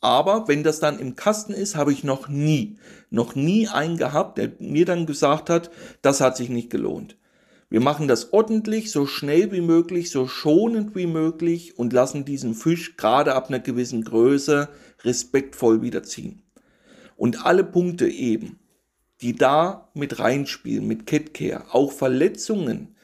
Aber 0.02 0.48
wenn 0.48 0.64
das 0.64 0.80
dann 0.80 0.98
im 0.98 1.14
Kasten 1.14 1.54
ist, 1.54 1.76
habe 1.76 1.92
ich 1.92 2.02
noch 2.02 2.28
nie, 2.28 2.76
noch 3.08 3.36
nie 3.36 3.68
einen 3.68 3.96
gehabt, 3.96 4.36
der 4.36 4.50
mir 4.58 4.84
dann 4.84 5.06
gesagt 5.06 5.48
hat, 5.48 5.70
das 6.02 6.20
hat 6.20 6.36
sich 6.36 6.48
nicht 6.48 6.70
gelohnt. 6.70 7.16
Wir 7.70 7.80
machen 7.80 8.08
das 8.08 8.32
ordentlich, 8.32 8.90
so 8.90 9.06
schnell 9.06 9.52
wie 9.52 9.60
möglich, 9.60 10.10
so 10.10 10.26
schonend 10.26 10.96
wie 10.96 11.06
möglich 11.06 11.78
und 11.78 11.92
lassen 11.92 12.24
diesen 12.24 12.54
Fisch 12.54 12.96
gerade 12.96 13.34
ab 13.34 13.48
einer 13.48 13.60
gewissen 13.60 14.02
Größe 14.02 14.68
respektvoll 15.04 15.82
wiederziehen. 15.82 16.42
Und 17.16 17.46
alle 17.46 17.62
Punkte 17.62 18.08
eben, 18.08 18.58
die 19.20 19.36
da 19.36 19.88
mit 19.94 20.18
reinspielen, 20.18 20.86
mit 20.86 21.06
Catcare, 21.06 21.72
auch 21.72 21.92
Verletzungen, 21.92 22.96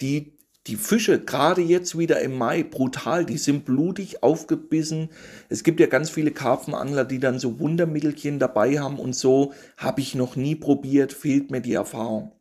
die 0.00 0.37
die 0.68 0.76
Fische, 0.76 1.18
gerade 1.18 1.62
jetzt 1.62 1.98
wieder 1.98 2.20
im 2.20 2.36
Mai, 2.36 2.62
brutal, 2.62 3.24
die 3.24 3.38
sind 3.38 3.64
blutig 3.64 4.22
aufgebissen. 4.22 5.08
Es 5.48 5.64
gibt 5.64 5.80
ja 5.80 5.86
ganz 5.86 6.10
viele 6.10 6.30
Karpfenangler, 6.30 7.06
die 7.06 7.18
dann 7.18 7.38
so 7.38 7.58
Wundermittelchen 7.58 8.38
dabei 8.38 8.78
haben 8.78 8.98
und 8.98 9.14
so. 9.14 9.54
Habe 9.78 10.02
ich 10.02 10.14
noch 10.14 10.36
nie 10.36 10.54
probiert, 10.54 11.14
fehlt 11.14 11.50
mir 11.50 11.62
die 11.62 11.72
Erfahrung. 11.72 12.32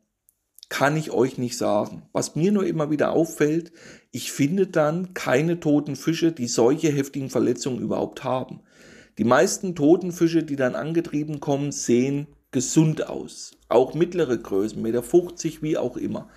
Kann 0.68 0.98
ich 0.98 1.12
euch 1.12 1.38
nicht 1.38 1.58
sagen. 1.58 2.04
Was 2.12 2.36
mir 2.36 2.52
nur 2.52 2.66
immer 2.66 2.92
wieder 2.92 3.14
auffällt, 3.14 3.72
ich 4.12 4.34
finde 4.34 4.68
dann 4.68 5.14
keine 5.14 5.62
toten 5.62 5.96
Fische, 5.96 6.34
die 6.34 6.48
solche 6.48 6.90
heftigen 6.90 7.30
Verletzungen 7.30 7.80
überhaupt 7.80 8.26
haben. 8.26 8.60
Die 9.18 9.24
meisten 9.24 9.74
toten 9.74 10.12
Fische, 10.12 10.44
die 10.44 10.58
dann 10.58 10.76
angetrieben 10.76 11.40
kommen, 11.40 11.72
sehen 11.72 12.28
gesund 12.52 13.08
aus. 13.08 13.52
Auch 13.70 13.94
mittlere 13.94 14.38
Größen, 14.38 14.82
Meter 14.82 15.02
50, 15.02 15.62
wie 15.62 15.78
auch 15.78 15.96
immer. 15.96 16.28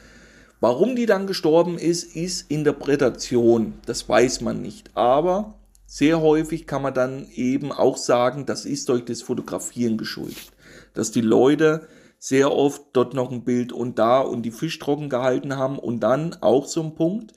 Warum 0.61 0.94
die 0.94 1.06
dann 1.06 1.26
gestorben 1.26 1.78
ist, 1.78 2.14
ist 2.14 2.50
Interpretation. 2.50 3.74
Das 3.86 4.08
weiß 4.08 4.42
man 4.42 4.61
nicht. 4.61 4.90
Aber 4.94 5.54
sehr 5.86 6.20
häufig 6.20 6.66
kann 6.66 6.82
man 6.82 6.94
dann 6.94 7.26
eben 7.34 7.72
auch 7.72 7.96
sagen, 7.96 8.44
das 8.44 8.66
ist 8.66 8.88
durch 8.90 9.04
das 9.04 9.22
Fotografieren 9.22 9.96
geschuldet. 9.96 10.52
Dass 10.92 11.11
die 11.11 11.22
Leute 11.22 11.88
sehr 12.18 12.52
oft 12.52 12.82
dort 12.92 13.14
noch 13.14 13.32
ein 13.32 13.44
Bild 13.44 13.72
und 13.72 13.98
da 13.98 14.20
und 14.20 14.42
die 14.42 14.50
Fisch 14.50 14.78
trocken 14.78 15.08
gehalten 15.08 15.56
haben 15.56 15.78
und 15.78 16.00
dann 16.00 16.36
auch 16.42 16.66
so 16.66 16.82
ein 16.82 16.94
Punkt, 16.94 17.32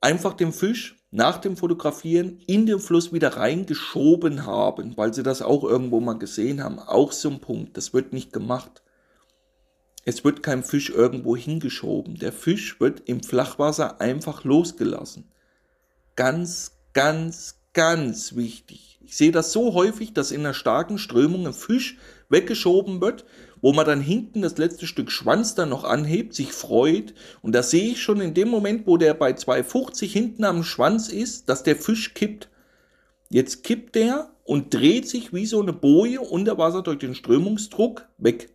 einfach 0.00 0.34
den 0.34 0.52
Fisch 0.52 1.04
nach 1.10 1.38
dem 1.38 1.56
Fotografieren 1.56 2.38
in 2.46 2.66
den 2.66 2.78
Fluss 2.78 3.12
wieder 3.12 3.36
reingeschoben 3.36 4.46
haben, 4.46 4.96
weil 4.96 5.12
sie 5.12 5.24
das 5.24 5.42
auch 5.42 5.64
irgendwo 5.64 5.98
mal 5.98 6.18
gesehen 6.18 6.62
haben. 6.62 6.78
Auch 6.78 7.10
so 7.10 7.28
ein 7.28 7.40
Punkt, 7.40 7.76
das 7.76 7.92
wird 7.92 8.12
nicht 8.12 8.32
gemacht. 8.32 8.82
Es 10.08 10.24
wird 10.24 10.44
kein 10.44 10.62
Fisch 10.62 10.90
irgendwo 10.90 11.36
hingeschoben. 11.36 12.14
Der 12.14 12.32
Fisch 12.32 12.78
wird 12.78 13.02
im 13.06 13.24
Flachwasser 13.24 14.00
einfach 14.00 14.44
losgelassen. 14.44 15.32
Ganz, 16.14 16.78
ganz, 16.92 17.58
ganz 17.72 18.36
wichtig. 18.36 19.00
Ich 19.04 19.16
sehe 19.16 19.32
das 19.32 19.50
so 19.50 19.74
häufig, 19.74 20.14
dass 20.14 20.30
in 20.30 20.40
einer 20.40 20.54
starken 20.54 20.98
Strömung 20.98 21.48
ein 21.48 21.52
Fisch 21.52 21.98
weggeschoben 22.28 23.00
wird, 23.00 23.24
wo 23.60 23.72
man 23.72 23.84
dann 23.84 24.00
hinten 24.00 24.42
das 24.42 24.58
letzte 24.58 24.86
Stück 24.86 25.10
Schwanz 25.10 25.56
dann 25.56 25.70
noch 25.70 25.82
anhebt, 25.82 26.34
sich 26.34 26.52
freut. 26.52 27.12
Und 27.42 27.52
da 27.52 27.64
sehe 27.64 27.90
ich 27.90 28.00
schon 28.00 28.20
in 28.20 28.32
dem 28.32 28.48
Moment, 28.48 28.86
wo 28.86 28.98
der 28.98 29.12
bei 29.12 29.32
2,50 29.32 30.06
hinten 30.06 30.44
am 30.44 30.62
Schwanz 30.62 31.08
ist, 31.08 31.48
dass 31.48 31.64
der 31.64 31.74
Fisch 31.74 32.14
kippt. 32.14 32.48
Jetzt 33.28 33.64
kippt 33.64 33.96
der 33.96 34.30
und 34.44 34.72
dreht 34.72 35.08
sich 35.08 35.32
wie 35.32 35.46
so 35.46 35.60
eine 35.60 35.72
Boje 35.72 36.20
unter 36.20 36.58
Wasser 36.58 36.82
durch 36.82 36.98
den 36.98 37.16
Strömungsdruck 37.16 38.06
weg. 38.18 38.50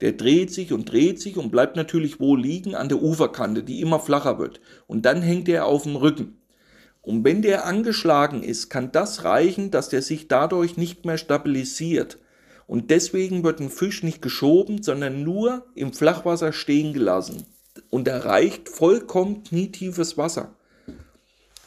Der 0.00 0.12
dreht 0.12 0.52
sich 0.52 0.72
und 0.72 0.90
dreht 0.90 1.20
sich 1.20 1.36
und 1.36 1.50
bleibt 1.50 1.76
natürlich 1.76 2.20
wo 2.20 2.36
liegen 2.36 2.74
an 2.74 2.88
der 2.88 3.02
Uferkante, 3.02 3.62
die 3.62 3.80
immer 3.80 3.98
flacher 3.98 4.38
wird. 4.38 4.60
Und 4.86 5.06
dann 5.06 5.22
hängt 5.22 5.48
er 5.48 5.64
auf 5.66 5.84
dem 5.84 5.96
Rücken. 5.96 6.38
Und 7.00 7.24
wenn 7.24 7.40
der 7.40 7.66
angeschlagen 7.66 8.42
ist, 8.42 8.68
kann 8.68 8.92
das 8.92 9.24
reichen, 9.24 9.70
dass 9.70 9.88
der 9.88 10.02
sich 10.02 10.28
dadurch 10.28 10.76
nicht 10.76 11.04
mehr 11.04 11.18
stabilisiert. 11.18 12.18
Und 12.66 12.90
deswegen 12.90 13.44
wird 13.44 13.60
ein 13.60 13.70
Fisch 13.70 14.02
nicht 14.02 14.20
geschoben, 14.20 14.82
sondern 14.82 15.22
nur 15.22 15.66
im 15.74 15.92
Flachwasser 15.92 16.52
stehen 16.52 16.92
gelassen 16.92 17.44
und 17.90 18.08
erreicht 18.08 18.68
vollkommen 18.68 19.44
knietiefes 19.44 20.18
Wasser. 20.18 20.56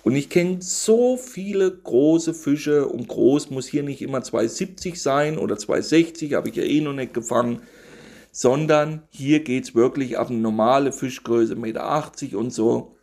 Und 0.03 0.15
ich 0.15 0.29
kenne 0.29 0.57
so 0.61 1.17
viele 1.17 1.71
große 1.71 2.33
Fische 2.33 2.87
und 2.87 3.07
groß 3.07 3.49
muss 3.49 3.67
hier 3.67 3.83
nicht 3.83 4.01
immer 4.01 4.19
2,70 4.19 4.97
sein 4.97 5.37
oder 5.37 5.55
2,60, 5.55 6.35
habe 6.35 6.49
ich 6.49 6.55
ja 6.55 6.63
eh 6.63 6.81
noch 6.81 6.93
nicht 6.93 7.13
gefangen 7.13 7.61
sondern 8.39 9.03
hier 9.09 9.43
geht 9.43 9.65
es 9.65 9.75
wirklich 9.75 10.15
auf 10.15 10.29
eine 10.29 10.39
normale 10.39 10.93
Fischgröße, 10.93 11.55
1,80 11.55 11.57
Meter 11.59 12.37
und 12.37 12.53
so. 12.53 12.95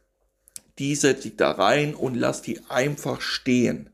Die 0.79 0.95
setze 0.95 1.29
ich 1.29 1.37
da 1.37 1.51
rein 1.51 1.95
und 1.95 2.15
lasse 2.15 2.45
die 2.45 2.61
einfach 2.71 3.21
stehen. 3.21 3.91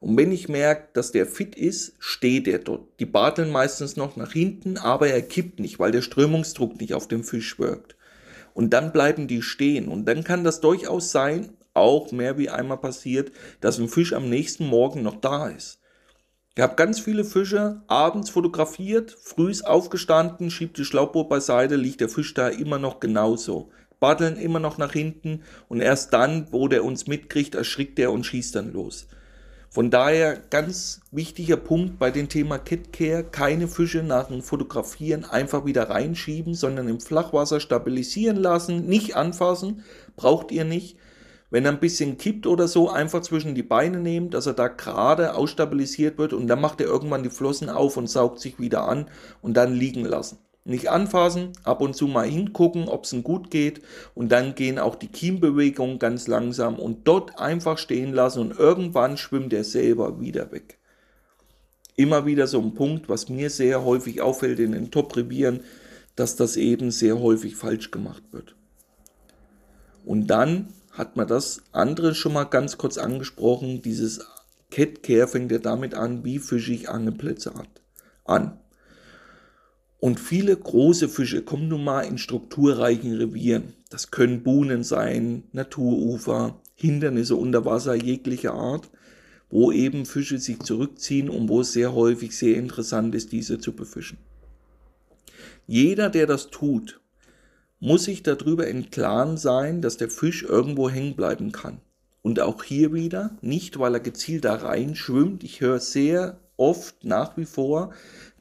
Und 0.00 0.16
wenn 0.16 0.32
ich 0.32 0.48
merke, 0.48 0.88
dass 0.92 1.12
der 1.12 1.26
fit 1.26 1.54
ist, 1.54 1.92
steht 2.00 2.48
er 2.48 2.58
dort. 2.58 2.88
Die 2.98 3.06
barteln 3.06 3.52
meistens 3.52 3.94
noch 3.94 4.16
nach 4.16 4.32
hinten, 4.32 4.76
aber 4.76 5.06
er 5.06 5.22
kippt 5.22 5.60
nicht, 5.60 5.78
weil 5.78 5.92
der 5.92 6.02
Strömungsdruck 6.02 6.80
nicht 6.80 6.94
auf 6.94 7.06
dem 7.06 7.22
Fisch 7.22 7.60
wirkt. 7.60 7.94
Und 8.52 8.70
dann 8.70 8.92
bleiben 8.92 9.28
die 9.28 9.42
stehen. 9.42 9.86
Und 9.86 10.06
dann 10.06 10.24
kann 10.24 10.42
das 10.42 10.60
durchaus 10.60 11.12
sein, 11.12 11.50
auch 11.74 12.10
mehr 12.10 12.38
wie 12.38 12.50
einmal 12.50 12.78
passiert, 12.78 13.30
dass 13.60 13.78
ein 13.78 13.88
Fisch 13.88 14.14
am 14.14 14.28
nächsten 14.28 14.66
Morgen 14.66 15.04
noch 15.04 15.20
da 15.20 15.48
ist. 15.48 15.78
Ich 16.54 16.62
habe 16.62 16.74
ganz 16.74 17.00
viele 17.00 17.24
Fische 17.24 17.80
abends 17.86 18.28
fotografiert, 18.28 19.16
frühs 19.22 19.62
aufgestanden, 19.62 20.50
schiebt 20.50 20.76
die 20.76 20.84
Schlauchboot 20.84 21.30
beiseite, 21.30 21.76
liegt 21.76 22.02
der 22.02 22.10
Fisch 22.10 22.34
da 22.34 22.48
immer 22.48 22.78
noch 22.78 23.00
genauso. 23.00 23.70
Baddeln 24.00 24.36
immer 24.36 24.58
noch 24.58 24.76
nach 24.76 24.92
hinten 24.92 25.44
und 25.68 25.80
erst 25.80 26.12
dann, 26.12 26.48
wo 26.50 26.68
der 26.68 26.84
uns 26.84 27.06
mitkriegt, 27.06 27.54
erschrickt 27.54 27.98
er 27.98 28.12
und 28.12 28.26
schießt 28.26 28.54
dann 28.54 28.70
los. 28.70 29.06
Von 29.70 29.90
daher 29.90 30.36
ganz 30.50 31.00
wichtiger 31.10 31.56
Punkt 31.56 31.98
bei 31.98 32.10
dem 32.10 32.28
Thema 32.28 32.58
Catcare, 32.58 33.24
keine 33.24 33.66
Fische 33.66 34.02
nach 34.02 34.28
dem 34.28 34.42
Fotografieren 34.42 35.24
einfach 35.24 35.64
wieder 35.64 35.88
reinschieben, 35.88 36.52
sondern 36.52 36.86
im 36.86 37.00
Flachwasser 37.00 37.60
stabilisieren 37.60 38.36
lassen, 38.36 38.84
nicht 38.84 39.16
anfassen, 39.16 39.84
braucht 40.16 40.52
ihr 40.52 40.66
nicht. 40.66 40.98
Wenn 41.52 41.66
er 41.66 41.72
ein 41.72 41.80
bisschen 41.80 42.16
kippt 42.16 42.46
oder 42.46 42.66
so, 42.66 42.88
einfach 42.88 43.20
zwischen 43.20 43.54
die 43.54 43.62
Beine 43.62 43.98
nehmen, 43.98 44.30
dass 44.30 44.46
er 44.46 44.54
da 44.54 44.68
gerade 44.68 45.34
ausstabilisiert 45.34 46.16
wird 46.16 46.32
und 46.32 46.46
dann 46.46 46.62
macht 46.62 46.80
er 46.80 46.86
irgendwann 46.86 47.22
die 47.22 47.28
Flossen 47.28 47.68
auf 47.68 47.98
und 47.98 48.08
saugt 48.08 48.40
sich 48.40 48.58
wieder 48.58 48.88
an 48.88 49.10
und 49.42 49.54
dann 49.54 49.74
liegen 49.74 50.06
lassen. 50.06 50.38
Nicht 50.64 50.88
anfassen, 50.88 51.52
ab 51.62 51.82
und 51.82 51.94
zu 51.94 52.06
mal 52.06 52.26
hingucken, 52.26 52.88
ob 52.88 53.04
es 53.04 53.12
ihm 53.12 53.22
gut 53.22 53.50
geht 53.50 53.82
und 54.14 54.32
dann 54.32 54.54
gehen 54.54 54.78
auch 54.78 54.94
die 54.94 55.08
Kiembewegungen 55.08 55.98
ganz 55.98 56.26
langsam 56.26 56.78
und 56.78 57.06
dort 57.06 57.38
einfach 57.38 57.76
stehen 57.76 58.14
lassen 58.14 58.40
und 58.40 58.58
irgendwann 58.58 59.18
schwimmt 59.18 59.52
er 59.52 59.64
selber 59.64 60.22
wieder 60.22 60.52
weg. 60.52 60.78
Immer 61.96 62.24
wieder 62.24 62.46
so 62.46 62.62
ein 62.62 62.72
Punkt, 62.72 63.10
was 63.10 63.28
mir 63.28 63.50
sehr 63.50 63.84
häufig 63.84 64.22
auffällt 64.22 64.58
in 64.58 64.72
den 64.72 64.90
Top-Revieren, 64.90 65.60
dass 66.16 66.34
das 66.34 66.56
eben 66.56 66.90
sehr 66.90 67.20
häufig 67.20 67.56
falsch 67.56 67.90
gemacht 67.90 68.22
wird. 68.32 68.56
Und 70.06 70.28
dann 70.28 70.72
hat 70.92 71.16
man 71.16 71.26
das 71.26 71.62
andere 71.72 72.14
schon 72.14 72.34
mal 72.34 72.44
ganz 72.44 72.78
kurz 72.78 72.98
angesprochen. 72.98 73.82
Dieses 73.82 74.20
Cat 74.70 75.02
Care 75.02 75.26
fängt 75.26 75.50
ja 75.50 75.58
damit 75.58 75.94
an, 75.94 76.24
wie 76.24 76.38
fische 76.38 76.72
ich 76.72 76.88
Angelplätze 76.88 77.52
an. 78.24 78.58
Und 79.98 80.18
viele 80.18 80.56
große 80.56 81.08
Fische 81.08 81.42
kommen 81.42 81.68
nun 81.68 81.84
mal 81.84 82.02
in 82.02 82.18
strukturreichen 82.18 83.14
Revieren. 83.14 83.74
Das 83.88 84.10
können 84.10 84.42
Buhnen 84.42 84.82
sein, 84.82 85.44
Naturufer, 85.52 86.60
Hindernisse 86.74 87.36
unter 87.36 87.64
Wasser 87.64 87.94
jeglicher 87.94 88.54
Art, 88.54 88.90
wo 89.48 89.70
eben 89.70 90.06
Fische 90.06 90.38
sich 90.38 90.58
zurückziehen 90.60 91.30
und 91.30 91.48
wo 91.48 91.60
es 91.60 91.72
sehr 91.72 91.94
häufig 91.94 92.36
sehr 92.36 92.56
interessant 92.56 93.14
ist, 93.14 93.32
diese 93.32 93.58
zu 93.58 93.74
befischen. 93.74 94.18
Jeder, 95.66 96.10
der 96.10 96.26
das 96.26 96.50
tut, 96.50 97.01
muss 97.82 98.04
sich 98.04 98.22
darüber 98.22 98.68
im 98.68 98.90
Klaren 98.90 99.36
sein, 99.36 99.82
dass 99.82 99.96
der 99.96 100.08
Fisch 100.08 100.44
irgendwo 100.44 100.88
hängen 100.88 101.16
bleiben 101.16 101.50
kann. 101.50 101.80
Und 102.22 102.38
auch 102.38 102.62
hier 102.62 102.92
wieder, 102.94 103.36
nicht 103.40 103.76
weil 103.80 103.94
er 103.94 104.00
gezielt 104.00 104.44
da 104.44 104.54
rein 104.54 104.94
schwimmt. 104.94 105.42
Ich 105.42 105.60
höre 105.60 105.80
sehr 105.80 106.38
oft 106.56 107.04
nach 107.04 107.36
wie 107.36 107.44
vor 107.44 107.92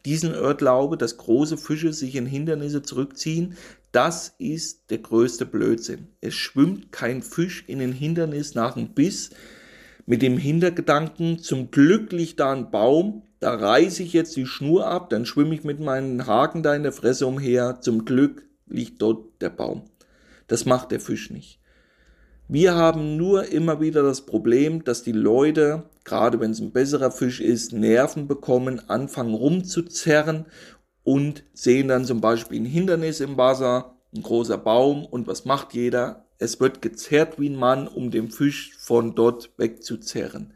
diesen 0.05 0.35
Irrglaube, 0.35 0.95
dass 0.95 1.17
große 1.17 1.57
Fische 1.57 1.91
sich 1.91 2.15
in 2.15 2.27
Hindernisse 2.27 2.83
zurückziehen. 2.83 3.57
Das 3.91 4.35
ist 4.37 4.91
der 4.91 4.99
größte 4.99 5.47
Blödsinn. 5.47 6.09
Es 6.21 6.35
schwimmt 6.35 6.91
kein 6.91 7.23
Fisch 7.23 7.63
in 7.65 7.81
ein 7.81 7.93
Hindernis 7.93 8.53
nach 8.53 8.77
einem 8.77 8.89
Biss 8.89 9.31
mit 10.05 10.21
dem 10.21 10.37
Hintergedanken, 10.37 11.39
zum 11.39 11.71
Glück 11.71 12.11
liegt 12.11 12.39
da 12.39 12.51
ein 12.51 12.69
Baum, 12.69 13.23
da 13.39 13.55
reiße 13.55 14.03
ich 14.03 14.13
jetzt 14.13 14.35
die 14.35 14.45
Schnur 14.45 14.85
ab, 14.85 15.09
dann 15.09 15.25
schwimme 15.25 15.55
ich 15.55 15.63
mit 15.63 15.79
meinen 15.79 16.27
Haken 16.27 16.61
da 16.61 16.75
in 16.75 16.83
der 16.83 16.91
Fresse 16.91 17.25
umher, 17.25 17.79
zum 17.81 18.05
Glück 18.05 18.43
liegt 18.71 19.01
dort 19.01 19.41
der 19.41 19.49
Baum. 19.49 19.83
Das 20.47 20.65
macht 20.65 20.91
der 20.91 20.99
Fisch 20.99 21.29
nicht. 21.29 21.59
Wir 22.47 22.75
haben 22.75 23.15
nur 23.15 23.45
immer 23.45 23.79
wieder 23.79 24.03
das 24.03 24.25
Problem, 24.25 24.83
dass 24.83 25.03
die 25.03 25.13
Leute, 25.13 25.83
gerade 26.03 26.39
wenn 26.41 26.51
es 26.51 26.59
ein 26.59 26.73
besserer 26.73 27.11
Fisch 27.11 27.39
ist, 27.39 27.71
Nerven 27.71 28.27
bekommen, 28.27 28.81
anfangen 28.89 29.33
rumzuzerren 29.33 30.45
und 31.03 31.43
sehen 31.53 31.87
dann 31.87 32.03
zum 32.03 32.19
Beispiel 32.19 32.59
ein 32.59 32.65
Hindernis 32.65 33.21
im 33.21 33.37
Wasser, 33.37 33.95
ein 34.13 34.21
großer 34.21 34.57
Baum 34.57 35.05
und 35.05 35.27
was 35.27 35.45
macht 35.45 35.73
jeder? 35.73 36.25
Es 36.39 36.59
wird 36.59 36.81
gezerrt 36.81 37.39
wie 37.39 37.49
ein 37.49 37.55
Mann, 37.55 37.87
um 37.87 38.11
den 38.11 38.29
Fisch 38.29 38.75
von 38.77 39.15
dort 39.15 39.51
wegzuzerren. 39.57 40.53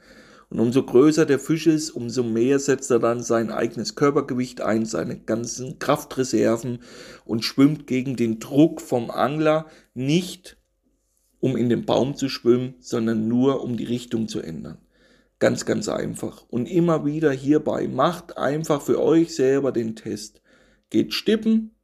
Und 0.50 0.60
umso 0.60 0.84
größer 0.84 1.26
der 1.26 1.40
Fisch 1.40 1.68
ist, 1.68 1.90
umso 1.92 2.24
mehr 2.24 2.60
setzt 2.60 2.92
er 2.92 3.00
dann 3.00 3.24
sein 3.24 3.52
eigenes 3.52 3.96
Körpergewicht 3.96 4.62
ein, 4.62 4.86
seine 4.86 5.18
ganzen 5.18 5.80
Kraftreserven 5.80 6.80
und 7.26 7.44
schwimmt 7.44 7.88
gegen 7.88 8.16
den 8.16 8.40
Druck 8.40 8.82
vom 8.82 9.10
Angler 9.10 9.66
nicht, 9.94 10.58
um 11.40 11.58
in 11.58 11.70
den 11.70 11.86
Baum 11.86 12.16
zu 12.16 12.30
schwimmen, 12.30 12.76
sondern 12.80 13.28
nur 13.28 13.64
um 13.64 13.78
die 13.78 13.86
Richtung 13.86 14.28
zu 14.28 14.40
ändern. 14.40 14.78
Ganz, 15.40 15.66
ganz 15.66 15.90
einfach. 15.90 16.46
Und 16.50 16.66
immer 16.66 17.06
wieder 17.06 17.32
hierbei, 17.32 17.88
macht 17.88 18.38
einfach 18.38 18.82
für 18.82 19.02
euch 19.02 19.36
selber 19.36 19.72
den 19.72 19.96
Test. 19.96 20.42
Geht 20.90 21.14
stippen, 21.14 21.76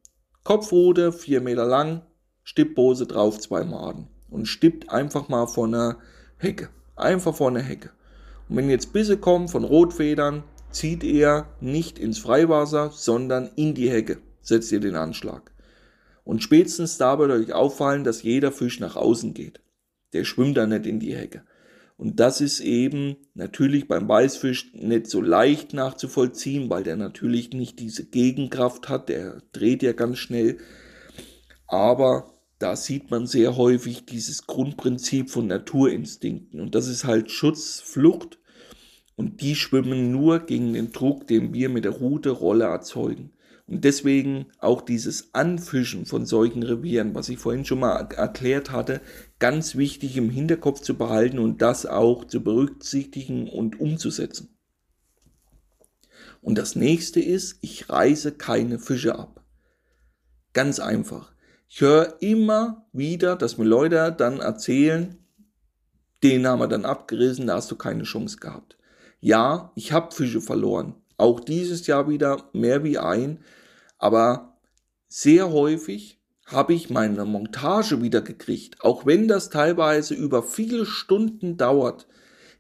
Kopfrute, 0.44 1.12
vier 1.12 1.42
Meter 1.42 1.66
lang, 1.66 2.02
Stippbose 2.44 3.06
drauf, 3.06 3.40
zwei 3.40 3.64
Maden. 3.64 4.08
Und 4.30 4.48
stippt 4.48 4.90
einfach 4.90 5.28
mal 5.28 5.48
vor 5.48 5.68
einer 5.68 6.00
Hecke. 6.38 6.70
Einfach 6.96 7.36
vor 7.36 7.50
einer 7.50 7.62
Hecke. 7.62 7.92
Und 8.52 8.58
wenn 8.58 8.70
jetzt 8.70 8.92
Bisse 8.92 9.16
kommen 9.16 9.48
von 9.48 9.64
Rotfedern, 9.64 10.44
zieht 10.72 11.06
ihr 11.06 11.46
nicht 11.62 11.98
ins 11.98 12.20
Freiwasser, 12.20 12.92
sondern 12.94 13.50
in 13.56 13.76
die 13.76 13.90
Hecke. 13.90 14.18
Setzt 14.42 14.74
ihr 14.74 14.82
den 14.82 14.96
Anschlag. 14.96 15.54
Und 16.26 16.44
spätestens 16.44 16.98
da 16.98 17.18
wird 17.18 17.32
euch 17.32 17.54
auffallen, 17.54 18.04
dass 18.04 18.24
jeder 18.24 18.52
Fisch 18.52 18.82
nach 18.82 18.98
außen 18.98 19.34
geht. 19.34 19.62
Der 20.12 20.26
schwimmt 20.26 20.58
da 20.58 20.68
nicht 20.68 20.86
in 20.86 21.00
die 21.00 21.16
Hecke. 21.16 21.46
Und 21.96 22.20
das 22.20 22.42
ist 22.42 22.60
eben 22.60 23.16
natürlich 23.36 23.88
beim 23.88 24.10
Weißfisch 24.10 24.74
nicht 24.74 25.08
so 25.08 25.22
leicht 25.22 25.74
nachzuvollziehen, 25.74 26.70
weil 26.70 26.84
der 26.84 26.98
natürlich 26.98 27.52
nicht 27.52 27.80
diese 27.80 28.04
Gegenkraft 28.04 28.90
hat. 28.90 29.08
Der 29.08 29.42
dreht 29.54 29.82
ja 29.82 29.94
ganz 29.94 30.18
schnell. 30.18 30.58
Aber 31.68 32.34
da 32.60 32.76
sieht 32.76 33.12
man 33.12 33.28
sehr 33.28 33.56
häufig 33.56 34.06
dieses 34.06 34.46
Grundprinzip 34.46 35.30
von 35.30 35.48
Naturinstinkten. 35.48 36.60
Und 36.60 36.76
das 36.76 36.90
ist 36.90 37.06
halt 37.06 37.32
Schutz, 37.32 37.80
Flucht 37.80 38.41
und 39.16 39.42
die 39.42 39.56
schwimmen 39.56 40.12
nur 40.12 40.40
gegen 40.40 40.74
den 40.74 40.92
Druck, 40.92 41.28
den 41.28 41.54
wir 41.54 41.70
mit 41.70 41.86
der 41.86 41.92
Rute 41.92 42.32
Rolle 42.32 42.66
erzeugen. 42.66 43.32
Und 43.68 43.86
deswegen 43.86 44.48
auch 44.60 44.82
dieses 44.82 45.34
Anfischen 45.34 46.06
von 46.06 46.26
solchen 46.26 46.64
Revieren, 46.64 47.16
was 47.16 47.30
ich 47.30 47.38
vorhin 47.38 47.64
schon 47.64 47.80
mal 47.80 48.08
erklärt 48.12 48.72
hatte, 48.72 49.00
ganz 49.40 49.76
wichtig 49.76 50.18
im 50.18 50.30
Hinterkopf 50.30 50.82
zu 50.82 50.98
behalten 50.98 51.40
und 51.40 51.62
das 51.62 51.86
auch 51.86 52.26
zu 52.26 52.44
berücksichtigen 52.44 53.48
und 53.48 53.80
umzusetzen. 53.80 54.58
Und 56.42 56.58
das 56.58 56.76
nächste 56.76 57.22
ist, 57.22 57.60
ich 57.62 57.90
reiße 57.90 58.34
keine 58.34 58.80
Fische 58.80 59.18
ab. 59.18 59.46
Ganz 60.54 60.80
einfach. 60.80 61.32
Ich 61.70 61.80
höre 61.80 62.18
immer 62.20 62.86
wieder, 62.92 63.38
dass 63.38 63.58
mir 63.58 63.64
Leute 63.64 64.14
dann 64.18 64.40
erzählen, 64.40 65.18
den 66.24 66.46
haben 66.46 66.60
wir 66.60 66.68
dann 66.68 66.84
abgerissen, 66.84 67.48
da 67.48 67.56
hast 67.56 67.72
du 67.72 67.78
keine 67.78 68.04
Chance 68.04 68.38
gehabt. 68.38 68.78
Ja, 69.22 69.72
ich 69.76 69.92
habe 69.92 70.14
Fische 70.14 70.42
verloren. 70.42 70.96
Auch 71.16 71.40
dieses 71.40 71.86
Jahr 71.86 72.10
wieder 72.10 72.50
mehr 72.54 72.84
wie 72.84 72.98
ein. 72.98 73.40
Aber 74.00 74.58
sehr 75.08 75.52
häufig 75.52 76.20
habe 76.48 76.74
ich 76.74 76.90
meine 76.90 77.24
Montage 77.26 78.02
wieder 78.02 78.22
gekriegt. 78.22 78.82
Auch 78.82 79.06
wenn 79.06 79.28
das 79.28 79.52
teilweise 79.52 80.16
über 80.16 80.42
viele 80.42 80.88
Stunden 80.88 81.56
dauert. 81.56 82.08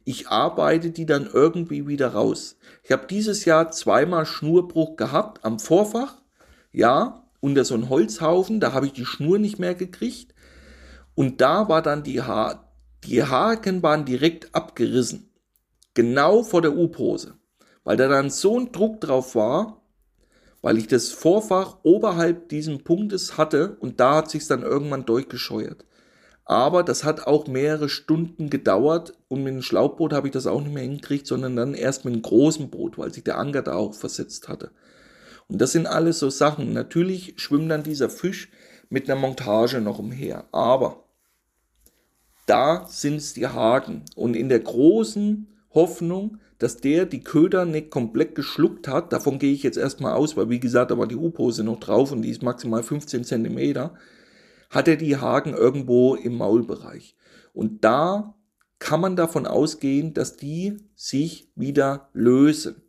Ich 0.03 0.27
arbeite 0.27 0.91
die 0.91 1.07
dann 1.07 1.27
irgendwie 1.31 1.87
wieder 1.87 2.09
raus. 2.09 2.57
Ich 2.83 2.91
habe 2.91 3.07
dieses 3.07 3.45
Jahr 3.45 3.71
zweimal 3.71 4.27
Schnurbruch 4.27 4.97
gehabt 4.97 5.43
am 5.43 5.57
Vorfach. 5.57 6.21
Ja, 6.71 7.27
unter 7.39 7.65
so 7.65 7.73
einem 7.73 7.89
Holzhaufen. 7.89 8.59
Da 8.59 8.71
habe 8.73 8.85
ich 8.85 8.93
die 8.93 9.05
Schnur 9.05 9.39
nicht 9.39 9.57
mehr 9.57 9.73
gekriegt. 9.73 10.35
Und 11.15 11.41
da 11.41 11.67
war 11.69 11.81
dann 11.81 12.03
die, 12.03 12.21
ha 12.21 12.67
die 13.03 13.23
Haken 13.23 13.81
waren 13.81 14.05
direkt 14.05 14.53
abgerissen 14.53 15.30
genau 15.93 16.43
vor 16.43 16.61
der 16.61 16.75
U-Pose, 16.75 17.35
weil 17.83 17.97
da 17.97 18.07
dann 18.07 18.29
so 18.29 18.59
ein 18.59 18.71
Druck 18.71 19.01
drauf 19.01 19.35
war, 19.35 19.81
weil 20.61 20.77
ich 20.77 20.87
das 20.87 21.09
Vorfach 21.09 21.77
oberhalb 21.83 22.49
diesen 22.49 22.83
Punktes 22.83 23.37
hatte 23.37 23.77
und 23.79 23.99
da 23.99 24.17
hat 24.17 24.29
sich 24.29 24.45
dann 24.47 24.61
irgendwann 24.61 25.05
durchgescheuert. 25.05 25.85
Aber 26.45 26.83
das 26.83 27.03
hat 27.03 27.27
auch 27.27 27.47
mehrere 27.47 27.87
Stunden 27.87 28.49
gedauert 28.49 29.13
und 29.27 29.43
mit 29.43 29.53
dem 29.53 29.61
Schlauchboot 29.61 30.13
habe 30.13 30.27
ich 30.27 30.33
das 30.33 30.47
auch 30.47 30.61
nicht 30.61 30.73
mehr 30.73 30.83
hingekriegt, 30.83 31.25
sondern 31.25 31.55
dann 31.55 31.73
erst 31.73 32.03
mit 32.03 32.13
einem 32.13 32.23
großen 32.23 32.69
Boot, 32.69 32.97
weil 32.97 33.13
sich 33.13 33.23
der 33.23 33.37
Anker 33.37 33.61
da 33.61 33.75
auch 33.75 33.93
versetzt 33.93 34.49
hatte. 34.49 34.71
Und 35.47 35.61
das 35.61 35.71
sind 35.71 35.87
alles 35.87 36.19
so 36.19 36.29
Sachen. 36.29 36.73
Natürlich 36.73 37.33
schwimmt 37.37 37.71
dann 37.71 37.83
dieser 37.83 38.09
Fisch 38.09 38.49
mit 38.89 39.09
einer 39.09 39.19
Montage 39.19 39.81
noch 39.81 39.99
umher. 39.99 40.45
Aber 40.51 41.03
da 42.45 42.85
sind 42.87 43.17
es 43.17 43.33
die 43.33 43.47
Haken. 43.47 44.03
Und 44.15 44.35
in 44.35 44.49
der 44.49 44.59
großen 44.59 45.47
Hoffnung, 45.73 46.37
dass 46.59 46.77
der 46.77 47.05
die 47.05 47.23
Köder 47.23 47.65
nicht 47.65 47.89
komplett 47.89 48.35
geschluckt 48.35 48.87
hat. 48.87 49.13
Davon 49.13 49.39
gehe 49.39 49.53
ich 49.53 49.63
jetzt 49.63 49.77
erstmal 49.77 50.13
aus, 50.13 50.37
weil 50.37 50.49
wie 50.49 50.59
gesagt, 50.59 50.91
da 50.91 50.97
war 50.97 51.07
die 51.07 51.15
U-Pose 51.15 51.63
noch 51.63 51.79
drauf 51.79 52.11
und 52.11 52.21
die 52.21 52.29
ist 52.29 52.43
maximal 52.43 52.83
15 52.83 53.23
Zentimeter. 53.23 53.95
Hat 54.69 54.87
er 54.87 54.95
die 54.95 55.17
Haken 55.17 55.53
irgendwo 55.53 56.15
im 56.15 56.37
Maulbereich. 56.37 57.15
Und 57.53 57.83
da 57.83 58.35
kann 58.79 59.01
man 59.01 59.15
davon 59.15 59.45
ausgehen, 59.45 60.13
dass 60.13 60.37
die 60.37 60.77
sich 60.95 61.49
wieder 61.55 62.09
lösen. 62.13 62.81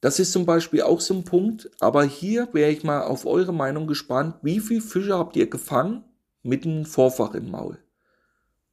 Das 0.00 0.18
ist 0.18 0.32
zum 0.32 0.46
Beispiel 0.46 0.82
auch 0.82 1.00
so 1.00 1.14
ein 1.14 1.24
Punkt, 1.24 1.70
aber 1.80 2.04
hier 2.04 2.48
wäre 2.52 2.70
ich 2.70 2.84
mal 2.84 3.02
auf 3.02 3.26
eure 3.26 3.52
Meinung 3.52 3.86
gespannt. 3.86 4.36
Wie 4.42 4.60
viele 4.60 4.80
Fische 4.80 5.18
habt 5.18 5.36
ihr 5.36 5.50
gefangen 5.50 6.04
mit 6.42 6.64
einem 6.64 6.86
Vorfach 6.86 7.34
im 7.34 7.50
Maul? 7.50 7.78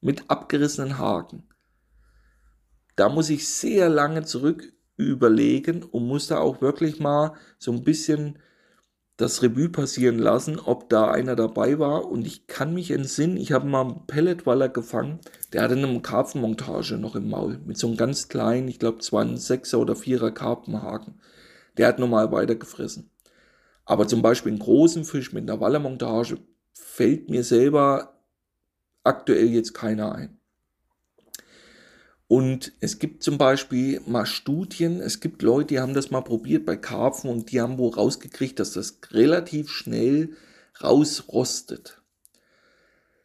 Mit 0.00 0.30
abgerissenen 0.30 0.98
Haken? 0.98 1.47
Da 2.98 3.08
muss 3.08 3.30
ich 3.30 3.48
sehr 3.48 3.88
lange 3.88 4.24
zurück 4.24 4.72
überlegen 4.96 5.84
und 5.84 6.08
muss 6.08 6.26
da 6.26 6.38
auch 6.38 6.60
wirklich 6.60 6.98
mal 6.98 7.34
so 7.56 7.70
ein 7.70 7.84
bisschen 7.84 8.40
das 9.16 9.40
Revue 9.40 9.68
passieren 9.68 10.18
lassen, 10.18 10.58
ob 10.58 10.88
da 10.88 11.08
einer 11.08 11.36
dabei 11.36 11.78
war. 11.78 12.06
Und 12.06 12.26
ich 12.26 12.48
kann 12.48 12.74
mich 12.74 12.90
entsinnen, 12.90 13.36
ich 13.36 13.52
habe 13.52 13.68
mal 13.68 13.82
einen 13.82 14.06
Pelletwaller 14.08 14.68
gefangen, 14.68 15.20
der 15.52 15.62
hatte 15.62 15.76
eine 15.76 16.00
Karpfenmontage 16.00 16.98
noch 16.98 17.14
im 17.14 17.30
Maul. 17.30 17.60
Mit 17.64 17.78
so 17.78 17.86
einem 17.86 17.96
ganz 17.96 18.28
kleinen, 18.28 18.66
ich 18.66 18.80
glaube, 18.80 18.98
es 18.98 19.12
war 19.12 19.22
ein 19.22 19.36
Sechser 19.36 19.78
oder 19.78 19.94
Vierer 19.94 20.32
Karpfenhaken. 20.32 21.20
Der 21.76 21.86
hat 21.86 22.00
normal 22.00 22.32
weitergefressen. 22.32 23.12
Aber 23.84 24.08
zum 24.08 24.22
Beispiel 24.22 24.50
einen 24.50 24.58
großen 24.58 25.04
Fisch 25.04 25.32
mit 25.32 25.48
einer 25.48 25.60
Wallermontage 25.60 26.38
fällt 26.72 27.30
mir 27.30 27.44
selber 27.44 28.20
aktuell 29.04 29.50
jetzt 29.50 29.72
keiner 29.72 30.12
ein. 30.16 30.37
Und 32.28 32.72
es 32.80 32.98
gibt 32.98 33.22
zum 33.22 33.38
Beispiel 33.38 34.02
mal 34.06 34.26
Studien, 34.26 35.00
es 35.00 35.20
gibt 35.20 35.40
Leute, 35.40 35.68
die 35.68 35.80
haben 35.80 35.94
das 35.94 36.10
mal 36.10 36.20
probiert 36.20 36.66
bei 36.66 36.76
Karpfen 36.76 37.30
und 37.30 37.50
die 37.50 37.60
haben 37.60 37.78
wohl 37.78 37.90
rausgekriegt, 37.90 38.60
dass 38.60 38.72
das 38.72 38.98
relativ 39.10 39.70
schnell 39.70 40.36
rausrostet. 40.82 42.02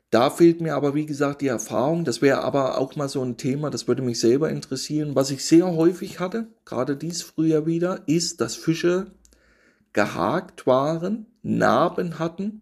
Da 0.09 0.29
fehlt 0.29 0.61
mir 0.61 0.75
aber, 0.75 0.95
wie 0.95 1.05
gesagt, 1.05 1.41
die 1.41 1.47
Erfahrung. 1.47 2.05
Das 2.05 2.21
wäre 2.21 2.43
aber 2.43 2.77
auch 2.77 2.95
mal 2.95 3.09
so 3.09 3.21
ein 3.23 3.35
Thema, 3.35 3.69
das 3.69 3.87
würde 3.87 4.03
mich 4.03 4.19
selber 4.19 4.49
interessieren. 4.49 5.15
Was 5.15 5.31
ich 5.31 5.43
sehr 5.43 5.75
häufig 5.75 6.19
hatte, 6.19 6.47
gerade 6.65 6.95
dies 6.95 7.23
Frühjahr 7.23 7.65
wieder, 7.65 8.03
ist, 8.07 8.39
dass 8.39 8.55
Fische 8.55 9.07
gehakt 9.91 10.65
waren, 10.65 11.25
Narben 11.41 12.19
hatten, 12.19 12.61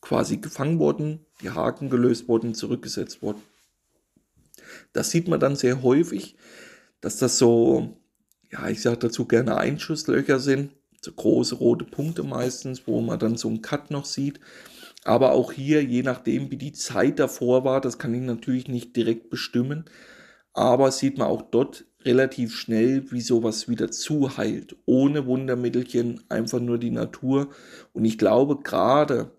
quasi 0.00 0.38
gefangen 0.38 0.78
wurden, 0.78 1.26
die 1.42 1.50
Haken 1.50 1.90
gelöst 1.90 2.28
wurden, 2.28 2.54
zurückgesetzt 2.54 3.20
wurden. 3.20 3.42
Das 4.92 5.10
sieht 5.10 5.28
man 5.28 5.40
dann 5.40 5.56
sehr 5.56 5.82
häufig, 5.82 6.36
dass 7.00 7.18
das 7.18 7.38
so, 7.38 7.96
ja, 8.50 8.68
ich 8.68 8.82
sage 8.82 8.98
dazu 8.98 9.26
gerne 9.26 9.56
Einschusslöcher 9.56 10.38
sind, 10.40 10.72
so 11.00 11.12
große 11.12 11.56
rote 11.56 11.84
Punkte 11.84 12.22
meistens, 12.22 12.86
wo 12.86 13.00
man 13.00 13.18
dann 13.18 13.36
so 13.36 13.48
einen 13.48 13.62
Cut 13.62 13.90
noch 13.90 14.04
sieht. 14.04 14.40
Aber 15.04 15.32
auch 15.32 15.52
hier, 15.52 15.84
je 15.84 16.02
nachdem, 16.02 16.50
wie 16.50 16.56
die 16.56 16.72
Zeit 16.72 17.18
davor 17.18 17.64
war, 17.64 17.80
das 17.80 17.98
kann 17.98 18.14
ich 18.14 18.22
natürlich 18.22 18.68
nicht 18.68 18.96
direkt 18.96 19.28
bestimmen, 19.28 19.84
aber 20.54 20.90
sieht 20.90 21.18
man 21.18 21.28
auch 21.28 21.42
dort 21.42 21.84
relativ 22.04 22.54
schnell, 22.54 23.10
wie 23.10 23.20
sowas 23.20 23.68
wieder 23.68 23.90
zuheilt. 23.90 24.76
Ohne 24.86 25.26
Wundermittelchen, 25.26 26.22
einfach 26.28 26.60
nur 26.60 26.78
die 26.78 26.90
Natur. 26.90 27.50
Und 27.92 28.04
ich 28.04 28.18
glaube, 28.18 28.60
gerade 28.62 29.32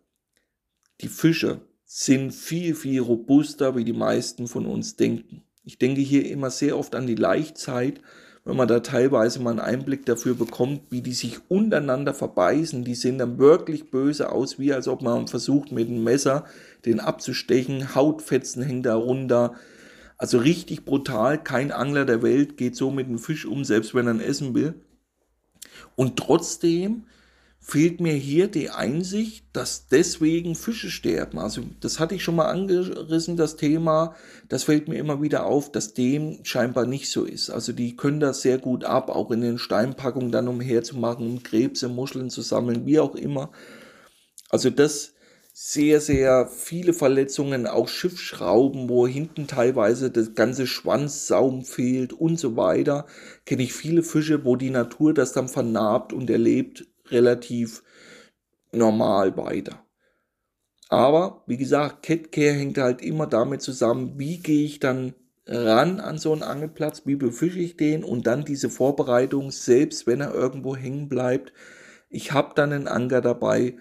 die 1.02 1.08
Fische 1.08 1.62
sind 1.98 2.34
viel, 2.34 2.76
viel 2.76 3.00
robuster, 3.00 3.78
wie 3.78 3.86
die 3.86 3.94
meisten 3.94 4.50
von 4.50 4.66
uns 4.66 4.98
denken. 4.98 5.44
Ich 5.64 5.78
denke 5.78 6.02
hier 6.02 6.30
immer 6.30 6.50
sehr 6.50 6.78
oft 6.78 6.94
an 6.94 7.08
die 7.08 7.16
Laichzeit, 7.16 8.02
wenn 8.44 8.58
man 8.58 8.68
da 8.68 8.82
teilweise 8.82 9.40
mal 9.42 9.52
einen 9.52 9.62
Einblick 9.62 10.06
dafür 10.06 10.36
bekommt, 10.36 10.82
wie 10.90 11.02
die 11.02 11.14
sich 11.14 11.40
untereinander 11.48 12.14
verbeißen. 12.14 12.84
Die 12.84 12.96
sehen 12.96 13.18
dann 13.18 13.38
wirklich 13.38 13.92
böse 13.92 14.30
aus, 14.34 14.60
wie 14.60 14.74
als 14.74 14.90
ob 14.90 15.04
man 15.04 15.30
versucht 15.30 15.72
mit 15.72 15.88
einem 15.88 16.04
Messer 16.04 16.44
den 16.84 17.00
abzustechen. 17.00 17.96
Hautfetzen 17.96 18.62
hängen 18.62 18.84
da 18.84 18.96
runter. 18.96 19.54
Also 20.18 20.40
richtig 20.40 20.84
brutal. 20.84 21.42
Kein 21.42 21.72
Angler 21.72 22.04
der 22.04 22.22
Welt 22.22 22.58
geht 22.58 22.76
so 22.76 22.92
mit 22.92 23.08
einem 23.08 23.20
Fisch 23.20 23.46
um, 23.46 23.64
selbst 23.64 23.96
wenn 23.96 24.08
er 24.08 24.16
ihn 24.16 24.20
essen 24.20 24.54
will. 24.54 24.74
Und 25.96 26.18
trotzdem 26.18 27.06
fehlt 27.68 28.00
mir 28.00 28.14
hier 28.14 28.48
die 28.48 28.70
Einsicht, 28.70 29.48
dass 29.52 29.88
deswegen 29.88 30.54
Fische 30.54 30.92
sterben. 30.92 31.40
Also 31.40 31.64
das 31.80 32.00
hatte 32.00 32.14
ich 32.14 32.24
schon 32.24 32.36
mal 32.36 32.46
angerissen, 32.46 33.38
das 33.38 33.56
Thema. 33.56 34.16
Das 34.50 34.66
fällt 34.66 34.88
mir 34.88 35.00
immer 35.00 35.20
wieder 35.24 35.48
auf, 35.48 35.72
dass 35.72 35.96
dem 35.96 36.46
scheinbar 36.46 36.86
nicht 36.86 37.10
so 37.10 37.26
ist. 37.26 37.50
Also 37.50 37.74
die 37.74 37.96
können 37.96 38.20
das 38.20 38.44
sehr 38.44 38.60
gut 38.60 38.84
ab, 38.84 39.10
auch 39.10 39.32
in 39.32 39.42
den 39.42 39.58
Steinpackungen 39.58 40.32
dann 40.32 40.48
umherzumachen, 40.48 41.26
um 41.26 41.42
Krebse, 41.42 41.90
Muscheln 41.90 42.30
zu 42.30 42.44
sammeln, 42.44 42.86
wie 42.86 43.00
auch 43.00 43.16
immer. 43.16 43.52
Also 44.50 44.70
das 44.70 45.14
sehr, 45.52 46.02
sehr 46.02 46.48
viele 46.48 46.94
Verletzungen, 46.94 47.66
auch 47.66 47.88
Schiffsschrauben, 47.88 48.90
wo 48.90 49.08
hinten 49.08 49.48
teilweise 49.48 50.12
das 50.12 50.36
ganze 50.36 50.68
Schwanzsaum 50.68 51.66
fehlt 51.66 52.14
und 52.14 52.40
so 52.40 52.56
weiter. 52.58 53.08
Kenne 53.46 53.64
ich 53.64 53.74
viele 53.74 54.04
Fische, 54.04 54.46
wo 54.46 54.56
die 54.56 54.70
Natur 54.70 55.16
das 55.16 55.34
dann 55.34 55.48
vernarbt 55.48 56.14
und 56.14 56.30
erlebt 56.30 56.86
relativ 57.10 57.84
normal 58.72 59.36
weiter. 59.38 59.86
Aber 60.90 61.44
wie 61.48 61.58
gesagt, 61.58 62.04
Catcare 62.04 62.54
hängt 62.54 62.78
halt 62.78 63.02
immer 63.02 63.28
damit 63.28 63.62
zusammen, 63.62 64.20
wie 64.20 64.40
gehe 64.40 64.66
ich 64.66 64.80
dann 64.80 65.16
ran 65.48 66.00
an 66.00 66.18
so 66.18 66.32
einen 66.32 66.44
Angelplatz, 66.44 67.04
wie 67.06 67.16
befische 67.16 67.60
ich 67.60 67.78
den 67.78 68.04
und 68.04 68.28
dann 68.28 68.46
diese 68.46 68.70
Vorbereitung, 68.70 69.52
selbst 69.52 70.08
wenn 70.08 70.22
er 70.22 70.34
irgendwo 70.34 70.76
hängen 70.76 71.08
bleibt. 71.08 71.54
Ich 72.10 72.32
habe 72.32 72.54
dann 72.56 72.74
einen 72.74 72.88
Anker 72.88 73.22
dabei. 73.22 73.78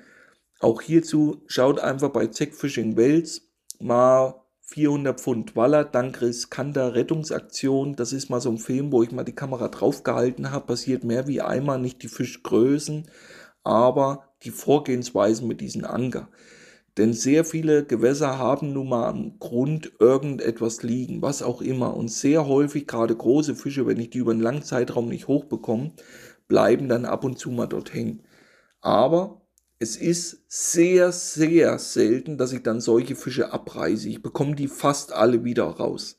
Auch 0.60 0.82
hierzu 0.82 1.42
schaut 1.46 1.78
einfach 1.78 2.10
bei 2.10 2.26
Zack 2.28 2.54
Fishing 2.54 2.96
Wales 2.96 3.50
mal 3.80 4.43
400 4.66 5.20
Pfund 5.20 5.56
Waller 5.56 5.84
dank 5.84 6.22
riskanter 6.22 6.94
Rettungsaktion. 6.94 7.96
Das 7.96 8.12
ist 8.12 8.30
mal 8.30 8.40
so 8.40 8.50
ein 8.50 8.58
Film, 8.58 8.92
wo 8.92 9.02
ich 9.02 9.12
mal 9.12 9.24
die 9.24 9.34
Kamera 9.34 9.68
draufgehalten 9.68 10.50
habe. 10.50 10.66
Passiert 10.66 11.04
mehr 11.04 11.26
wie 11.26 11.42
einmal, 11.42 11.78
nicht 11.78 12.02
die 12.02 12.08
Fischgrößen, 12.08 13.08
aber 13.62 14.30
die 14.42 14.50
Vorgehensweisen 14.50 15.46
mit 15.46 15.60
diesen 15.60 15.84
Anker. 15.84 16.28
Denn 16.96 17.12
sehr 17.12 17.44
viele 17.44 17.84
Gewässer 17.84 18.38
haben 18.38 18.72
nun 18.72 18.88
mal 18.88 19.08
am 19.08 19.38
Grund 19.38 19.92
irgendetwas 19.98 20.82
liegen, 20.82 21.22
was 21.22 21.42
auch 21.42 21.60
immer. 21.60 21.94
Und 21.96 22.08
sehr 22.08 22.46
häufig, 22.46 22.86
gerade 22.86 23.16
große 23.16 23.56
Fische, 23.56 23.86
wenn 23.86 24.00
ich 24.00 24.10
die 24.10 24.18
über 24.18 24.32
einen 24.32 24.40
langen 24.40 24.62
Zeitraum 24.62 25.08
nicht 25.08 25.28
hochbekomme, 25.28 25.92
bleiben 26.48 26.88
dann 26.88 27.04
ab 27.04 27.24
und 27.24 27.38
zu 27.38 27.50
mal 27.50 27.66
dort 27.66 27.92
hängen. 27.92 28.22
Aber 28.80 29.42
es 29.84 29.96
ist 29.96 30.44
sehr, 30.48 31.12
sehr 31.12 31.78
selten, 31.78 32.38
dass 32.38 32.54
ich 32.54 32.62
dann 32.62 32.80
solche 32.80 33.16
Fische 33.16 33.52
abreiße. 33.52 34.08
Ich 34.08 34.22
bekomme 34.22 34.54
die 34.54 34.68
fast 34.68 35.12
alle 35.12 35.44
wieder 35.44 35.64
raus. 35.64 36.16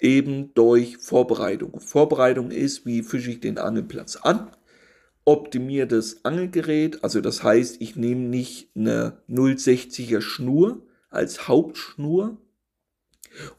Eben 0.00 0.52
durch 0.54 0.96
Vorbereitung. 0.96 1.78
Vorbereitung 1.78 2.50
ist, 2.50 2.84
wie 2.84 3.04
fische 3.04 3.30
ich 3.30 3.38
den 3.38 3.58
Angelplatz 3.58 4.16
an. 4.16 4.50
Optimiertes 5.24 6.24
Angelgerät, 6.24 7.04
also 7.04 7.20
das 7.20 7.44
heißt, 7.44 7.80
ich 7.80 7.94
nehme 7.94 8.22
nicht 8.22 8.70
eine 8.74 9.22
060er 9.28 10.20
Schnur 10.20 10.84
als 11.10 11.46
Hauptschnur 11.46 12.38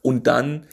und 0.02 0.26
dann 0.26 0.66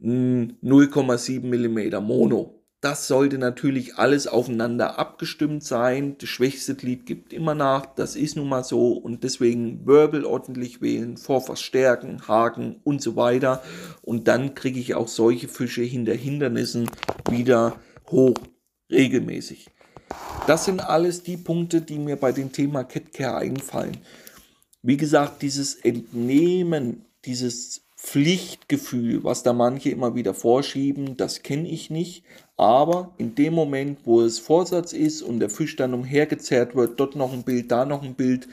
0,7 0.00 1.42
mm 1.44 2.02
Mono. 2.02 2.63
Das 2.84 3.08
sollte 3.08 3.38
natürlich 3.38 3.96
alles 3.96 4.26
aufeinander 4.26 4.98
abgestimmt 4.98 5.64
sein. 5.64 6.16
Das 6.18 6.28
schwächste 6.28 6.74
Glied 6.74 7.06
gibt 7.06 7.32
immer 7.32 7.54
nach. 7.54 7.86
Das 7.86 8.14
ist 8.14 8.36
nun 8.36 8.50
mal 8.50 8.62
so. 8.62 8.92
Und 8.92 9.24
deswegen 9.24 9.86
Wirbel 9.86 10.26
ordentlich 10.26 10.82
wählen, 10.82 11.16
Vorverstärken, 11.16 12.28
Haken 12.28 12.82
und 12.84 13.00
so 13.00 13.16
weiter. 13.16 13.62
Und 14.02 14.28
dann 14.28 14.54
kriege 14.54 14.78
ich 14.78 14.94
auch 14.94 15.08
solche 15.08 15.48
Fische 15.48 15.80
hinter 15.80 16.12
Hindernissen 16.12 16.90
wieder 17.30 17.80
hoch 18.10 18.34
regelmäßig. 18.92 19.70
Das 20.46 20.66
sind 20.66 20.86
alles 20.86 21.22
die 21.22 21.38
Punkte, 21.38 21.80
die 21.80 21.98
mir 21.98 22.16
bei 22.16 22.32
dem 22.32 22.52
Thema 22.52 22.84
Catcare 22.84 23.38
einfallen. 23.38 23.96
Wie 24.82 24.98
gesagt, 24.98 25.40
dieses 25.40 25.74
Entnehmen, 25.74 27.06
dieses 27.24 27.83
Pflichtgefühl, 28.04 29.24
was 29.24 29.42
da 29.42 29.54
manche 29.54 29.88
immer 29.88 30.14
wieder 30.14 30.34
vorschieben, 30.34 31.16
das 31.16 31.42
kenne 31.42 31.66
ich 31.66 31.88
nicht. 31.88 32.22
Aber 32.58 33.14
in 33.16 33.34
dem 33.34 33.54
Moment, 33.54 34.00
wo 34.04 34.20
es 34.20 34.38
Vorsatz 34.38 34.92
ist 34.92 35.22
und 35.22 35.40
der 35.40 35.48
Fisch 35.48 35.74
dann 35.76 35.94
umhergezerrt 35.94 36.76
wird, 36.76 37.00
dort 37.00 37.16
noch 37.16 37.32
ein 37.32 37.44
Bild, 37.44 37.72
da 37.72 37.86
noch 37.86 38.02
ein 38.02 38.14
Bild, 38.14 38.46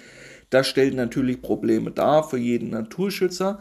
das 0.49 0.67
stellt 0.67 0.95
natürlich 0.95 1.41
Probleme 1.41 1.91
dar 1.91 2.23
für 2.23 2.37
jeden 2.37 2.69
Naturschützer. 2.69 3.59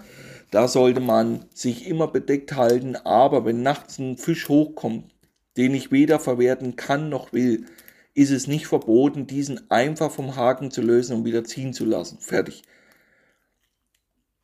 Da 0.53 0.69
sollte 0.69 1.01
man 1.01 1.47
sich 1.53 1.89
immer 1.89 2.07
bedeckt 2.07 2.55
halten. 2.55 2.95
Aber 2.95 3.45
wenn 3.45 3.63
nachts 3.63 3.99
ein 3.99 4.17
Fisch 4.17 4.49
hochkommt, 4.49 5.11
den 5.57 5.75
ich 5.75 5.91
weder 5.91 6.21
verwerten 6.21 6.77
kann 6.77 7.09
noch 7.09 7.33
will, 7.33 7.67
ist 8.15 8.31
es 8.31 8.47
nicht 8.47 8.69
verboten, 8.69 9.27
diesen 9.27 9.71
einfach 9.73 10.13
vom 10.13 10.37
Haken 10.37 10.71
zu 10.71 10.83
lösen 10.83 11.17
und 11.17 11.25
wieder 11.25 11.45
ziehen 11.45 11.73
zu 11.73 11.85
lassen. 11.85 12.19
Fertig. 12.21 12.63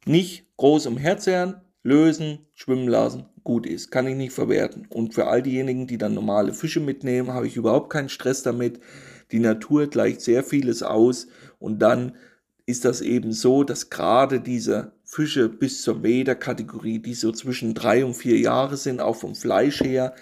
Nicht 0.05 0.46
groß 0.57 0.87
umherzerren, 0.87 1.61
lösen, 1.83 2.39
schwimmen 2.55 2.89
lassen, 2.89 3.27
gut 3.45 3.67
ist. 3.67 3.91
Kann 3.91 4.07
ich 4.07 4.17
nicht 4.17 4.33
verwerten. 4.33 4.87
Und 4.89 5.15
für 5.15 5.27
all 5.27 5.43
diejenigen, 5.43 5.87
die 5.87 5.99
dann 5.99 6.15
normale 6.15 6.53
Fische 6.53 6.81
mitnehmen, 6.81 7.33
habe 7.33 7.47
ich 7.47 7.57
überhaupt 7.57 7.91
keinen 7.91 8.09
Stress 8.09 8.43
damit. 8.43 8.81
Die 9.33 9.39
Natur 9.39 9.87
gleicht 9.87 10.21
sehr 10.21 10.43
vieles 10.43 10.83
aus 10.83 11.29
und 11.59 11.81
dann 11.81 12.17
ist 12.67 12.85
das 12.85 13.01
eben 13.01 13.33
so, 13.33 13.63
dass 13.63 13.91
gerade 13.91 14.41
diese 14.41 14.93
Fische 15.05 15.49
bis 15.49 15.83
zur 15.83 16.01
Meter-Kategorie, 16.01 16.99
die 16.99 17.15
so 17.15 17.31
zwischen 17.31 17.75
drei 17.75 18.05
und 18.05 18.15
vier 18.15 18.39
Jahre 18.39 18.77
sind, 18.77 19.01
auch 19.01 19.15
vom 19.15 19.37
Fleisch 19.37 19.81
her, 19.81 20.15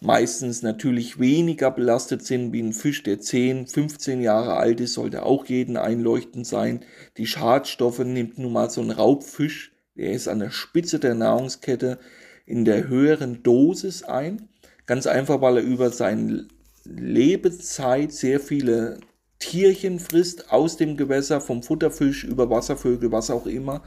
meistens 0.00 0.62
natürlich 0.62 1.18
weniger 1.18 1.70
belastet 1.70 2.24
sind 2.24 2.52
wie 2.52 2.62
ein 2.62 2.72
Fisch, 2.72 3.02
der 3.02 3.20
10, 3.20 3.66
15 3.66 4.20
Jahre 4.20 4.56
alt 4.56 4.80
ist, 4.80 4.94
sollte 4.94 5.24
auch 5.24 5.46
jeden 5.46 5.76
einleuchtend 5.76 6.46
sein. 6.46 6.84
Die 7.16 7.26
Schadstoffe 7.26 8.00
nimmt 8.00 8.38
nun 8.38 8.52
mal 8.52 8.70
so 8.70 8.80
ein 8.80 8.90
Raubfisch, 8.90 9.72
der 9.96 10.12
ist 10.12 10.28
an 10.28 10.40
der 10.40 10.50
Spitze 10.50 10.98
der 10.98 11.14
Nahrungskette 11.14 11.98
in 12.46 12.64
der 12.64 12.88
höheren 12.88 13.42
Dosis 13.42 14.02
ein. 14.02 14.48
Ganz 14.86 15.06
einfach, 15.06 15.40
weil 15.40 15.58
er 15.58 15.62
über 15.62 15.90
seine 15.90 16.46
Lebezeit 16.84 18.12
sehr 18.12 18.40
viele 18.40 18.98
Tierchen 19.38 19.98
frisst 19.98 20.50
aus 20.50 20.76
dem 20.76 20.96
Gewässer, 20.96 21.40
vom 21.40 21.62
Futterfisch 21.62 22.24
über 22.24 22.50
Wasservögel, 22.50 23.12
was 23.12 23.30
auch 23.30 23.46
immer. 23.46 23.82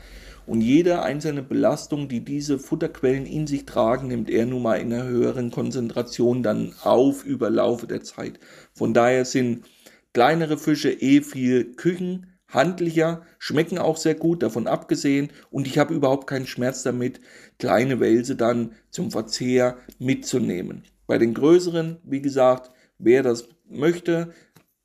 Und 0.48 0.62
jede 0.62 1.02
einzelne 1.02 1.43
Belastung, 1.43 2.08
die 2.08 2.24
diese 2.24 2.58
Futterquellen 2.58 3.26
in 3.26 3.48
sich 3.48 3.66
tragen, 3.66 4.08
nimmt 4.08 4.30
er 4.30 4.45
nun 4.45 4.62
mal 4.62 4.76
in 4.80 4.93
einer 4.93 5.04
höheren 5.04 5.52
Konzentration 5.52 6.41
dann 6.41 6.74
auf 6.84 7.26
über 7.26 7.50
Laufe 7.50 7.86
der 7.86 8.02
Zeit. 8.02 8.39
Von 8.74 8.93
daher 8.93 9.26
sind 9.26 9.66
kleinere 10.14 10.58
Fische 10.58 10.89
eh 10.89 11.22
viel 11.22 11.76
küchenhandlicher, 11.76 13.24
schmecken 13.39 13.78
auch 13.78 13.98
sehr 13.98 14.16
gut, 14.16 14.41
davon 14.41 14.68
abgesehen. 14.68 15.32
Und 15.52 15.68
ich 15.68 15.78
habe 15.78 15.93
überhaupt 15.93 16.28
keinen 16.28 16.48
Schmerz 16.48 16.82
damit, 16.82 17.20
kleine 17.60 18.00
Wälse 18.00 18.38
dann 18.38 18.72
zum 18.89 19.12
Verzehr 19.12 19.78
mitzunehmen. 20.00 20.84
Bei 21.08 21.18
den 21.18 21.34
größeren, 21.34 21.98
wie 22.06 22.22
gesagt, 22.22 22.72
wer 23.00 23.22
das 23.22 23.50
möchte 23.70 24.34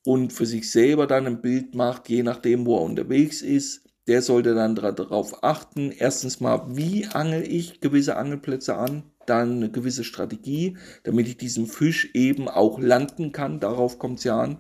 und 0.05 0.33
für 0.33 0.47
sich 0.47 0.73
selber 0.73 1.07
dann 1.07 1.29
ein 1.29 1.41
Bild 1.41 1.77
macht, 1.77 2.09
je 2.09 2.25
nachdem, 2.25 2.67
wo 2.67 2.79
er 2.79 2.83
unterwegs 2.83 3.43
ist, 3.43 3.92
der 4.09 4.23
sollte 4.23 4.55
dann 4.55 4.75
darauf 4.75 5.45
achten, 5.45 5.93
erstens 5.93 6.41
mal, 6.41 6.77
wie 6.77 7.07
angel 7.07 7.43
ich 7.43 7.81
gewisse 7.81 8.17
Angelplätze 8.17 8.77
an. 8.77 9.05
dann 9.27 9.59
eine 9.59 9.71
gewisse 9.71 10.03
Strategie, 10.03 10.77
damit 11.05 11.29
ich 11.29 11.37
diesen 11.37 11.67
Fisch 11.69 12.11
eben 12.15 12.49
auch 12.49 12.81
landen 12.81 13.31
kann. 13.31 13.61
Darauf 13.61 14.01
kommt 14.01 14.19
es 14.19 14.25
ja 14.25 14.41
an. 14.41 14.59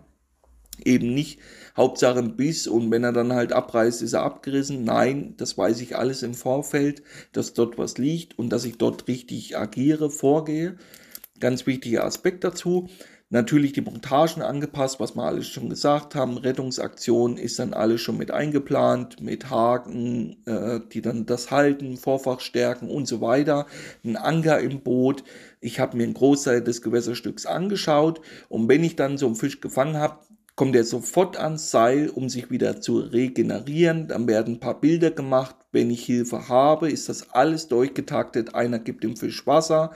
Eben 0.85 1.15
nicht 1.15 1.41
Hauptsache 1.77 2.21
ein 2.21 2.37
Biss 2.37 2.69
und 2.69 2.91
wenn 2.93 3.03
er 3.03 3.13
dann 3.13 3.33
halt 3.33 3.53
abreißt, 3.53 4.03
ist 4.03 4.13
er 4.13 4.23
abgerissen. 4.23 4.85
Nein, 4.85 5.35
das 5.37 5.59
weiß 5.59 5.81
ich 5.81 5.97
alles 5.97 6.23
im 6.23 6.35
Vorfeld, 6.35 7.03
dass 7.33 7.55
dort 7.55 7.77
was 7.77 7.99
liegt 7.99 8.39
und 8.39 8.51
dass 8.51 8.65
ich 8.65 8.79
dort 8.79 9.09
richtig 9.09 9.59
agiere, 9.59 10.11
vorgehe. 10.11 10.77
Ganz 11.41 11.67
wichtiger 11.67 12.05
Aspekt 12.05 12.45
dazu. 12.45 12.89
Natürlich 13.33 13.73
die 13.73 13.81
Montagen 13.81 14.43
angepasst, 14.43 15.01
was 15.01 15.17
wir 15.17 15.23
alles 15.23 15.49
schon 15.49 15.71
gesagt 15.71 16.15
haben. 16.15 16.37
Rettungsaktion 16.37 17.39
ist 17.39 17.59
dann 17.59 17.73
alles 17.73 18.03
schon 18.03 18.19
mit 18.19 18.31
eingeplant, 18.31 19.23
mit 19.23 19.49
Haken, 19.49 20.37
äh, 20.45 20.81
die 20.93 21.01
dann 21.01 21.25
das 21.25 21.51
halten, 21.51 21.97
Vorfach 21.97 22.41
stärken 22.41 22.91
und 22.91 23.09
so 23.09 23.23
weiter. 23.23 23.67
Ein 24.05 24.19
Anker 24.19 24.61
im 24.61 24.83
Boot. 24.83 25.25
Ich 25.63 25.81
habe 25.81 25.97
mir 25.97 26.03
einen 26.03 26.13
Großteil 26.13 26.61
des 26.61 26.83
Gewässerstücks 26.83 27.47
angeschaut 27.47 28.21
und 28.51 28.69
wenn 28.69 28.85
ich 28.85 28.97
dann 28.97 29.17
so 29.17 29.25
einen 29.25 29.37
Fisch 29.37 29.63
gefangen 29.63 29.97
habe, 29.97 30.19
kommt 30.55 30.77
er 30.77 30.85
sofort 30.85 31.39
ans 31.39 31.71
Seil, 31.71 32.11
um 32.11 32.29
sich 32.29 32.51
wieder 32.51 32.83
zu 32.83 32.99
regenerieren. 32.99 34.09
Dann 34.09 34.29
werden 34.29 34.57
ein 34.57 34.61
paar 34.61 34.79
Bilder 34.79 35.11
gemacht. 35.11 35.57
Wenn 35.73 35.91
ich 35.91 36.05
Hilfe 36.05 36.51
habe, 36.51 36.91
ist 36.91 37.09
das 37.09 37.31
alles 37.31 37.69
durchgetaktet. 37.69 38.55
Einer 38.55 38.79
gibt 38.79 39.05
dem 39.05 39.17
Fisch 39.17 39.47
Wasser 39.47 39.93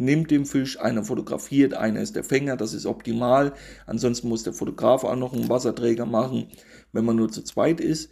nimmt 0.00 0.30
den 0.30 0.46
Fisch, 0.46 0.80
einer 0.80 1.04
fotografiert, 1.04 1.74
einer 1.74 2.00
ist 2.00 2.16
der 2.16 2.24
Fänger, 2.24 2.56
das 2.56 2.74
ist 2.74 2.86
optimal. 2.86 3.52
Ansonsten 3.86 4.28
muss 4.28 4.42
der 4.42 4.52
Fotograf 4.52 5.04
auch 5.04 5.16
noch 5.16 5.32
einen 5.32 5.48
Wasserträger 5.48 6.06
machen, 6.06 6.48
wenn 6.92 7.04
man 7.04 7.16
nur 7.16 7.30
zu 7.30 7.42
zweit 7.42 7.80
ist. 7.80 8.10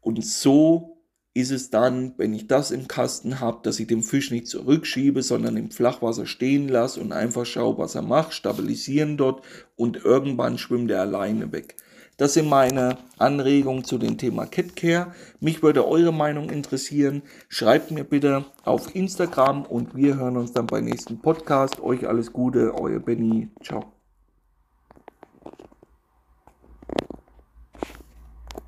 Und 0.00 0.24
so 0.24 0.92
ist 1.34 1.50
es 1.50 1.70
dann, 1.70 2.14
wenn 2.18 2.34
ich 2.34 2.46
das 2.46 2.70
im 2.70 2.88
Kasten 2.88 3.40
habe, 3.40 3.60
dass 3.62 3.80
ich 3.80 3.86
den 3.86 4.02
Fisch 4.02 4.30
nicht 4.30 4.46
zurückschiebe, 4.48 5.22
sondern 5.22 5.56
im 5.56 5.70
Flachwasser 5.70 6.26
stehen 6.26 6.68
lasse 6.68 7.00
und 7.00 7.12
einfach 7.12 7.46
schaue, 7.46 7.78
was 7.78 7.94
er 7.94 8.02
macht, 8.02 8.34
stabilisieren 8.34 9.16
dort 9.16 9.42
und 9.74 10.04
irgendwann 10.04 10.58
schwimmt 10.58 10.90
er 10.90 11.00
alleine 11.00 11.50
weg. 11.52 11.76
Das 12.22 12.34
sind 12.34 12.48
meine 12.48 12.98
Anregungen 13.18 13.82
zu 13.82 13.98
dem 13.98 14.16
Thema 14.16 14.46
Catcare. 14.46 15.12
Mich 15.40 15.60
würde 15.64 15.88
eure 15.88 16.12
Meinung 16.12 16.50
interessieren. 16.50 17.22
Schreibt 17.48 17.90
mir 17.90 18.04
bitte 18.04 18.44
auf 18.62 18.94
Instagram 18.94 19.64
und 19.64 19.96
wir 19.96 20.18
hören 20.18 20.36
uns 20.36 20.52
dann 20.52 20.68
beim 20.68 20.84
nächsten 20.84 21.20
Podcast. 21.20 21.80
Euch 21.80 22.06
alles 22.06 22.32
Gute, 22.32 22.74
euer 22.78 23.00
Benny. 23.00 23.48
Ciao. 23.60 24.01